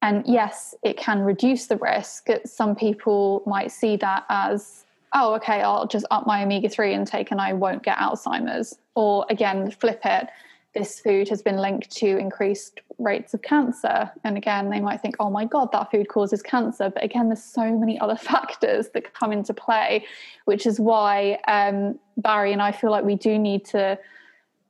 And 0.02 0.26
yes 0.26 0.74
it 0.84 0.98
can 0.98 1.20
reduce 1.20 1.68
the 1.68 1.78
risk 1.78 2.28
some 2.46 2.76
people 2.76 3.44
might 3.46 3.72
see 3.72 3.96
that 3.98 4.26
as 4.30 4.86
oh, 5.14 5.34
okay, 5.36 5.62
I'll 5.62 5.88
just 5.88 6.06
up 6.12 6.28
my 6.28 6.44
omega 6.44 6.70
3 6.70 6.94
intake 6.94 7.32
and 7.32 7.42
I 7.42 7.54
won't 7.54 7.84
get 7.84 7.98
Alzheimer's. 7.98 8.78
Or 8.96 9.26
again, 9.30 9.72
flip 9.72 10.02
it, 10.06 10.28
this 10.74 11.00
food 11.00 11.28
has 11.30 11.42
been 11.42 11.58
linked 11.58 11.90
to 11.98 12.18
increased 12.18 12.82
rates 13.00 13.34
of 13.34 13.42
cancer. 13.42 14.12
And 14.24 14.38
again, 14.38 14.70
they 14.70 14.80
might 14.80 15.02
think, 15.02 15.16
oh 15.20 15.30
my 15.30 15.46
God, 15.46 15.72
that 15.72 15.90
food 15.90 16.10
causes 16.10 16.44
cancer. 16.44 16.90
But 16.90 17.04
again, 17.04 17.30
there's 17.30 17.44
so 17.44 17.72
many 17.72 18.00
other 18.00 18.16
factors 18.32 18.90
that 18.90 19.14
come 19.14 19.32
into 19.32 19.54
play, 19.54 20.06
which 20.46 20.66
is 20.66 20.80
why 20.80 21.40
um, 21.48 21.98
Bari 22.18 22.54
and 22.54 22.62
I 22.62 22.72
feel 22.72 22.92
like 22.92 23.04
we 23.04 23.16
do 23.16 23.40
need 23.40 23.66
to 23.66 23.98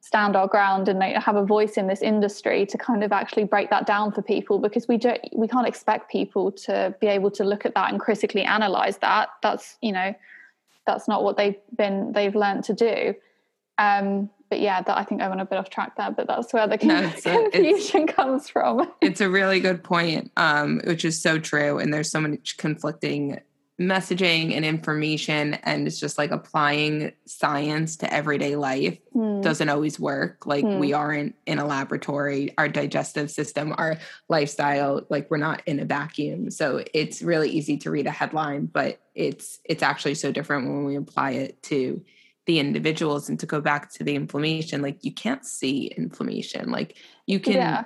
stand 0.01 0.35
our 0.35 0.47
ground 0.47 0.87
and 0.87 1.01
have 1.03 1.35
a 1.35 1.45
voice 1.45 1.73
in 1.77 1.87
this 1.87 2.01
industry 2.01 2.65
to 2.65 2.77
kind 2.77 3.03
of 3.03 3.11
actually 3.11 3.43
break 3.43 3.69
that 3.69 3.85
down 3.85 4.11
for 4.11 4.21
people 4.21 4.57
because 4.57 4.87
we 4.87 4.97
don't 4.97 5.19
we 5.35 5.47
can't 5.47 5.67
expect 5.67 6.09
people 6.09 6.51
to 6.51 6.95
be 7.01 7.07
able 7.07 7.29
to 7.29 7.43
look 7.43 7.65
at 7.65 7.75
that 7.75 7.91
and 7.91 7.99
critically 7.99 8.43
analyze 8.43 8.97
that. 8.97 9.29
That's 9.41 9.77
you 9.81 9.91
know 9.91 10.13
that's 10.87 11.07
not 11.07 11.23
what 11.23 11.37
they've 11.37 11.59
been 11.75 12.13
they've 12.13 12.35
learned 12.35 12.63
to 12.65 12.73
do. 12.73 13.13
Um 13.77 14.29
but 14.49 14.59
yeah 14.59 14.81
that 14.81 14.97
i 14.97 15.03
think 15.03 15.21
i 15.21 15.29
went 15.29 15.39
a 15.39 15.45
bit 15.45 15.57
off 15.57 15.69
track 15.69 15.95
there 15.95 16.09
but 16.09 16.25
that's 16.25 16.51
where 16.53 16.67
the 16.67 16.77
no, 16.83 17.07
confusion 17.21 18.09
a, 18.09 18.13
comes 18.13 18.49
from. 18.49 18.91
It's 18.99 19.21
a 19.21 19.29
really 19.29 19.59
good 19.59 19.83
point 19.83 20.31
um 20.37 20.81
which 20.85 21.05
is 21.05 21.21
so 21.21 21.37
true 21.37 21.77
and 21.77 21.93
there's 21.93 22.09
so 22.09 22.19
much 22.19 22.57
conflicting 22.57 23.39
messaging 23.79 24.53
and 24.53 24.65
information 24.65 25.53
and 25.63 25.87
it's 25.87 26.01
just 26.01 26.17
like 26.17 26.31
applying 26.31 27.13
science 27.25 27.95
to 27.95 28.13
everyday 28.13 28.57
life 28.57 28.97
mm. 29.15 29.41
doesn't 29.41 29.69
always 29.69 29.97
work 29.97 30.45
like 30.45 30.65
mm. 30.65 30.79
we 30.79 30.91
aren't 30.91 31.33
in 31.45 31.59
a 31.59 31.65
laboratory 31.65 32.53
our 32.57 32.67
digestive 32.67 33.31
system 33.31 33.73
our 33.77 33.97
lifestyle 34.27 35.05
like 35.09 35.31
we're 35.31 35.37
not 35.37 35.61
in 35.65 35.79
a 35.79 35.85
vacuum 35.85 36.51
so 36.51 36.83
it's 36.93 37.21
really 37.21 37.49
easy 37.49 37.77
to 37.77 37.89
read 37.89 38.05
a 38.05 38.11
headline 38.11 38.65
but 38.65 38.99
it's 39.15 39.59
it's 39.63 39.81
actually 39.81 40.15
so 40.15 40.29
different 40.29 40.67
when 40.67 40.83
we 40.83 40.97
apply 40.97 41.31
it 41.31 41.63
to 41.63 42.03
the 42.47 42.59
individuals 42.59 43.29
and 43.29 43.39
to 43.39 43.45
go 43.45 43.61
back 43.61 43.89
to 43.93 44.03
the 44.03 44.13
inflammation 44.13 44.81
like 44.81 45.05
you 45.05 45.13
can't 45.13 45.45
see 45.45 45.85
inflammation 45.95 46.69
like 46.69 46.97
you 47.27 47.39
can 47.39 47.53
yeah. 47.53 47.85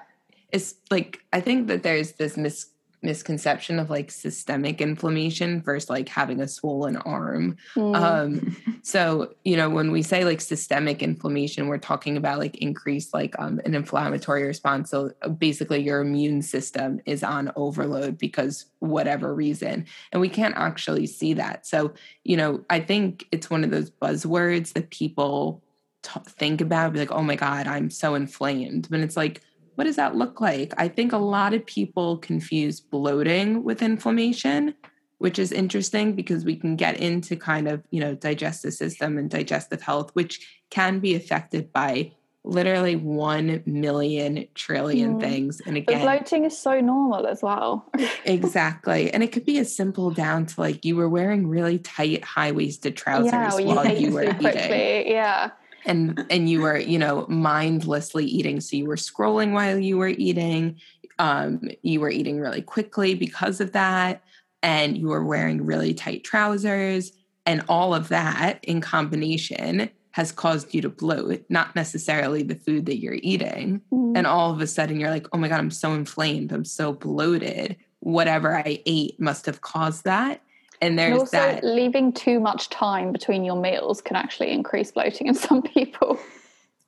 it's 0.51 0.73
like 0.89 1.19
i 1.31 1.39
think 1.39 1.67
that 1.67 1.83
there's 1.83 2.13
this 2.13 2.35
mis 2.35 2.72
misconception 3.03 3.79
of 3.79 3.89
like 3.89 4.11
systemic 4.11 4.81
inflammation 4.81 5.61
versus 5.61 5.89
like 5.89 6.09
having 6.09 6.39
a 6.39 6.47
swollen 6.47 6.97
arm. 6.97 7.57
Mm. 7.75 7.95
Um, 7.95 8.79
so, 8.83 9.33
you 9.43 9.57
know, 9.57 9.69
when 9.69 9.91
we 9.91 10.01
say 10.01 10.25
like 10.25 10.41
systemic 10.41 11.01
inflammation, 11.01 11.67
we're 11.67 11.77
talking 11.77 12.17
about 12.17 12.39
like 12.39 12.57
increased 12.57 13.13
like 13.13 13.35
um, 13.39 13.59
an 13.65 13.75
inflammatory 13.75 14.43
response. 14.43 14.89
So 14.89 15.11
basically, 15.37 15.81
your 15.81 16.01
immune 16.01 16.41
system 16.41 17.01
is 17.05 17.23
on 17.23 17.51
overload 17.55 18.17
because 18.17 18.65
whatever 18.79 19.33
reason. 19.33 19.85
And 20.11 20.21
we 20.21 20.29
can't 20.29 20.55
actually 20.55 21.07
see 21.07 21.33
that. 21.33 21.65
So, 21.65 21.93
you 22.23 22.37
know, 22.37 22.63
I 22.69 22.79
think 22.79 23.25
it's 23.31 23.49
one 23.49 23.63
of 23.63 23.71
those 23.71 23.89
buzzwords 23.89 24.73
that 24.73 24.89
people 24.89 25.63
t- 26.03 26.19
think 26.27 26.61
about, 26.61 26.93
be 26.93 26.99
like, 26.99 27.11
oh 27.11 27.23
my 27.23 27.35
God, 27.35 27.67
I'm 27.67 27.89
so 27.89 28.15
inflamed. 28.15 28.87
But 28.89 28.99
it's 28.99 29.17
like, 29.17 29.41
what 29.75 29.85
does 29.85 29.95
that 29.95 30.15
look 30.15 30.41
like? 30.41 30.73
I 30.77 30.87
think 30.87 31.13
a 31.13 31.17
lot 31.17 31.53
of 31.53 31.65
people 31.65 32.17
confuse 32.17 32.79
bloating 32.79 33.63
with 33.63 33.81
inflammation, 33.81 34.75
which 35.17 35.39
is 35.39 35.51
interesting 35.51 36.13
because 36.13 36.45
we 36.45 36.55
can 36.55 36.75
get 36.75 36.97
into 36.97 37.35
kind 37.35 37.67
of, 37.67 37.83
you 37.89 37.99
know, 37.99 38.15
digestive 38.15 38.73
system 38.73 39.17
and 39.17 39.29
digestive 39.29 39.81
health, 39.81 40.11
which 40.13 40.63
can 40.69 40.99
be 40.99 41.15
affected 41.15 41.71
by 41.71 42.11
literally 42.45 42.97
1 42.97 43.63
million 43.65 44.45
trillion 44.53 45.15
mm. 45.15 45.21
things. 45.21 45.61
And 45.65 45.77
again, 45.77 45.99
but 45.99 46.03
bloating 46.03 46.43
is 46.43 46.57
so 46.57 46.81
normal 46.81 47.25
as 47.25 47.41
well. 47.41 47.89
exactly. 48.25 49.13
And 49.13 49.23
it 49.23 49.31
could 49.31 49.45
be 49.45 49.59
as 49.59 49.73
simple 49.75 50.11
down 50.11 50.45
to 50.47 50.59
like 50.59 50.83
you 50.83 50.97
were 50.97 51.07
wearing 51.07 51.47
really 51.47 51.79
tight 51.79 52.23
high 52.23 52.51
waisted 52.51 52.97
trousers 52.97 53.31
yeah, 53.31 53.53
while 53.63 53.85
you, 53.87 54.07
you 54.07 54.13
were 54.13 54.23
eating. 54.23 54.39
Quickly. 54.39 55.09
Yeah 55.09 55.51
and 55.85 56.25
and 56.29 56.49
you 56.49 56.61
were 56.61 56.77
you 56.77 56.97
know 56.99 57.25
mindlessly 57.27 58.25
eating 58.25 58.59
so 58.61 58.75
you 58.75 58.85
were 58.85 58.95
scrolling 58.95 59.51
while 59.51 59.77
you 59.77 59.97
were 59.97 60.07
eating 60.07 60.79
um, 61.19 61.69
you 61.83 61.99
were 61.99 62.09
eating 62.09 62.39
really 62.39 62.61
quickly 62.61 63.13
because 63.13 63.61
of 63.61 63.71
that 63.73 64.23
and 64.63 64.97
you 64.97 65.07
were 65.07 65.23
wearing 65.23 65.65
really 65.65 65.93
tight 65.93 66.23
trousers 66.23 67.11
and 67.45 67.63
all 67.67 67.93
of 67.93 68.09
that 68.09 68.63
in 68.63 68.81
combination 68.81 69.89
has 70.13 70.31
caused 70.31 70.73
you 70.75 70.81
to 70.81 70.89
bloat, 70.89 71.43
not 71.49 71.75
necessarily 71.75 72.43
the 72.43 72.55
food 72.55 72.85
that 72.85 72.99
you're 72.99 73.17
eating. 73.23 73.81
Mm. 73.91 74.15
And 74.15 74.27
all 74.27 74.51
of 74.51 74.61
a 74.61 74.67
sudden 74.67 74.99
you're 74.99 75.09
like, 75.09 75.27
oh 75.33 75.37
my 75.37 75.47
God, 75.47 75.59
I'm 75.59 75.71
so 75.71 75.93
inflamed. 75.93 76.51
I'm 76.51 76.65
so 76.65 76.93
bloated. 76.93 77.77
Whatever 77.99 78.55
I 78.55 78.81
ate 78.85 79.19
must 79.19 79.47
have 79.47 79.61
caused 79.61 80.03
that. 80.03 80.42
And 80.83 80.99
there's 80.99 81.11
and 81.11 81.19
also 81.19 81.37
that. 81.37 81.63
Leaving 81.63 82.11
too 82.11 82.41
much 82.41 82.69
time 82.69 83.13
between 83.13 83.45
your 83.45 83.55
meals 83.55 84.01
can 84.01 84.17
actually 84.17 84.51
increase 84.51 84.91
bloating 84.91 85.27
in 85.27 85.33
some 85.47 85.61
people. 85.61 86.19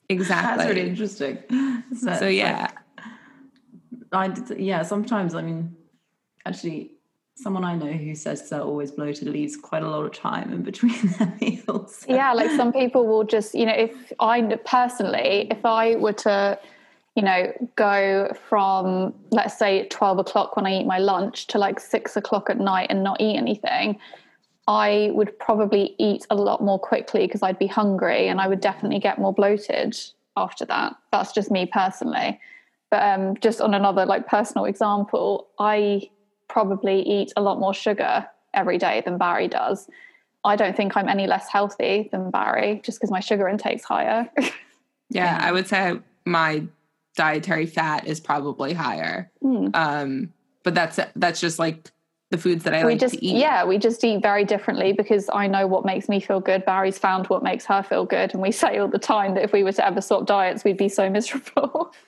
Exactly. 0.10 0.58
That's 0.58 0.70
really 0.70 0.90
interesting. 0.90 1.38
So, 1.96 2.14
so 2.16 2.28
yeah. 2.28 2.72
Like, 4.12 4.52
I, 4.52 4.56
yeah, 4.58 4.82
sometimes, 4.82 5.34
I 5.34 5.42
mean, 5.42 5.76
actually, 6.46 6.92
someone 7.36 7.64
I 7.64 7.76
know 7.76 7.92
who 7.92 8.16
says 8.16 8.50
they're 8.50 8.62
always 8.62 8.92
bloated 8.92 9.30
leaves 9.30 9.56
quite 9.56 9.84
a 9.84 9.90
lot 9.90 10.04
of 10.04 10.12
time 10.12 10.52
in 10.52 10.64
between 10.64 10.96
their 11.20 11.34
meals. 11.40 12.04
Yeah, 12.08 12.34
like 12.34 12.50
some 12.52 12.74
people 12.74 13.06
will 13.08 13.24
just, 13.24 13.56
you 13.56 13.66
know, 13.66 13.74
if 13.74 14.12
I 14.20 14.42
personally, 14.66 15.48
if 15.52 15.64
I 15.64 15.96
were 15.96 16.14
to, 16.14 16.60
you 17.16 17.22
know, 17.24 17.52
go 17.76 18.32
from 18.50 19.14
let's 19.32 19.58
say 19.58 19.88
12 19.88 20.20
o'clock 20.20 20.56
when 20.56 20.66
I 20.66 20.80
eat 20.80 20.86
my 20.86 21.00
lunch 21.00 21.48
to 21.48 21.58
like 21.58 21.80
six 21.80 22.18
o'clock 22.18 22.50
at 22.50 22.60
night 22.60 22.88
and 22.90 23.04
not 23.04 23.22
eat 23.22 23.38
anything, 23.38 24.00
I 24.68 25.12
would 25.14 25.38
probably 25.40 25.96
eat 25.98 26.26
a 26.30 26.36
lot 26.36 26.62
more 26.62 26.80
quickly 26.80 27.26
because 27.26 27.42
I'd 27.42 27.60
be 27.60 27.68
hungry 27.68 28.28
and 28.28 28.42
I 28.42 28.48
would 28.48 28.60
definitely 28.60 29.00
get 29.00 29.18
more 29.18 29.34
bloated 29.34 29.98
after 30.36 30.66
that. 30.66 30.96
That's 31.12 31.32
just 31.32 31.52
me 31.52 31.66
personally. 31.66 32.40
But 32.92 33.04
um, 33.04 33.38
just 33.38 33.62
on 33.62 33.74
another 33.74 34.06
like 34.06 34.28
personal 34.28 34.66
example, 34.66 35.48
I 35.58 36.10
probably 36.50 37.02
eat 37.02 37.32
a 37.38 37.42
lot 37.42 37.60
more 37.60 37.74
sugar 37.74 38.28
every 38.54 38.78
day 38.78 39.02
than 39.06 39.18
Bari 39.18 39.48
does. 39.48 39.90
I 40.44 40.56
don't 40.56 40.76
think 40.76 40.96
I'm 40.98 41.08
any 41.08 41.28
less 41.28 41.48
healthy 41.48 42.10
than 42.12 42.30
Bari 42.30 42.82
just 42.84 43.00
because 43.00 43.10
my 43.10 43.20
sugar 43.20 43.48
intake's 43.48 43.84
higher. 43.84 44.30
yeah, 45.10 45.40
I 45.42 45.52
would 45.52 45.68
say 45.68 46.00
my 46.26 46.64
dietary 47.16 47.66
fat 47.66 48.08
is 48.08 48.20
probably 48.20 48.74
higher. 48.74 49.32
Mm. 49.44 49.76
Um, 49.76 50.34
but 50.64 50.76
that's 50.76 51.00
that's 51.16 51.40
just 51.40 51.60
like 51.60 51.92
the 52.32 52.38
foods 52.38 52.64
that 52.64 52.74
I 52.74 52.84
we 52.84 52.94
like 52.94 53.00
just, 53.00 53.16
to 53.16 53.26
eat. 53.26 53.38
Yeah, 53.38 53.66
we 53.66 53.78
just 53.78 54.04
eat 54.04 54.22
very 54.22 54.46
differently 54.46 54.94
because 54.94 55.30
I 55.34 55.48
know 55.48 55.68
what 55.68 55.86
makes 55.86 56.10
me 56.10 56.20
feel 56.20 56.40
good. 56.40 56.66
Bari's 56.66 56.98
found 56.98 57.28
what 57.28 57.44
makes 57.44 57.66
her 57.66 57.84
feel 57.84 58.06
good. 58.06 58.34
And 58.34 58.42
we 58.42 58.52
say 58.64 58.78
all 58.78 58.88
the 58.88 59.00
time 59.00 59.36
that 59.36 59.44
if 59.44 59.54
we 59.54 59.64
were 59.64 59.72
to 59.74 59.86
ever 59.86 60.02
swap 60.02 60.26
diets, 60.26 60.64
we'd 60.64 60.78
be 60.78 60.90
so 60.90 61.10
miserable. 61.10 61.94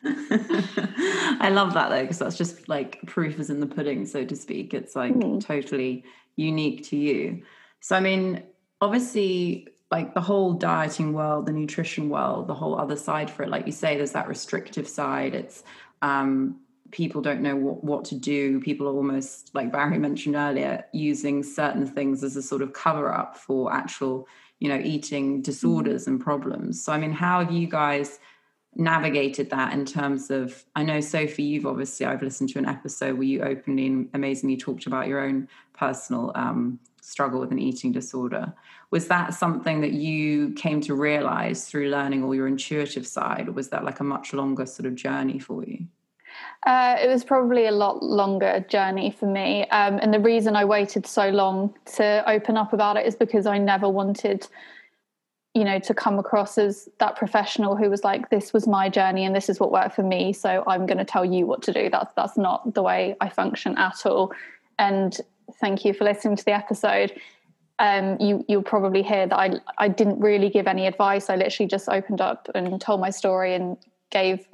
I 0.04 1.50
love 1.52 1.74
that 1.74 1.88
though, 1.88 2.02
because 2.02 2.18
that's 2.18 2.38
just 2.38 2.68
like 2.68 3.00
proof 3.06 3.38
is 3.40 3.50
in 3.50 3.58
the 3.58 3.66
pudding, 3.66 4.06
so 4.06 4.24
to 4.24 4.36
speak. 4.36 4.72
It's 4.72 4.94
like 4.94 5.12
mm. 5.12 5.44
totally 5.44 6.04
unique 6.36 6.84
to 6.88 6.96
you. 6.96 7.42
So, 7.80 7.96
I 7.96 8.00
mean, 8.00 8.44
obviously, 8.80 9.66
like 9.90 10.14
the 10.14 10.20
whole 10.20 10.52
dieting 10.52 11.12
world, 11.12 11.46
the 11.46 11.52
nutrition 11.52 12.10
world, 12.10 12.46
the 12.46 12.54
whole 12.54 12.78
other 12.78 12.96
side 12.96 13.30
for 13.30 13.42
it, 13.42 13.48
like 13.48 13.66
you 13.66 13.72
say, 13.72 13.96
there's 13.96 14.12
that 14.12 14.28
restrictive 14.28 14.86
side. 14.86 15.34
It's 15.34 15.64
um, 16.02 16.60
people 16.90 17.22
don't 17.22 17.40
know 17.40 17.56
what, 17.56 17.82
what 17.82 18.04
to 18.06 18.14
do. 18.14 18.60
People 18.60 18.86
are 18.86 18.94
almost, 18.94 19.50
like 19.54 19.72
Bari 19.72 19.98
mentioned 20.08 20.36
earlier, 20.36 20.84
using 20.92 21.42
certain 21.42 21.86
things 21.86 22.22
as 22.22 22.36
a 22.36 22.42
sort 22.42 22.60
of 22.60 22.72
cover 22.72 23.12
up 23.12 23.36
for 23.36 23.72
actual, 23.72 24.28
you 24.58 24.68
know, 24.68 24.78
eating 24.78 25.40
disorders 25.40 26.06
and 26.06 26.20
problems. 26.20 26.82
So, 26.82 26.92
I 26.92 26.98
mean, 26.98 27.12
how 27.12 27.40
have 27.40 27.52
you 27.52 27.66
guys? 27.66 28.18
navigated 28.74 29.50
that 29.50 29.72
in 29.72 29.84
terms 29.84 30.30
of 30.30 30.62
i 30.76 30.82
know 30.84 31.00
sophie 31.00 31.42
you've 31.42 31.66
obviously 31.66 32.06
i've 32.06 32.22
listened 32.22 32.48
to 32.48 32.58
an 32.58 32.66
episode 32.66 33.14
where 33.14 33.26
you 33.26 33.42
openly 33.42 33.86
and 33.86 34.08
amazingly 34.12 34.56
talked 34.56 34.86
about 34.86 35.08
your 35.08 35.18
own 35.18 35.48
personal 35.76 36.30
um, 36.34 36.78
struggle 37.00 37.40
with 37.40 37.50
an 37.50 37.58
eating 37.58 37.90
disorder 37.90 38.52
was 38.90 39.08
that 39.08 39.34
something 39.34 39.80
that 39.82 39.92
you 39.92 40.52
came 40.52 40.80
to 40.82 40.94
realize 40.94 41.66
through 41.66 41.88
learning 41.90 42.24
all 42.24 42.34
your 42.34 42.46
intuitive 42.46 43.06
side? 43.06 43.48
Or 43.48 43.52
was 43.52 43.68
that 43.68 43.84
like 43.84 44.00
a 44.00 44.04
much 44.04 44.32
longer 44.32 44.64
sort 44.66 44.86
of 44.86 44.94
journey 44.94 45.38
for 45.38 45.64
you? 45.64 45.86
Uh, 46.66 46.96
it 47.00 47.08
was 47.08 47.24
probably 47.24 47.66
a 47.66 47.72
lot 47.72 48.02
longer 48.02 48.64
journey 48.68 49.10
for 49.10 49.26
me 49.26 49.66
um, 49.68 49.98
and 50.02 50.12
the 50.12 50.20
reason 50.20 50.54
i 50.54 50.64
waited 50.64 51.06
so 51.06 51.30
long 51.30 51.74
to 51.84 52.22
open 52.30 52.56
up 52.56 52.72
about 52.72 52.96
it 52.96 53.06
is 53.06 53.16
because 53.16 53.46
i 53.46 53.56
never 53.56 53.88
wanted 53.88 54.46
you 55.54 55.64
know 55.64 55.78
to 55.78 55.94
come 55.94 56.18
across 56.18 56.58
as 56.58 56.88
that 56.98 57.16
professional 57.16 57.74
who 57.74 57.88
was 57.90 58.04
like 58.04 58.28
this 58.30 58.52
was 58.52 58.66
my 58.66 58.88
journey 58.88 59.24
and 59.24 59.34
this 59.34 59.48
is 59.48 59.58
what 59.58 59.72
worked 59.72 59.94
for 59.94 60.02
me 60.02 60.32
so 60.32 60.62
i'm 60.66 60.86
going 60.86 60.98
to 60.98 61.04
tell 61.04 61.24
you 61.24 61.46
what 61.46 61.62
to 61.62 61.72
do. 61.72 61.88
That's 61.90 62.12
that's 62.14 62.36
not 62.36 62.74
the 62.74 62.82
way 62.82 63.16
i 63.20 63.28
function 63.28 63.76
at 63.78 64.04
all. 64.06 64.32
And 64.78 65.18
thank 65.60 65.84
you 65.84 65.92
for 65.92 66.04
listening 66.04 66.36
to 66.36 66.44
the 66.44 66.52
episode 66.52 67.12
um, 67.78 68.16
you 68.20 68.44
you'll 68.48 68.62
probably 68.62 69.02
hear 69.02 69.26
that 69.26 69.38
I 69.38 69.60
I 69.78 69.88
didn't 69.88 70.20
really 70.20 70.50
give 70.50 70.66
any 70.66 70.86
advice. 70.86 71.30
I 71.30 71.36
literally 71.36 71.68
just 71.68 71.88
opened 71.88 72.20
up 72.20 72.48
and 72.54 72.80
told 72.80 73.00
my 73.00 73.10
story 73.10 73.54
and 73.54 73.76
gave, 74.10 74.46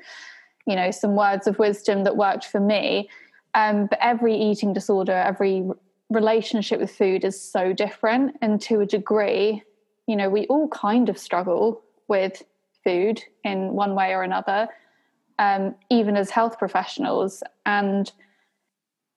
you 0.66 0.76
know, 0.76 0.90
some 0.90 1.16
words 1.16 1.46
of 1.46 1.58
wisdom 1.58 2.04
that 2.04 2.16
worked 2.16 2.44
for 2.44 2.60
me. 2.60 3.08
Um, 3.54 3.86
but 3.86 3.98
every 4.02 4.36
eating 4.36 4.72
disorder, 4.72 5.12
every 5.12 5.64
relationship 6.10 6.80
with 6.80 6.90
food 6.90 7.24
is 7.24 7.40
so 7.40 7.72
different, 7.72 8.36
and 8.42 8.60
to 8.62 8.80
a 8.80 8.86
degree, 8.86 9.62
you 10.06 10.16
know, 10.16 10.28
we 10.28 10.46
all 10.46 10.68
kind 10.68 11.08
of 11.08 11.18
struggle 11.18 11.82
with 12.08 12.42
food 12.82 13.22
in 13.44 13.72
one 13.72 13.94
way 13.94 14.12
or 14.12 14.22
another, 14.22 14.68
um, 15.38 15.74
even 15.90 16.16
as 16.16 16.28
health 16.30 16.58
professionals. 16.58 17.42
And 17.64 18.12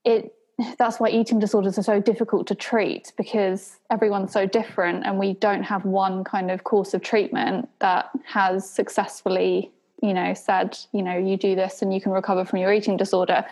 it 0.05 0.33
that's 0.77 0.99
why 0.99 1.09
eating 1.09 1.39
disorders 1.39 1.77
are 1.77 1.83
so 1.83 2.01
difficult 2.01 2.47
to 2.47 2.55
treat 2.55 3.13
because 3.17 3.79
everyone's 3.91 4.31
so 4.31 4.45
different 4.45 5.05
and 5.05 5.19
we 5.19 5.33
don't 5.35 5.63
have 5.63 5.85
one 5.85 6.23
kind 6.23 6.49
of 6.49 6.63
course 6.63 6.93
of 6.93 7.01
treatment 7.01 7.69
that 7.79 8.09
has 8.25 8.67
successfully 8.69 9.71
you 10.01 10.13
know 10.13 10.33
said 10.33 10.77
you 10.93 11.03
know 11.03 11.17
you 11.17 11.37
do 11.37 11.55
this 11.55 11.81
and 11.81 11.93
you 11.93 12.01
can 12.01 12.11
recover 12.11 12.43
from 12.43 12.59
your 12.59 12.73
eating 12.73 12.97
disorder 12.97 13.45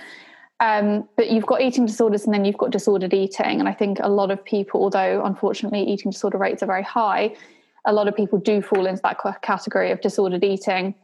um, 0.59 1.07
but 1.17 1.29
you've 1.29 1.45
got 1.45 1.61
eating 1.61 1.85
disorders 1.85 2.25
and 2.25 2.33
then 2.33 2.45
you've 2.45 2.57
got 2.57 2.71
disordered 2.71 3.13
eating. 3.13 3.59
And 3.59 3.67
I 3.67 3.73
think 3.73 3.99
a 4.01 4.09
lot 4.09 4.31
of 4.31 4.43
people, 4.43 4.81
although 4.81 5.23
unfortunately 5.25 5.83
eating 5.83 6.11
disorder 6.11 6.37
rates 6.37 6.63
are 6.63 6.67
very 6.67 6.83
high, 6.83 7.35
a 7.85 7.93
lot 7.93 8.07
of 8.07 8.15
people 8.15 8.39
do 8.39 8.61
fall 8.61 8.85
into 8.85 9.01
that 9.01 9.17
category 9.41 9.91
of 9.91 10.01
disordered 10.01 10.43
eating. 10.43 10.95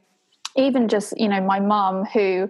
Even 0.55 0.87
just, 0.87 1.17
you 1.19 1.27
know, 1.27 1.41
my 1.41 1.59
mum, 1.59 2.05
who 2.05 2.49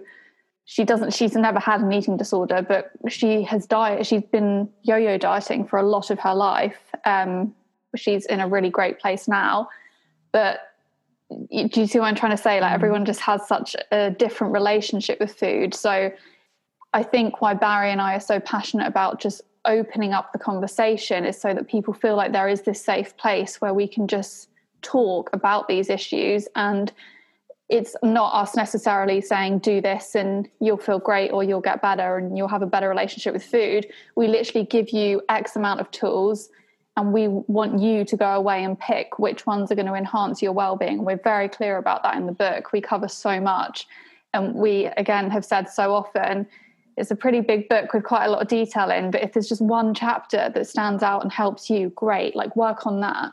she 0.64 0.84
doesn't, 0.84 1.12
she's 1.12 1.34
never 1.34 1.58
had 1.58 1.80
an 1.80 1.92
eating 1.92 2.16
disorder, 2.16 2.62
but 2.62 2.92
she 3.08 3.42
has 3.42 3.66
diet, 3.66 4.06
she's 4.06 4.22
been 4.22 4.68
yo 4.82 4.96
yo 4.96 5.18
dieting 5.18 5.66
for 5.66 5.78
a 5.78 5.82
lot 5.82 6.10
of 6.10 6.18
her 6.20 6.34
life. 6.34 6.78
Um, 7.04 7.54
she's 7.96 8.26
in 8.26 8.40
a 8.40 8.48
really 8.48 8.70
great 8.70 9.00
place 9.00 9.28
now. 9.28 9.68
But 10.32 10.60
do 11.50 11.80
you 11.80 11.86
see 11.86 11.98
what 11.98 12.06
I'm 12.06 12.14
trying 12.14 12.36
to 12.36 12.42
say? 12.42 12.60
Like 12.60 12.72
mm. 12.72 12.74
everyone 12.74 13.04
just 13.04 13.20
has 13.20 13.46
such 13.46 13.76
a 13.90 14.10
different 14.10 14.52
relationship 14.52 15.20
with 15.20 15.34
food. 15.34 15.74
So, 15.74 16.12
I 16.94 17.02
think 17.02 17.40
why 17.40 17.54
Bari 17.54 17.90
and 17.90 18.02
I 18.02 18.16
are 18.16 18.20
so 18.20 18.38
passionate 18.38 18.86
about 18.86 19.18
just 19.18 19.40
opening 19.64 20.12
up 20.12 20.32
the 20.32 20.38
conversation 20.38 21.24
is 21.24 21.40
so 21.40 21.54
that 21.54 21.66
people 21.66 21.94
feel 21.94 22.16
like 22.16 22.32
there 22.32 22.48
is 22.48 22.62
this 22.62 22.84
safe 22.84 23.16
place 23.16 23.60
where 23.60 23.72
we 23.72 23.88
can 23.88 24.06
just 24.06 24.48
talk 24.82 25.30
about 25.32 25.68
these 25.68 25.88
issues 25.88 26.48
and 26.54 26.92
it's 27.72 27.96
not 28.02 28.34
us 28.34 28.54
necessarily 28.54 29.22
saying 29.22 29.58
do 29.60 29.80
this 29.80 30.14
and 30.14 30.46
you'll 30.60 30.76
feel 30.76 30.98
great 30.98 31.30
or 31.30 31.42
you'll 31.42 31.62
get 31.62 31.80
better 31.80 32.18
and 32.18 32.36
you'll 32.36 32.46
have 32.46 32.60
a 32.60 32.66
better 32.66 32.86
relationship 32.86 33.32
with 33.32 33.42
food. 33.42 33.86
We 34.14 34.28
literally 34.28 34.66
give 34.66 34.90
you 34.90 35.22
x 35.30 35.56
amount 35.56 35.80
of 35.80 35.90
tools 35.90 36.50
and 36.98 37.14
we 37.14 37.28
want 37.28 37.80
you 37.80 38.04
to 38.04 38.14
go 38.14 38.34
away 38.34 38.62
and 38.62 38.78
pick 38.78 39.18
which 39.18 39.46
ones 39.46 39.72
are 39.72 39.74
going 39.74 39.86
to 39.86 39.94
enhance 39.94 40.42
your 40.42 40.52
well-being. 40.52 41.02
We're 41.02 41.16
very 41.16 41.48
clear 41.48 41.78
about 41.78 42.02
that 42.02 42.14
in 42.16 42.26
the 42.26 42.32
book. 42.32 42.72
We 42.74 42.82
cover 42.82 43.08
so 43.08 43.40
much. 43.40 43.86
And 44.34 44.54
we 44.54 44.86
again 44.98 45.30
have 45.30 45.44
said 45.44 45.70
so 45.70 45.94
often 45.94 46.46
it's 46.98 47.10
a 47.10 47.16
pretty 47.16 47.40
big 47.40 47.70
book 47.70 47.94
with 47.94 48.04
quite 48.04 48.26
a 48.26 48.30
lot 48.30 48.42
of 48.42 48.48
detail 48.48 48.90
in 48.90 49.10
but 49.10 49.22
if 49.22 49.32
there's 49.32 49.48
just 49.48 49.62
one 49.62 49.94
chapter 49.94 50.52
that 50.54 50.66
stands 50.66 51.02
out 51.02 51.22
and 51.22 51.32
helps 51.32 51.70
you 51.70 51.88
great 51.96 52.36
like 52.36 52.54
work 52.54 52.86
on 52.86 53.00
that. 53.00 53.32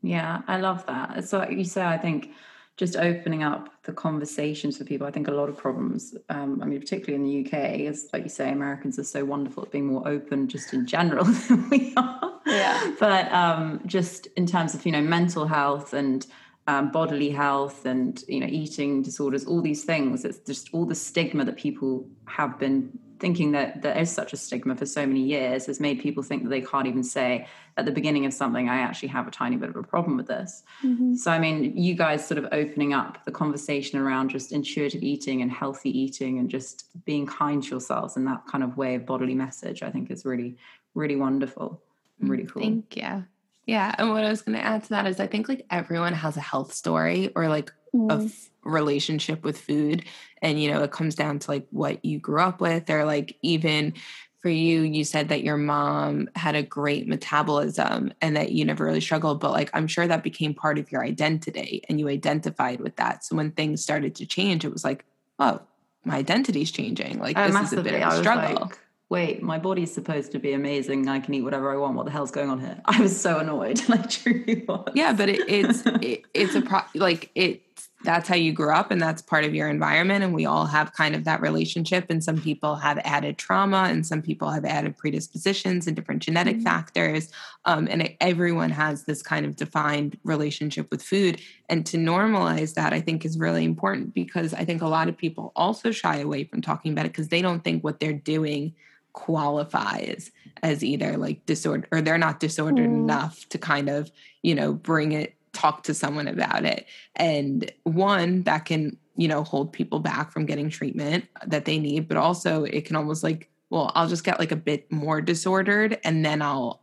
Yeah 0.00 0.40
i 0.48 0.56
love 0.56 0.86
that. 0.86 1.22
So 1.28 1.38
like 1.40 1.52
you 1.52 1.64
say 1.64 1.84
i 1.84 1.98
think 1.98 2.30
just 2.78 2.96
opening 2.96 3.42
up 3.42 3.68
the 3.82 3.92
conversations 3.92 4.78
for 4.78 4.84
people. 4.84 5.06
I 5.06 5.10
think 5.10 5.28
a 5.28 5.32
lot 5.32 5.48
of 5.48 5.56
problems 5.56 6.14
um, 6.28 6.62
i 6.62 6.64
mean 6.64 6.80
particularly 6.80 7.14
in 7.14 7.24
the 7.24 7.46
uk 7.46 7.54
as 7.54 8.08
like 8.12 8.22
you 8.22 8.28
say 8.28 8.50
americans 8.50 8.98
are 8.98 9.04
so 9.04 9.24
wonderful 9.24 9.64
at 9.64 9.70
being 9.70 9.86
more 9.86 10.06
open 10.06 10.48
just 10.48 10.72
in 10.72 10.86
general 10.86 11.24
than 11.48 11.68
we 11.70 11.92
are. 11.96 12.40
Yeah. 12.46 12.94
But 12.98 13.30
um, 13.32 13.80
just 13.84 14.26
in 14.28 14.46
terms 14.46 14.74
of 14.74 14.86
you 14.86 14.92
know 14.92 15.02
mental 15.02 15.46
health 15.46 15.92
and 15.92 16.26
um, 16.66 16.90
bodily 16.90 17.30
health 17.30 17.84
and 17.86 18.22
you 18.28 18.40
know 18.40 18.46
eating 18.46 19.02
disorders 19.02 19.46
all 19.46 19.62
these 19.62 19.84
things 19.84 20.24
it's 20.24 20.38
just 20.38 20.68
all 20.72 20.84
the 20.84 20.94
stigma 20.94 21.44
that 21.44 21.56
people 21.56 22.06
have 22.26 22.58
been 22.58 22.98
thinking 23.18 23.52
that 23.52 23.82
there 23.82 23.96
is 23.96 24.10
such 24.10 24.32
a 24.32 24.36
stigma 24.36 24.74
for 24.76 24.86
so 24.86 25.06
many 25.06 25.22
years 25.22 25.66
has 25.66 25.80
made 25.80 26.00
people 26.00 26.22
think 26.22 26.42
that 26.42 26.50
they 26.50 26.60
can't 26.60 26.86
even 26.86 27.02
say 27.02 27.46
at 27.76 27.84
the 27.84 27.92
beginning 27.92 28.26
of 28.26 28.32
something 28.32 28.68
i 28.68 28.78
actually 28.78 29.08
have 29.08 29.26
a 29.26 29.30
tiny 29.30 29.56
bit 29.56 29.68
of 29.68 29.76
a 29.76 29.82
problem 29.82 30.16
with 30.16 30.26
this. 30.26 30.62
Mm-hmm. 30.82 31.14
so 31.14 31.30
i 31.30 31.38
mean 31.38 31.76
you 31.76 31.94
guys 31.94 32.26
sort 32.26 32.38
of 32.38 32.46
opening 32.52 32.92
up 32.92 33.24
the 33.24 33.32
conversation 33.32 33.98
around 33.98 34.30
just 34.30 34.52
intuitive 34.52 35.02
eating 35.02 35.42
and 35.42 35.50
healthy 35.50 35.96
eating 35.96 36.38
and 36.38 36.48
just 36.48 36.86
being 37.04 37.26
kind 37.26 37.62
to 37.62 37.70
yourselves 37.70 38.16
in 38.16 38.24
that 38.24 38.46
kind 38.46 38.64
of 38.64 38.76
way 38.76 38.94
of 38.94 39.06
bodily 39.06 39.34
message 39.34 39.82
i 39.82 39.90
think 39.90 40.10
is 40.10 40.24
really 40.24 40.56
really 40.94 41.16
wonderful 41.16 41.80
really 42.20 42.44
cool. 42.44 42.62
thank 42.62 42.96
you 42.96 43.24
Yeah. 43.68 43.94
And 43.98 44.08
what 44.08 44.24
I 44.24 44.30
was 44.30 44.40
going 44.40 44.56
to 44.56 44.64
add 44.64 44.84
to 44.84 44.88
that 44.88 45.06
is 45.06 45.20
I 45.20 45.26
think 45.26 45.46
like 45.46 45.66
everyone 45.68 46.14
has 46.14 46.38
a 46.38 46.40
health 46.40 46.72
story 46.72 47.30
or 47.36 47.48
like 47.48 47.70
mm. 47.94 48.10
a 48.10 48.24
f- 48.24 48.48
relationship 48.64 49.44
with 49.44 49.60
food. 49.60 50.06
And, 50.40 50.58
you 50.60 50.72
know, 50.72 50.82
it 50.82 50.90
comes 50.90 51.14
down 51.14 51.38
to 51.40 51.50
like 51.50 51.66
what 51.70 52.02
you 52.02 52.18
grew 52.18 52.40
up 52.40 52.62
with 52.62 52.88
or 52.88 53.04
like 53.04 53.36
even 53.42 53.92
for 54.40 54.48
you, 54.48 54.80
you 54.80 55.04
said 55.04 55.28
that 55.28 55.44
your 55.44 55.58
mom 55.58 56.30
had 56.34 56.54
a 56.54 56.62
great 56.62 57.06
metabolism 57.08 58.14
and 58.22 58.36
that 58.36 58.52
you 58.52 58.64
never 58.64 58.86
really 58.86 59.02
struggled, 59.02 59.38
but 59.38 59.50
like 59.50 59.68
I'm 59.74 59.86
sure 59.86 60.06
that 60.06 60.22
became 60.22 60.54
part 60.54 60.78
of 60.78 60.90
your 60.90 61.04
identity 61.04 61.84
and 61.90 62.00
you 62.00 62.08
identified 62.08 62.80
with 62.80 62.96
that. 62.96 63.22
So 63.22 63.36
when 63.36 63.50
things 63.50 63.82
started 63.82 64.14
to 64.14 64.24
change, 64.24 64.64
it 64.64 64.72
was 64.72 64.82
like, 64.82 65.04
oh, 65.38 65.60
my 66.06 66.16
identity's 66.16 66.70
changing. 66.70 67.18
Like 67.18 67.36
this 67.36 67.54
is 67.54 67.78
a 67.78 67.82
bit 67.82 68.00
of 68.00 68.12
a 68.14 68.16
struggle. 68.16 68.62
Like, 68.62 68.78
wait, 69.10 69.42
my 69.42 69.58
body's 69.58 69.92
supposed 69.92 70.32
to 70.32 70.38
be 70.38 70.52
amazing. 70.52 71.08
I 71.08 71.18
can 71.18 71.34
eat 71.34 71.42
whatever 71.42 71.72
I 71.72 71.76
want. 71.76 71.96
What 71.96 72.06
the 72.06 72.12
hell's 72.12 72.30
going 72.30 72.50
on 72.50 72.60
here? 72.60 72.80
I 72.84 73.00
was 73.00 73.18
so 73.18 73.38
annoyed. 73.38 73.80
like 73.88 74.10
truly 74.10 74.64
was. 74.68 74.90
Yeah, 74.94 75.12
but 75.12 75.28
it, 75.28 75.48
it's 75.48 75.82
it, 76.02 76.24
it's 76.34 76.54
a 76.54 76.62
pro 76.62 76.80
like 76.94 77.30
it 77.34 77.62
that's 78.04 78.28
how 78.28 78.36
you 78.36 78.52
grew 78.52 78.72
up 78.72 78.92
and 78.92 79.00
that's 79.00 79.20
part 79.20 79.44
of 79.44 79.54
your 79.54 79.68
environment 79.68 80.22
and 80.22 80.32
we 80.32 80.46
all 80.46 80.66
have 80.66 80.92
kind 80.92 81.16
of 81.16 81.24
that 81.24 81.40
relationship 81.40 82.06
and 82.10 82.22
some 82.22 82.40
people 82.40 82.76
have 82.76 82.98
added 82.98 83.36
trauma 83.38 83.86
and 83.88 84.06
some 84.06 84.22
people 84.22 84.50
have 84.50 84.64
added 84.64 84.96
predispositions 84.96 85.86
and 85.86 85.96
different 85.96 86.22
genetic 86.22 86.56
mm-hmm. 86.56 86.64
factors 86.64 87.28
um, 87.64 87.88
and 87.90 88.02
it, 88.02 88.16
everyone 88.20 88.70
has 88.70 89.04
this 89.04 89.20
kind 89.20 89.44
of 89.44 89.56
defined 89.56 90.16
relationship 90.22 90.88
with 90.92 91.02
food 91.02 91.40
and 91.68 91.84
to 91.86 91.96
normalize 91.96 92.74
that 92.74 92.92
i 92.92 93.00
think 93.00 93.24
is 93.24 93.36
really 93.36 93.64
important 93.64 94.14
because 94.14 94.54
i 94.54 94.64
think 94.64 94.80
a 94.80 94.86
lot 94.86 95.08
of 95.08 95.16
people 95.16 95.52
also 95.56 95.90
shy 95.90 96.18
away 96.18 96.44
from 96.44 96.62
talking 96.62 96.92
about 96.92 97.04
it 97.04 97.12
because 97.12 97.28
they 97.28 97.42
don't 97.42 97.64
think 97.64 97.82
what 97.82 97.98
they're 97.98 98.12
doing 98.12 98.72
qualifies 99.18 100.30
as 100.62 100.84
either 100.84 101.16
like 101.16 101.44
disorder 101.44 101.88
or 101.90 102.00
they're 102.00 102.16
not 102.16 102.38
disordered 102.38 102.88
mm. 102.88 102.94
enough 102.94 103.48
to 103.48 103.58
kind 103.58 103.88
of 103.88 104.12
you 104.42 104.54
know 104.54 104.72
bring 104.72 105.10
it 105.10 105.34
talk 105.52 105.82
to 105.82 105.92
someone 105.92 106.28
about 106.28 106.64
it 106.64 106.86
and 107.16 107.68
one 107.82 108.44
that 108.44 108.64
can 108.64 108.96
you 109.16 109.26
know 109.26 109.42
hold 109.42 109.72
people 109.72 109.98
back 109.98 110.30
from 110.30 110.46
getting 110.46 110.70
treatment 110.70 111.24
that 111.44 111.64
they 111.64 111.80
need 111.80 112.06
but 112.06 112.16
also 112.16 112.62
it 112.62 112.84
can 112.84 112.94
almost 112.94 113.24
like 113.24 113.50
well 113.70 113.90
i'll 113.96 114.06
just 114.06 114.22
get 114.22 114.38
like 114.38 114.52
a 114.52 114.56
bit 114.56 114.90
more 114.92 115.20
disordered 115.20 115.98
and 116.04 116.24
then 116.24 116.40
i'll 116.40 116.80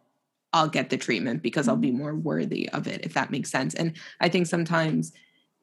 i'll 0.52 0.68
get 0.68 0.90
the 0.90 0.98
treatment 0.98 1.42
because 1.42 1.70
i'll 1.70 1.78
be 1.78 1.90
mm. 1.90 2.00
more 2.00 2.16
worthy 2.16 2.68
of 2.72 2.86
it 2.86 3.00
if 3.06 3.14
that 3.14 3.32
makes 3.32 3.50
sense 3.50 3.74
and 3.76 3.94
i 4.20 4.28
think 4.28 4.46
sometimes 4.46 5.14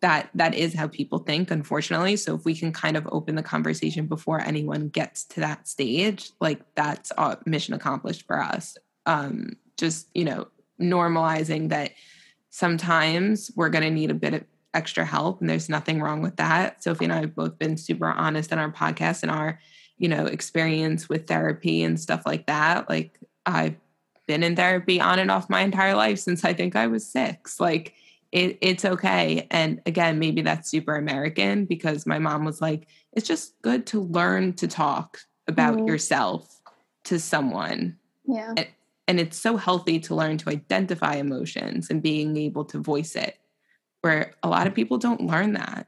that 0.02 0.28
that 0.34 0.54
is 0.54 0.74
how 0.74 0.88
people 0.88 1.20
think 1.20 1.50
unfortunately. 1.50 2.16
So 2.16 2.34
if 2.34 2.44
we 2.44 2.54
can 2.54 2.72
kind 2.72 2.96
of 2.96 3.08
open 3.10 3.36
the 3.36 3.42
conversation 3.42 4.06
before 4.06 4.40
anyone 4.40 4.88
gets 4.88 5.24
to 5.26 5.40
that 5.40 5.66
stage 5.66 6.32
like 6.40 6.60
that's 6.74 7.12
a 7.16 7.38
mission 7.46 7.72
accomplished 7.72 8.26
for 8.26 8.42
us. 8.42 8.76
Um 9.06 9.52
just 9.78 10.08
you 10.12 10.24
know 10.24 10.48
normalizing 10.80 11.70
that 11.70 11.92
sometimes 12.50 13.50
we're 13.56 13.70
going 13.70 13.84
to 13.84 13.90
need 13.90 14.10
a 14.10 14.14
bit 14.14 14.34
of 14.34 14.44
extra 14.74 15.04
help 15.04 15.40
and 15.40 15.48
there's 15.48 15.68
nothing 15.68 16.00
wrong 16.00 16.20
with 16.20 16.36
that. 16.36 16.82
Sophie 16.82 17.04
and 17.04 17.12
i 17.12 17.20
have 17.20 17.34
both 17.34 17.58
been 17.58 17.76
super 17.76 18.10
honest 18.10 18.52
in 18.52 18.58
our 18.58 18.72
podcast 18.72 19.22
and 19.22 19.30
our 19.30 19.60
you 19.98 20.08
know 20.08 20.26
experience 20.26 21.08
with 21.08 21.28
therapy 21.28 21.84
and 21.84 21.98
stuff 21.98 22.22
like 22.26 22.46
that. 22.46 22.88
Like 22.88 23.18
i've 23.46 23.76
been 24.26 24.42
in 24.42 24.56
therapy 24.56 25.00
on 25.00 25.20
and 25.20 25.30
off 25.30 25.50
my 25.50 25.60
entire 25.60 25.94
life 25.94 26.18
since 26.18 26.44
i 26.44 26.52
think 26.52 26.74
i 26.74 26.88
was 26.88 27.08
six. 27.08 27.60
Like 27.60 27.94
it, 28.32 28.58
it's 28.62 28.84
okay. 28.84 29.46
And 29.50 29.82
again, 29.84 30.18
maybe 30.18 30.40
that's 30.40 30.70
super 30.70 30.96
American 30.96 31.66
because 31.66 32.06
my 32.06 32.18
mom 32.18 32.44
was 32.44 32.62
like, 32.62 32.88
it's 33.12 33.28
just 33.28 33.60
good 33.60 33.86
to 33.88 34.00
learn 34.00 34.54
to 34.54 34.66
talk 34.66 35.20
about 35.46 35.76
mm. 35.76 35.86
yourself 35.86 36.60
to 37.04 37.20
someone. 37.20 37.98
Yeah. 38.26 38.54
And, 38.56 38.66
and 39.06 39.20
it's 39.20 39.36
so 39.36 39.58
healthy 39.58 40.00
to 40.00 40.14
learn 40.14 40.38
to 40.38 40.50
identify 40.50 41.16
emotions 41.16 41.90
and 41.90 42.02
being 42.02 42.36
able 42.38 42.64
to 42.66 42.78
voice 42.78 43.16
it, 43.16 43.38
where 44.00 44.32
a 44.42 44.48
lot 44.48 44.66
of 44.66 44.74
people 44.74 44.96
don't 44.96 45.20
learn 45.20 45.52
that. 45.52 45.86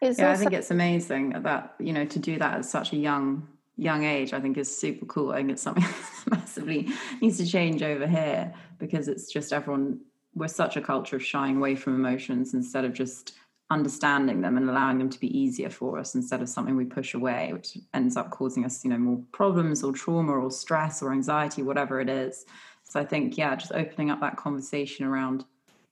It's 0.00 0.18
yeah, 0.18 0.30
also- 0.30 0.40
I 0.40 0.44
think 0.44 0.52
it's 0.54 0.70
amazing 0.70 1.30
that, 1.42 1.74
you 1.78 1.92
know, 1.92 2.06
to 2.06 2.18
do 2.18 2.38
that 2.38 2.54
at 2.54 2.64
such 2.64 2.92
a 2.92 2.96
young 2.96 3.46
young 3.80 4.02
age 4.02 4.32
i 4.32 4.40
think 4.40 4.58
is 4.58 4.76
super 4.76 5.06
cool 5.06 5.30
i 5.30 5.36
think 5.36 5.52
it's 5.52 5.62
something 5.62 5.84
that 6.24 6.30
massively 6.32 6.88
needs 7.22 7.36
to 7.36 7.46
change 7.46 7.80
over 7.80 8.08
here 8.08 8.52
because 8.80 9.06
it's 9.06 9.32
just 9.32 9.52
everyone 9.52 10.00
we're 10.38 10.48
such 10.48 10.76
a 10.76 10.80
culture 10.80 11.16
of 11.16 11.24
shying 11.24 11.56
away 11.56 11.74
from 11.74 11.94
emotions 11.94 12.54
instead 12.54 12.84
of 12.84 12.92
just 12.92 13.34
understanding 13.70 14.40
them 14.40 14.56
and 14.56 14.70
allowing 14.70 14.98
them 14.98 15.10
to 15.10 15.20
be 15.20 15.38
easier 15.38 15.68
for 15.68 15.98
us 15.98 16.14
instead 16.14 16.40
of 16.40 16.48
something 16.48 16.74
we 16.74 16.86
push 16.86 17.12
away 17.12 17.50
which 17.52 17.76
ends 17.92 18.16
up 18.16 18.30
causing 18.30 18.64
us 18.64 18.82
you 18.82 18.88
know 18.88 18.96
more 18.96 19.22
problems 19.32 19.82
or 19.82 19.92
trauma 19.92 20.32
or 20.32 20.50
stress 20.50 21.02
or 21.02 21.12
anxiety 21.12 21.62
whatever 21.62 22.00
it 22.00 22.08
is. 22.08 22.46
So 22.84 22.98
i 22.98 23.04
think 23.04 23.36
yeah 23.36 23.54
just 23.56 23.72
opening 23.72 24.10
up 24.10 24.20
that 24.20 24.36
conversation 24.36 25.04
around 25.04 25.44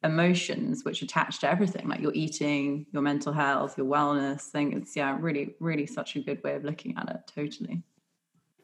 emotions 0.03 0.84
which 0.84 1.03
attach 1.03 1.40
to 1.40 1.51
everything 1.51 1.88
like 1.88 2.01
your 2.01 2.12
eating 2.14 2.86
your 2.92 3.03
mental 3.03 3.32
health 3.32 3.76
your 3.76 3.86
wellness 3.86 4.42
thing 4.42 4.72
it's 4.72 4.97
yeah 4.97 5.16
really 5.20 5.55
really 5.61 5.86
such 5.86 6.16
a 6.16 6.20
good 6.20 6.42
way 6.44 6.55
of 6.55 6.64
looking 6.64 6.94
at 6.97 7.09
it 7.11 7.20
totally. 7.34 7.82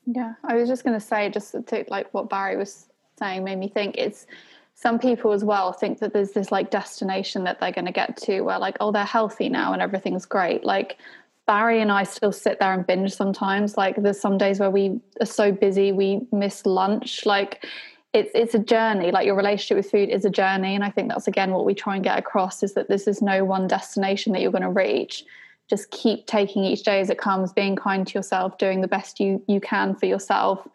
Yeah 0.06 0.34
i 0.44 0.54
was 0.54 0.68
just 0.68 0.84
going 0.84 0.98
to 0.98 1.04
say 1.04 1.28
just 1.28 1.52
to 1.52 1.84
like 1.88 2.12
what 2.14 2.30
bari 2.30 2.56
was 2.56 2.86
saying 3.18 3.44
made 3.44 3.58
me 3.58 3.68
think 3.68 3.96
it's 3.98 4.26
some 4.74 4.98
people 4.98 5.32
as 5.32 5.44
well 5.44 5.72
think 5.72 6.00
that 6.00 6.12
there's 6.12 6.32
this 6.32 6.50
like 6.50 6.70
destination 6.70 7.44
that 7.44 7.60
they're 7.60 7.72
going 7.72 7.86
to 7.86 7.92
get 7.92 8.16
to 8.16 8.40
where 8.40 8.58
like 8.58 8.76
oh 8.80 8.90
they're 8.90 9.04
healthy 9.04 9.48
now 9.48 9.72
and 9.72 9.82
everything's 9.82 10.26
great. 10.26 10.64
Like 10.64 10.98
bari 11.46 11.80
and 11.80 11.90
i 11.90 12.04
still 12.04 12.32
sit 12.32 12.58
there 12.60 12.72
and 12.72 12.86
binge 12.86 13.14
sometimes. 13.14 13.76
Like 13.76 13.96
there's 13.96 14.20
some 14.20 14.38
days 14.38 14.60
where 14.60 14.70
we 14.70 15.00
are 15.20 15.26
so 15.26 15.52
busy 15.52 15.92
we 15.92 16.20
miss 16.32 16.66
lunch. 16.66 17.26
Like 17.26 17.64
it's 18.12 18.30
it's 18.34 18.54
a 18.54 18.58
journey. 18.58 19.10
Like 19.10 19.26
your 19.26 19.36
relationship 19.36 19.76
with 19.76 19.90
food 19.90 20.08
is 20.08 20.24
a 20.24 20.30
journey. 20.30 20.74
And 20.74 20.84
i 20.84 20.90
think 20.90 21.08
that's 21.08 21.28
again 21.28 21.52
what 21.52 21.64
we 21.64 21.74
try 21.74 21.94
and 21.94 22.04
get 22.04 22.18
across 22.18 22.62
is 22.62 22.74
that 22.74 22.88
this 22.88 23.06
is 23.06 23.22
no 23.22 23.44
one 23.44 23.66
destination 23.66 24.32
that 24.32 24.42
you're 24.42 24.52
going 24.52 24.62
to 24.62 24.70
reach. 24.70 25.24
Just 25.70 25.90
keep 25.90 26.26
taking 26.26 26.64
each 26.64 26.82
day 26.82 27.00
as 27.00 27.08
it 27.08 27.18
comes 27.18 27.52
being 27.52 27.76
kind 27.76 28.06
to 28.06 28.18
yourself 28.18 28.58
doing 28.58 28.80
the 28.80 28.88
best 28.88 29.20
you 29.20 29.42
you 29.46 29.60
can 29.60 29.94
for 29.94 30.06
yourself. 30.06 30.66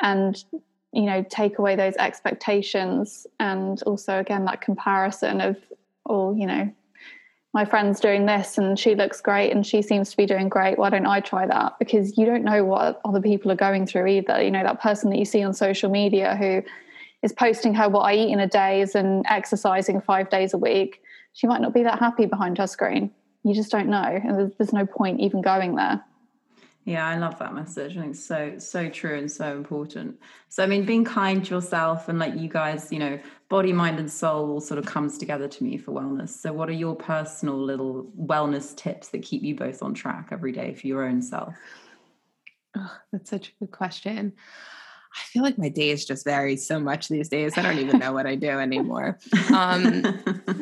And 0.00 0.42
you 0.92 1.02
know 1.02 1.24
take 1.28 1.58
away 1.58 1.76
those 1.76 1.94
expectations 1.96 3.26
and 3.38 3.82
also 3.82 4.18
again 4.18 4.44
that 4.46 4.60
comparison 4.60 5.40
of 5.40 5.56
oh 6.06 6.34
you 6.34 6.46
know 6.46 6.70
my 7.54 7.64
friend's 7.64 7.98
doing 7.98 8.26
this 8.26 8.58
and 8.58 8.78
she 8.78 8.94
looks 8.94 9.20
great 9.20 9.50
and 9.50 9.66
she 9.66 9.80
seems 9.80 10.10
to 10.10 10.16
be 10.16 10.26
doing 10.26 10.48
great. 10.50 10.78
Why 10.78 10.90
don't 10.90 11.06
i 11.06 11.18
try 11.18 11.46
that? 11.46 11.78
Because 11.78 12.18
you 12.18 12.26
don't 12.26 12.44
know 12.44 12.62
what 12.62 13.00
other 13.06 13.22
people 13.22 13.50
are 13.50 13.56
going 13.56 13.86
through 13.86 14.06
either. 14.06 14.42
You 14.42 14.50
know 14.50 14.62
that 14.62 14.82
person 14.82 15.10
that 15.10 15.18
you 15.18 15.24
see 15.24 15.42
on 15.42 15.54
social 15.54 15.90
media 15.90 16.36
who 16.36 16.62
is 17.22 17.32
posting 17.32 17.74
her 17.74 17.88
what 17.88 18.02
i 18.02 18.14
eat 18.14 18.30
in 18.30 18.38
a 18.38 18.46
day 18.46 18.84
and 18.94 19.24
exercising 19.28 20.00
five 20.00 20.30
days 20.30 20.54
a 20.54 20.58
week. 20.58 21.02
She 21.32 21.46
might 21.46 21.60
not 21.60 21.74
be 21.74 21.82
that 21.82 21.98
happy 21.98 22.26
behind 22.26 22.58
her 22.58 22.66
screen. 22.66 23.10
You 23.44 23.54
just 23.54 23.70
don't 23.70 23.88
know. 23.88 24.20
And 24.22 24.38
there's, 24.38 24.52
there's 24.58 24.72
no 24.72 24.84
point 24.84 25.20
even 25.20 25.40
going 25.40 25.76
there 25.76 26.04
yeah, 26.88 27.06
I 27.06 27.18
love 27.18 27.38
that 27.38 27.54
message. 27.54 27.98
I 27.98 28.00
think 28.00 28.14
it's 28.14 28.24
so 28.24 28.54
so 28.56 28.88
true 28.88 29.18
and 29.18 29.30
so 29.30 29.54
important. 29.54 30.18
So 30.48 30.62
I 30.62 30.66
mean, 30.66 30.86
being 30.86 31.04
kind 31.04 31.44
to 31.44 31.54
yourself 31.56 32.08
and 32.08 32.18
like 32.18 32.34
you 32.34 32.48
guys, 32.48 32.90
you 32.90 32.98
know, 32.98 33.20
body, 33.50 33.74
mind, 33.74 33.98
and 33.98 34.10
soul 34.10 34.50
all 34.52 34.60
sort 34.62 34.78
of 34.78 34.86
comes 34.86 35.18
together 35.18 35.48
to 35.48 35.64
me 35.64 35.76
for 35.76 35.92
wellness. 35.92 36.30
So 36.30 36.50
what 36.50 36.70
are 36.70 36.72
your 36.72 36.96
personal 36.96 37.62
little 37.62 38.10
wellness 38.18 38.74
tips 38.74 39.08
that 39.08 39.20
keep 39.20 39.42
you 39.42 39.54
both 39.54 39.82
on 39.82 39.92
track 39.92 40.28
every 40.32 40.50
day 40.50 40.72
for 40.72 40.86
your 40.86 41.06
own 41.06 41.20
self? 41.20 41.54
Oh, 42.74 42.96
that's 43.12 43.28
such 43.28 43.48
a 43.48 43.64
good 43.64 43.70
question. 43.70 44.32
I 45.18 45.26
feel 45.30 45.42
like 45.42 45.58
my 45.58 45.68
days 45.68 46.04
just 46.04 46.24
vary 46.24 46.56
so 46.56 46.78
much 46.78 47.08
these 47.08 47.28
days. 47.28 47.58
I 47.58 47.62
don't 47.62 47.78
even 47.78 47.98
know 47.98 48.12
what 48.12 48.26
I 48.26 48.36
do 48.36 48.48
anymore. 48.48 49.18
Um, 49.52 50.02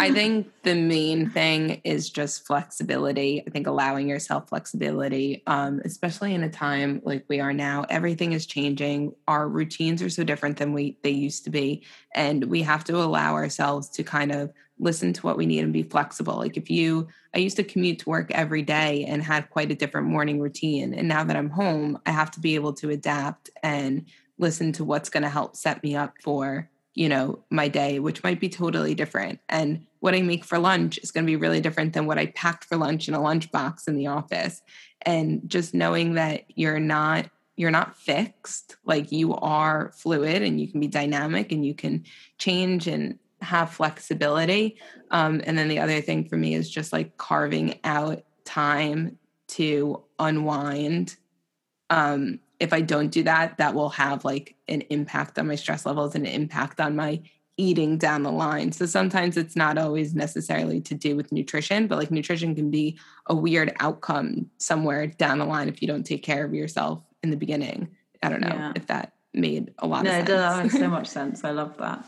I 0.00 0.10
think 0.14 0.50
the 0.62 0.74
main 0.74 1.30
thing 1.30 1.80
is 1.84 2.08
just 2.08 2.46
flexibility. 2.46 3.44
I 3.46 3.50
think 3.50 3.66
allowing 3.66 4.08
yourself 4.08 4.48
flexibility, 4.48 5.42
um, 5.46 5.80
especially 5.84 6.34
in 6.34 6.42
a 6.42 6.50
time 6.50 7.02
like 7.04 7.24
we 7.28 7.38
are 7.40 7.52
now. 7.52 7.84
Everything 7.90 8.32
is 8.32 8.46
changing. 8.46 9.14
Our 9.28 9.48
routines 9.48 10.02
are 10.02 10.10
so 10.10 10.24
different 10.24 10.56
than 10.56 10.72
we 10.72 10.96
they 11.02 11.10
used 11.10 11.44
to 11.44 11.50
be, 11.50 11.84
and 12.14 12.44
we 12.44 12.62
have 12.62 12.84
to 12.84 12.96
allow 12.96 13.34
ourselves 13.34 13.88
to 13.90 14.02
kind 14.02 14.32
of 14.32 14.52
listen 14.78 15.12
to 15.12 15.22
what 15.22 15.38
we 15.38 15.46
need 15.46 15.60
and 15.60 15.72
be 15.72 15.82
flexible. 15.82 16.36
Like 16.36 16.56
if 16.56 16.70
you, 16.70 17.08
I 17.34 17.38
used 17.38 17.56
to 17.56 17.64
commute 17.64 18.00
to 18.00 18.10
work 18.10 18.30
every 18.32 18.62
day 18.62 19.04
and 19.06 19.22
had 19.22 19.50
quite 19.50 19.70
a 19.70 19.74
different 19.74 20.06
morning 20.06 20.40
routine, 20.40 20.94
and 20.94 21.08
now 21.08 21.24
that 21.24 21.36
I'm 21.36 21.50
home, 21.50 21.98
I 22.06 22.10
have 22.10 22.30
to 22.32 22.40
be 22.40 22.54
able 22.54 22.72
to 22.74 22.90
adapt 22.90 23.50
and 23.62 24.06
listen 24.38 24.72
to 24.72 24.84
what's 24.84 25.10
going 25.10 25.22
to 25.22 25.28
help 25.28 25.56
set 25.56 25.82
me 25.82 25.96
up 25.96 26.14
for 26.22 26.68
you 26.94 27.08
know 27.08 27.38
my 27.50 27.68
day 27.68 27.98
which 27.98 28.22
might 28.24 28.40
be 28.40 28.48
totally 28.48 28.94
different. 28.94 29.40
And 29.48 29.86
what 30.00 30.14
i 30.14 30.22
make 30.22 30.44
for 30.44 30.58
lunch 30.58 30.98
is 30.98 31.10
going 31.10 31.24
to 31.24 31.30
be 31.30 31.36
really 31.36 31.60
different 31.60 31.92
than 31.92 32.06
what 32.06 32.18
i 32.18 32.26
packed 32.26 32.64
for 32.64 32.76
lunch 32.76 33.08
in 33.08 33.14
a 33.14 33.20
lunchbox 33.20 33.88
in 33.88 33.96
the 33.96 34.06
office. 34.06 34.62
And 35.02 35.42
just 35.46 35.74
knowing 35.74 36.14
that 36.14 36.44
you're 36.54 36.80
not 36.80 37.30
you're 37.56 37.70
not 37.70 37.96
fixed 37.96 38.76
like 38.84 39.10
you 39.10 39.34
are 39.34 39.92
fluid 39.96 40.42
and 40.42 40.60
you 40.60 40.68
can 40.68 40.80
be 40.80 40.88
dynamic 40.88 41.52
and 41.52 41.64
you 41.64 41.74
can 41.74 42.04
change 42.38 42.86
and 42.86 43.18
have 43.40 43.72
flexibility 43.72 44.76
um, 45.10 45.40
and 45.44 45.58
then 45.58 45.68
the 45.68 45.78
other 45.78 46.00
thing 46.00 46.24
for 46.28 46.36
me 46.36 46.54
is 46.54 46.70
just 46.70 46.92
like 46.92 47.16
carving 47.16 47.78
out 47.84 48.22
time 48.44 49.18
to 49.48 50.02
unwind 50.18 51.16
um, 51.90 52.40
if 52.58 52.72
I 52.72 52.80
don't 52.80 53.10
do 53.10 53.22
that, 53.24 53.58
that 53.58 53.74
will 53.74 53.90
have 53.90 54.24
like 54.24 54.54
an 54.68 54.82
impact 54.82 55.38
on 55.38 55.46
my 55.46 55.54
stress 55.54 55.86
levels 55.86 56.14
and 56.14 56.26
an 56.26 56.32
impact 56.32 56.80
on 56.80 56.96
my 56.96 57.20
eating 57.58 57.96
down 57.96 58.22
the 58.22 58.32
line. 58.32 58.72
So 58.72 58.86
sometimes 58.86 59.36
it's 59.36 59.56
not 59.56 59.78
always 59.78 60.14
necessarily 60.14 60.80
to 60.82 60.94
do 60.94 61.16
with 61.16 61.32
nutrition, 61.32 61.86
but 61.86 61.98
like 61.98 62.10
nutrition 62.10 62.54
can 62.54 62.70
be 62.70 62.98
a 63.26 63.34
weird 63.34 63.74
outcome 63.80 64.50
somewhere 64.58 65.06
down 65.06 65.38
the 65.38 65.46
line 65.46 65.68
if 65.68 65.80
you 65.80 65.88
don't 65.88 66.04
take 66.04 66.22
care 66.22 66.44
of 66.44 66.52
yourself 66.52 67.02
in 67.22 67.30
the 67.30 67.36
beginning. 67.36 67.88
I 68.22 68.28
don't 68.28 68.42
know 68.42 68.48
yeah. 68.48 68.72
if 68.76 68.86
that 68.88 69.14
made 69.32 69.72
a 69.78 69.86
lot 69.86 70.04
no, 70.04 70.10
of 70.10 70.16
sense. 70.16 70.28
No, 70.28 70.36
that 70.36 70.62
makes 70.62 70.78
so 70.78 70.88
much 70.88 71.08
sense. 71.08 71.44
I 71.44 71.50
love 71.50 71.76
that. 71.78 72.04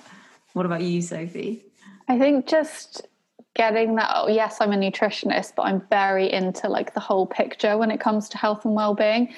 What 0.52 0.66
about 0.66 0.82
you, 0.82 1.00
Sophie? 1.00 1.64
I 2.08 2.18
think 2.18 2.46
just 2.46 3.06
getting 3.54 3.96
that 3.96 4.08
oh 4.14 4.28
yes 4.28 4.58
i'm 4.60 4.72
a 4.72 4.76
nutritionist 4.76 5.52
but 5.56 5.62
i'm 5.62 5.82
very 5.90 6.32
into 6.32 6.68
like 6.68 6.94
the 6.94 7.00
whole 7.00 7.26
picture 7.26 7.76
when 7.76 7.90
it 7.90 7.98
comes 7.98 8.28
to 8.28 8.38
health 8.38 8.64
and 8.64 8.74
well-being 8.74 9.34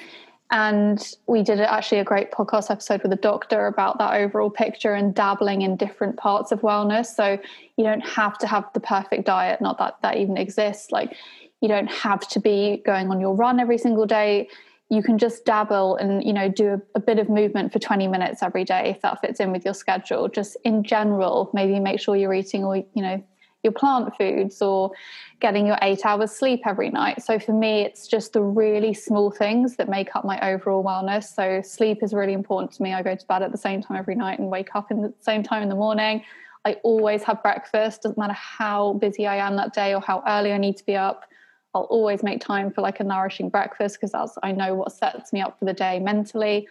and 0.51 1.15
we 1.27 1.43
did 1.43 1.61
actually 1.61 1.99
a 1.99 2.03
great 2.03 2.31
podcast 2.31 2.69
episode 2.69 3.01
with 3.03 3.13
a 3.13 3.17
doctor 3.17 3.67
about 3.67 3.97
that 3.99 4.15
overall 4.15 4.49
picture 4.49 4.93
and 4.93 5.15
dabbling 5.15 5.61
in 5.61 5.77
different 5.77 6.17
parts 6.17 6.51
of 6.51 6.59
wellness. 6.59 7.07
So 7.07 7.39
you 7.77 7.83
don't 7.85 8.05
have 8.05 8.37
to 8.39 8.47
have 8.47 8.65
the 8.73 8.81
perfect 8.81 9.25
diet 9.25 9.61
not 9.61 9.77
that 9.77 9.95
that 10.01 10.17
even 10.17 10.35
exists. 10.35 10.91
Like 10.91 11.15
you 11.61 11.69
don't 11.69 11.89
have 11.89 12.27
to 12.29 12.39
be 12.41 12.83
going 12.85 13.09
on 13.09 13.21
your 13.21 13.33
run 13.33 13.61
every 13.61 13.77
single 13.77 14.05
day. 14.05 14.49
You 14.89 15.01
can 15.01 15.17
just 15.17 15.45
dabble 15.45 15.95
and 15.95 16.21
you 16.21 16.33
know 16.33 16.49
do 16.49 16.73
a, 16.73 16.81
a, 16.95 16.99
bit 16.99 17.17
of 17.17 17.29
movement 17.29 17.71
for 17.71 17.79
20 17.79 18.09
minutes 18.09 18.43
every 18.43 18.65
day 18.65 18.89
if 18.89 19.01
that 19.03 19.21
fits 19.21 19.39
in 19.39 19.53
with 19.53 19.63
your 19.63 19.73
schedule. 19.73 20.27
Just 20.27 20.57
in 20.65 20.83
general 20.83 21.49
maybe 21.53 21.79
make 21.79 22.01
sure 22.01 22.17
you're 22.17 22.33
eating 22.33 22.65
all 22.65 22.75
you 22.75 22.85
know 22.95 23.23
your 23.63 23.73
plant 23.73 24.15
foods 24.17 24.61
or 24.61 24.91
getting 25.39 25.65
your 25.67 25.77
eight 25.81 26.05
hours 26.05 26.31
sleep 26.31 26.61
every 26.65 26.89
night. 26.89 27.21
So 27.21 27.39
for 27.39 27.53
me, 27.53 27.81
it's 27.81 28.07
just 28.07 28.33
the 28.33 28.41
really 28.41 28.93
small 28.93 29.31
things 29.31 29.75
that 29.75 29.89
make 29.89 30.15
up 30.15 30.25
my 30.25 30.39
overall 30.51 30.83
wellness. 30.83 31.35
So 31.35 31.61
sleep 31.61 31.99
is 32.01 32.13
really 32.13 32.33
important 32.33 32.71
to 32.73 32.83
me. 32.83 32.93
I 32.93 33.01
go 33.03 33.15
to 33.15 33.25
bed 33.27 33.43
at 33.43 33.51
the 33.51 33.57
same 33.57 33.81
time 33.81 33.97
every 33.97 34.15
night 34.15 34.39
and 34.39 34.49
wake 34.49 34.75
up 34.75 34.91
in 34.91 35.01
the 35.01 35.13
same 35.19 35.43
time 35.43 35.63
in 35.63 35.69
the 35.69 35.75
morning. 35.75 36.23
I 36.65 36.73
always 36.83 37.23
have 37.23 37.41
breakfast, 37.41 38.03
doesn't 38.03 38.17
matter 38.17 38.33
how 38.33 38.93
busy 38.93 39.25
I 39.25 39.37
am 39.37 39.55
that 39.55 39.73
day 39.73 39.95
or 39.95 40.01
how 40.01 40.23
early 40.27 40.53
I 40.53 40.57
need 40.57 40.77
to 40.77 40.85
be 40.85 40.95
up. 40.95 41.25
I'll 41.73 41.83
always 41.83 42.21
make 42.21 42.41
time 42.41 42.71
for 42.71 42.81
like 42.81 42.99
a 42.99 43.03
nourishing 43.03 43.49
breakfast 43.49 43.95
because 43.95 44.11
that's 44.11 44.37
I 44.43 44.51
know 44.51 44.75
what 44.75 44.91
sets 44.91 45.31
me 45.33 45.41
up 45.41 45.57
for 45.57 45.65
the 45.65 45.73
day 45.73 45.99
mentally. 45.99 46.67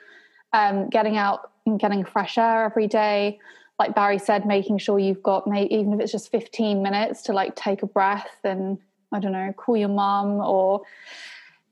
Um, 0.53 0.89
getting 0.91 1.17
out 1.17 1.53
and 1.67 1.79
getting 1.79 2.05
fresh 2.05 2.37
air 2.37 2.65
every 2.65 2.87
day 2.87 3.39
like 3.81 3.95
Bari 3.95 4.19
said, 4.19 4.45
making 4.45 4.77
sure 4.77 4.99
you've 4.99 5.23
got 5.23 5.47
maybe 5.47 5.75
even 5.75 5.95
if 5.95 6.01
it's 6.01 6.13
just 6.13 6.31
15 6.31 6.83
minutes 6.83 7.23
to 7.23 7.33
like 7.33 7.57
take 7.57 7.83
a 7.83 7.87
breath 7.87 8.37
and 8.45 8.77
I 9.11 9.21
don't 9.21 9.33
know, 9.33 9.55
call 9.57 9.75
your 9.75 9.89
mum 9.89 10.41
or 10.41 10.83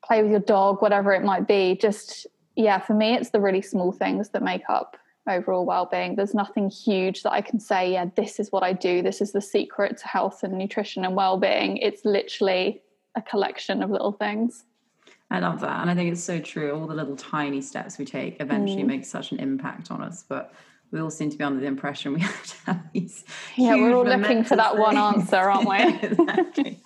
play 0.02 0.22
with 0.22 0.30
your 0.30 0.40
dog, 0.40 0.80
whatever 0.80 1.12
it 1.12 1.22
might 1.22 1.46
be. 1.46 1.76
Just 1.78 2.26
yeah, 2.56 2.78
for 2.78 2.94
me, 2.94 3.14
it's 3.14 3.28
the 3.28 3.42
really 3.42 3.60
small 3.60 3.92
things 3.92 4.30
that 4.30 4.42
make 4.42 4.62
up 4.70 4.96
overall 5.28 5.66
well-being. 5.66 6.16
There's 6.16 6.32
nothing 6.32 6.70
huge 6.70 7.24
that 7.24 7.32
I 7.32 7.42
can 7.42 7.60
say, 7.60 7.92
yeah, 7.92 8.06
this 8.16 8.40
is 8.40 8.50
what 8.50 8.62
I 8.62 8.72
do. 8.72 9.02
This 9.02 9.20
is 9.20 9.32
the 9.32 9.42
secret 9.42 9.98
to 9.98 10.08
health 10.08 10.42
and 10.42 10.56
nutrition 10.56 11.04
and 11.04 11.14
well-being. 11.14 11.76
It's 11.76 12.06
literally 12.06 12.80
a 13.16 13.20
collection 13.20 13.82
of 13.82 13.90
little 13.90 14.12
things. 14.12 14.64
I 15.30 15.40
love 15.40 15.60
that. 15.60 15.82
And 15.82 15.90
I 15.90 15.94
think 15.94 16.10
it's 16.10 16.24
so 16.24 16.40
true. 16.40 16.72
All 16.72 16.86
the 16.86 16.94
little 16.94 17.16
tiny 17.16 17.60
steps 17.60 17.98
we 17.98 18.06
take 18.06 18.40
eventually 18.40 18.82
mm. 18.82 18.86
make 18.86 19.04
such 19.04 19.30
an 19.30 19.40
impact 19.40 19.90
on 19.90 20.00
us. 20.00 20.24
But 20.26 20.54
we 20.90 21.00
all 21.00 21.10
seem 21.10 21.30
to 21.30 21.36
be 21.36 21.44
under 21.44 21.60
the 21.60 21.66
impression 21.66 22.14
we 22.14 22.20
have 22.22 22.46
to 22.46 22.56
have 22.66 22.92
these. 22.92 23.24
Yeah, 23.56 23.74
we're 23.76 23.94
all 23.94 24.04
looking 24.04 24.44
for 24.44 24.56
that 24.56 24.72
things. 24.72 24.80
one 24.80 24.96
answer, 24.96 25.36
aren't 25.36 25.68
we? 25.68 26.08
exactly. 26.08 26.82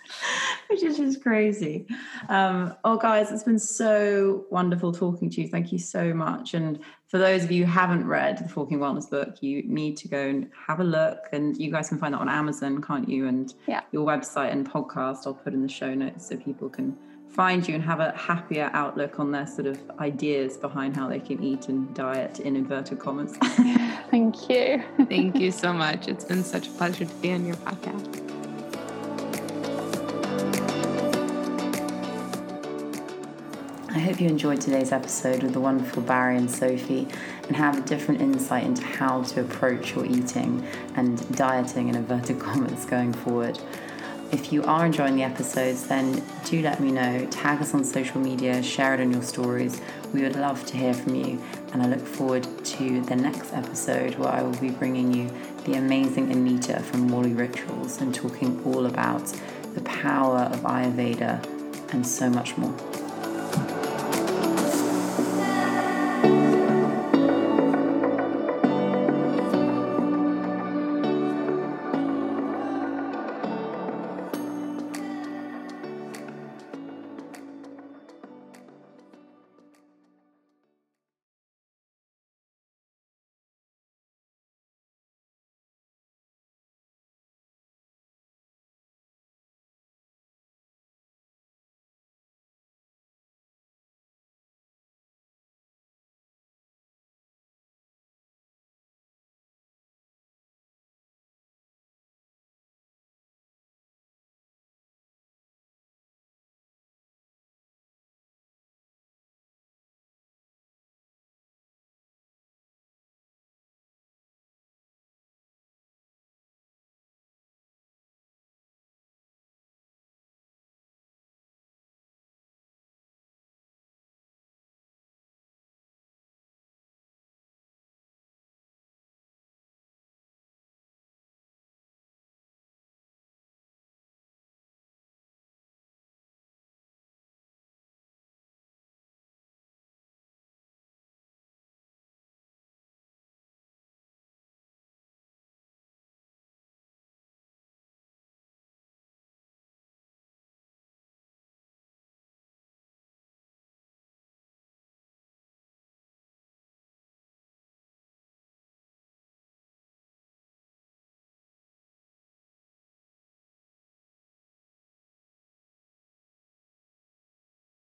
Which 0.68 0.82
is 0.82 0.96
just 0.96 1.22
crazy. 1.22 1.86
Um, 2.28 2.74
oh, 2.84 2.96
guys, 2.96 3.30
it's 3.30 3.44
been 3.44 3.58
so 3.58 4.46
wonderful 4.50 4.92
talking 4.92 5.30
to 5.30 5.42
you. 5.42 5.48
Thank 5.48 5.72
you 5.72 5.78
so 5.78 6.12
much. 6.12 6.54
And 6.54 6.80
for 7.06 7.18
those 7.18 7.44
of 7.44 7.52
you 7.52 7.66
who 7.66 7.72
haven't 7.72 8.06
read 8.06 8.38
the 8.38 8.48
Forking 8.48 8.78
Wellness 8.78 9.08
book, 9.08 9.42
you 9.42 9.62
need 9.64 9.96
to 9.98 10.08
go 10.08 10.18
and 10.18 10.50
have 10.66 10.80
a 10.80 10.84
look. 10.84 11.28
And 11.32 11.56
you 11.56 11.70
guys 11.70 11.88
can 11.88 11.98
find 11.98 12.14
that 12.14 12.20
on 12.20 12.28
Amazon, 12.28 12.80
can't 12.82 13.08
you? 13.08 13.28
And 13.28 13.52
yeah. 13.66 13.82
your 13.92 14.06
website 14.06 14.52
and 14.52 14.68
podcast, 14.68 15.26
I'll 15.26 15.34
put 15.34 15.52
in 15.52 15.62
the 15.62 15.68
show 15.68 15.94
notes 15.94 16.28
so 16.28 16.36
people 16.36 16.68
can 16.68 16.96
find 17.32 17.66
you 17.66 17.74
and 17.74 17.82
have 17.82 18.00
a 18.00 18.12
happier 18.12 18.70
outlook 18.74 19.18
on 19.18 19.32
their 19.32 19.46
sort 19.46 19.66
of 19.66 19.80
ideas 19.98 20.56
behind 20.58 20.94
how 20.94 21.08
they 21.08 21.20
can 21.20 21.42
eat 21.42 21.68
and 21.68 21.92
diet 21.94 22.40
in 22.40 22.56
inverted 22.56 22.98
commas. 22.98 23.36
Thank 24.10 24.50
you. 24.50 24.82
Thank 25.08 25.36
you 25.36 25.50
so 25.50 25.72
much. 25.72 26.08
It's 26.08 26.24
been 26.24 26.44
such 26.44 26.68
a 26.68 26.70
pleasure 26.72 27.06
to 27.06 27.14
be 27.16 27.32
on 27.32 27.46
your 27.46 27.56
podcast. 27.56 28.18
I 33.88 33.98
hope 33.98 34.20
you 34.20 34.28
enjoyed 34.28 34.60
today's 34.60 34.92
episode 34.92 35.42
with 35.42 35.52
the 35.52 35.60
wonderful 35.60 36.02
Bari 36.02 36.36
and 36.36 36.50
Sophie 36.50 37.06
and 37.46 37.56
have 37.56 37.78
a 37.78 37.82
different 37.82 38.20
insight 38.20 38.64
into 38.64 38.82
how 38.82 39.22
to 39.22 39.40
approach 39.40 39.94
your 39.94 40.04
eating 40.04 40.66
and 40.96 41.36
dieting 41.36 41.88
in 41.88 41.94
inverted 41.94 42.40
commas 42.40 42.84
going 42.84 43.12
forward. 43.12 43.58
If 44.32 44.50
you 44.50 44.64
are 44.64 44.86
enjoying 44.86 45.16
the 45.16 45.24
episodes, 45.24 45.86
then 45.88 46.22
do 46.46 46.62
let 46.62 46.80
me 46.80 46.90
know. 46.90 47.26
Tag 47.26 47.60
us 47.60 47.74
on 47.74 47.84
social 47.84 48.18
media, 48.18 48.62
share 48.62 48.94
it 48.94 49.00
on 49.00 49.12
your 49.12 49.22
stories. 49.22 49.78
We 50.14 50.22
would 50.22 50.36
love 50.36 50.64
to 50.68 50.76
hear 50.78 50.94
from 50.94 51.14
you. 51.16 51.38
And 51.74 51.82
I 51.82 51.86
look 51.86 52.00
forward 52.00 52.48
to 52.64 53.02
the 53.02 53.14
next 53.14 53.52
episode 53.52 54.14
where 54.14 54.30
I 54.30 54.42
will 54.42 54.56
be 54.56 54.70
bringing 54.70 55.12
you 55.12 55.30
the 55.64 55.74
amazing 55.74 56.32
Anita 56.32 56.80
from 56.80 57.10
Mauli 57.10 57.34
Rituals 57.34 58.00
and 58.00 58.14
talking 58.14 58.58
all 58.64 58.86
about 58.86 59.26
the 59.74 59.82
power 59.82 60.38
of 60.38 60.60
Ayurveda 60.60 61.92
and 61.92 62.06
so 62.06 62.30
much 62.30 62.56
more. 62.56 62.74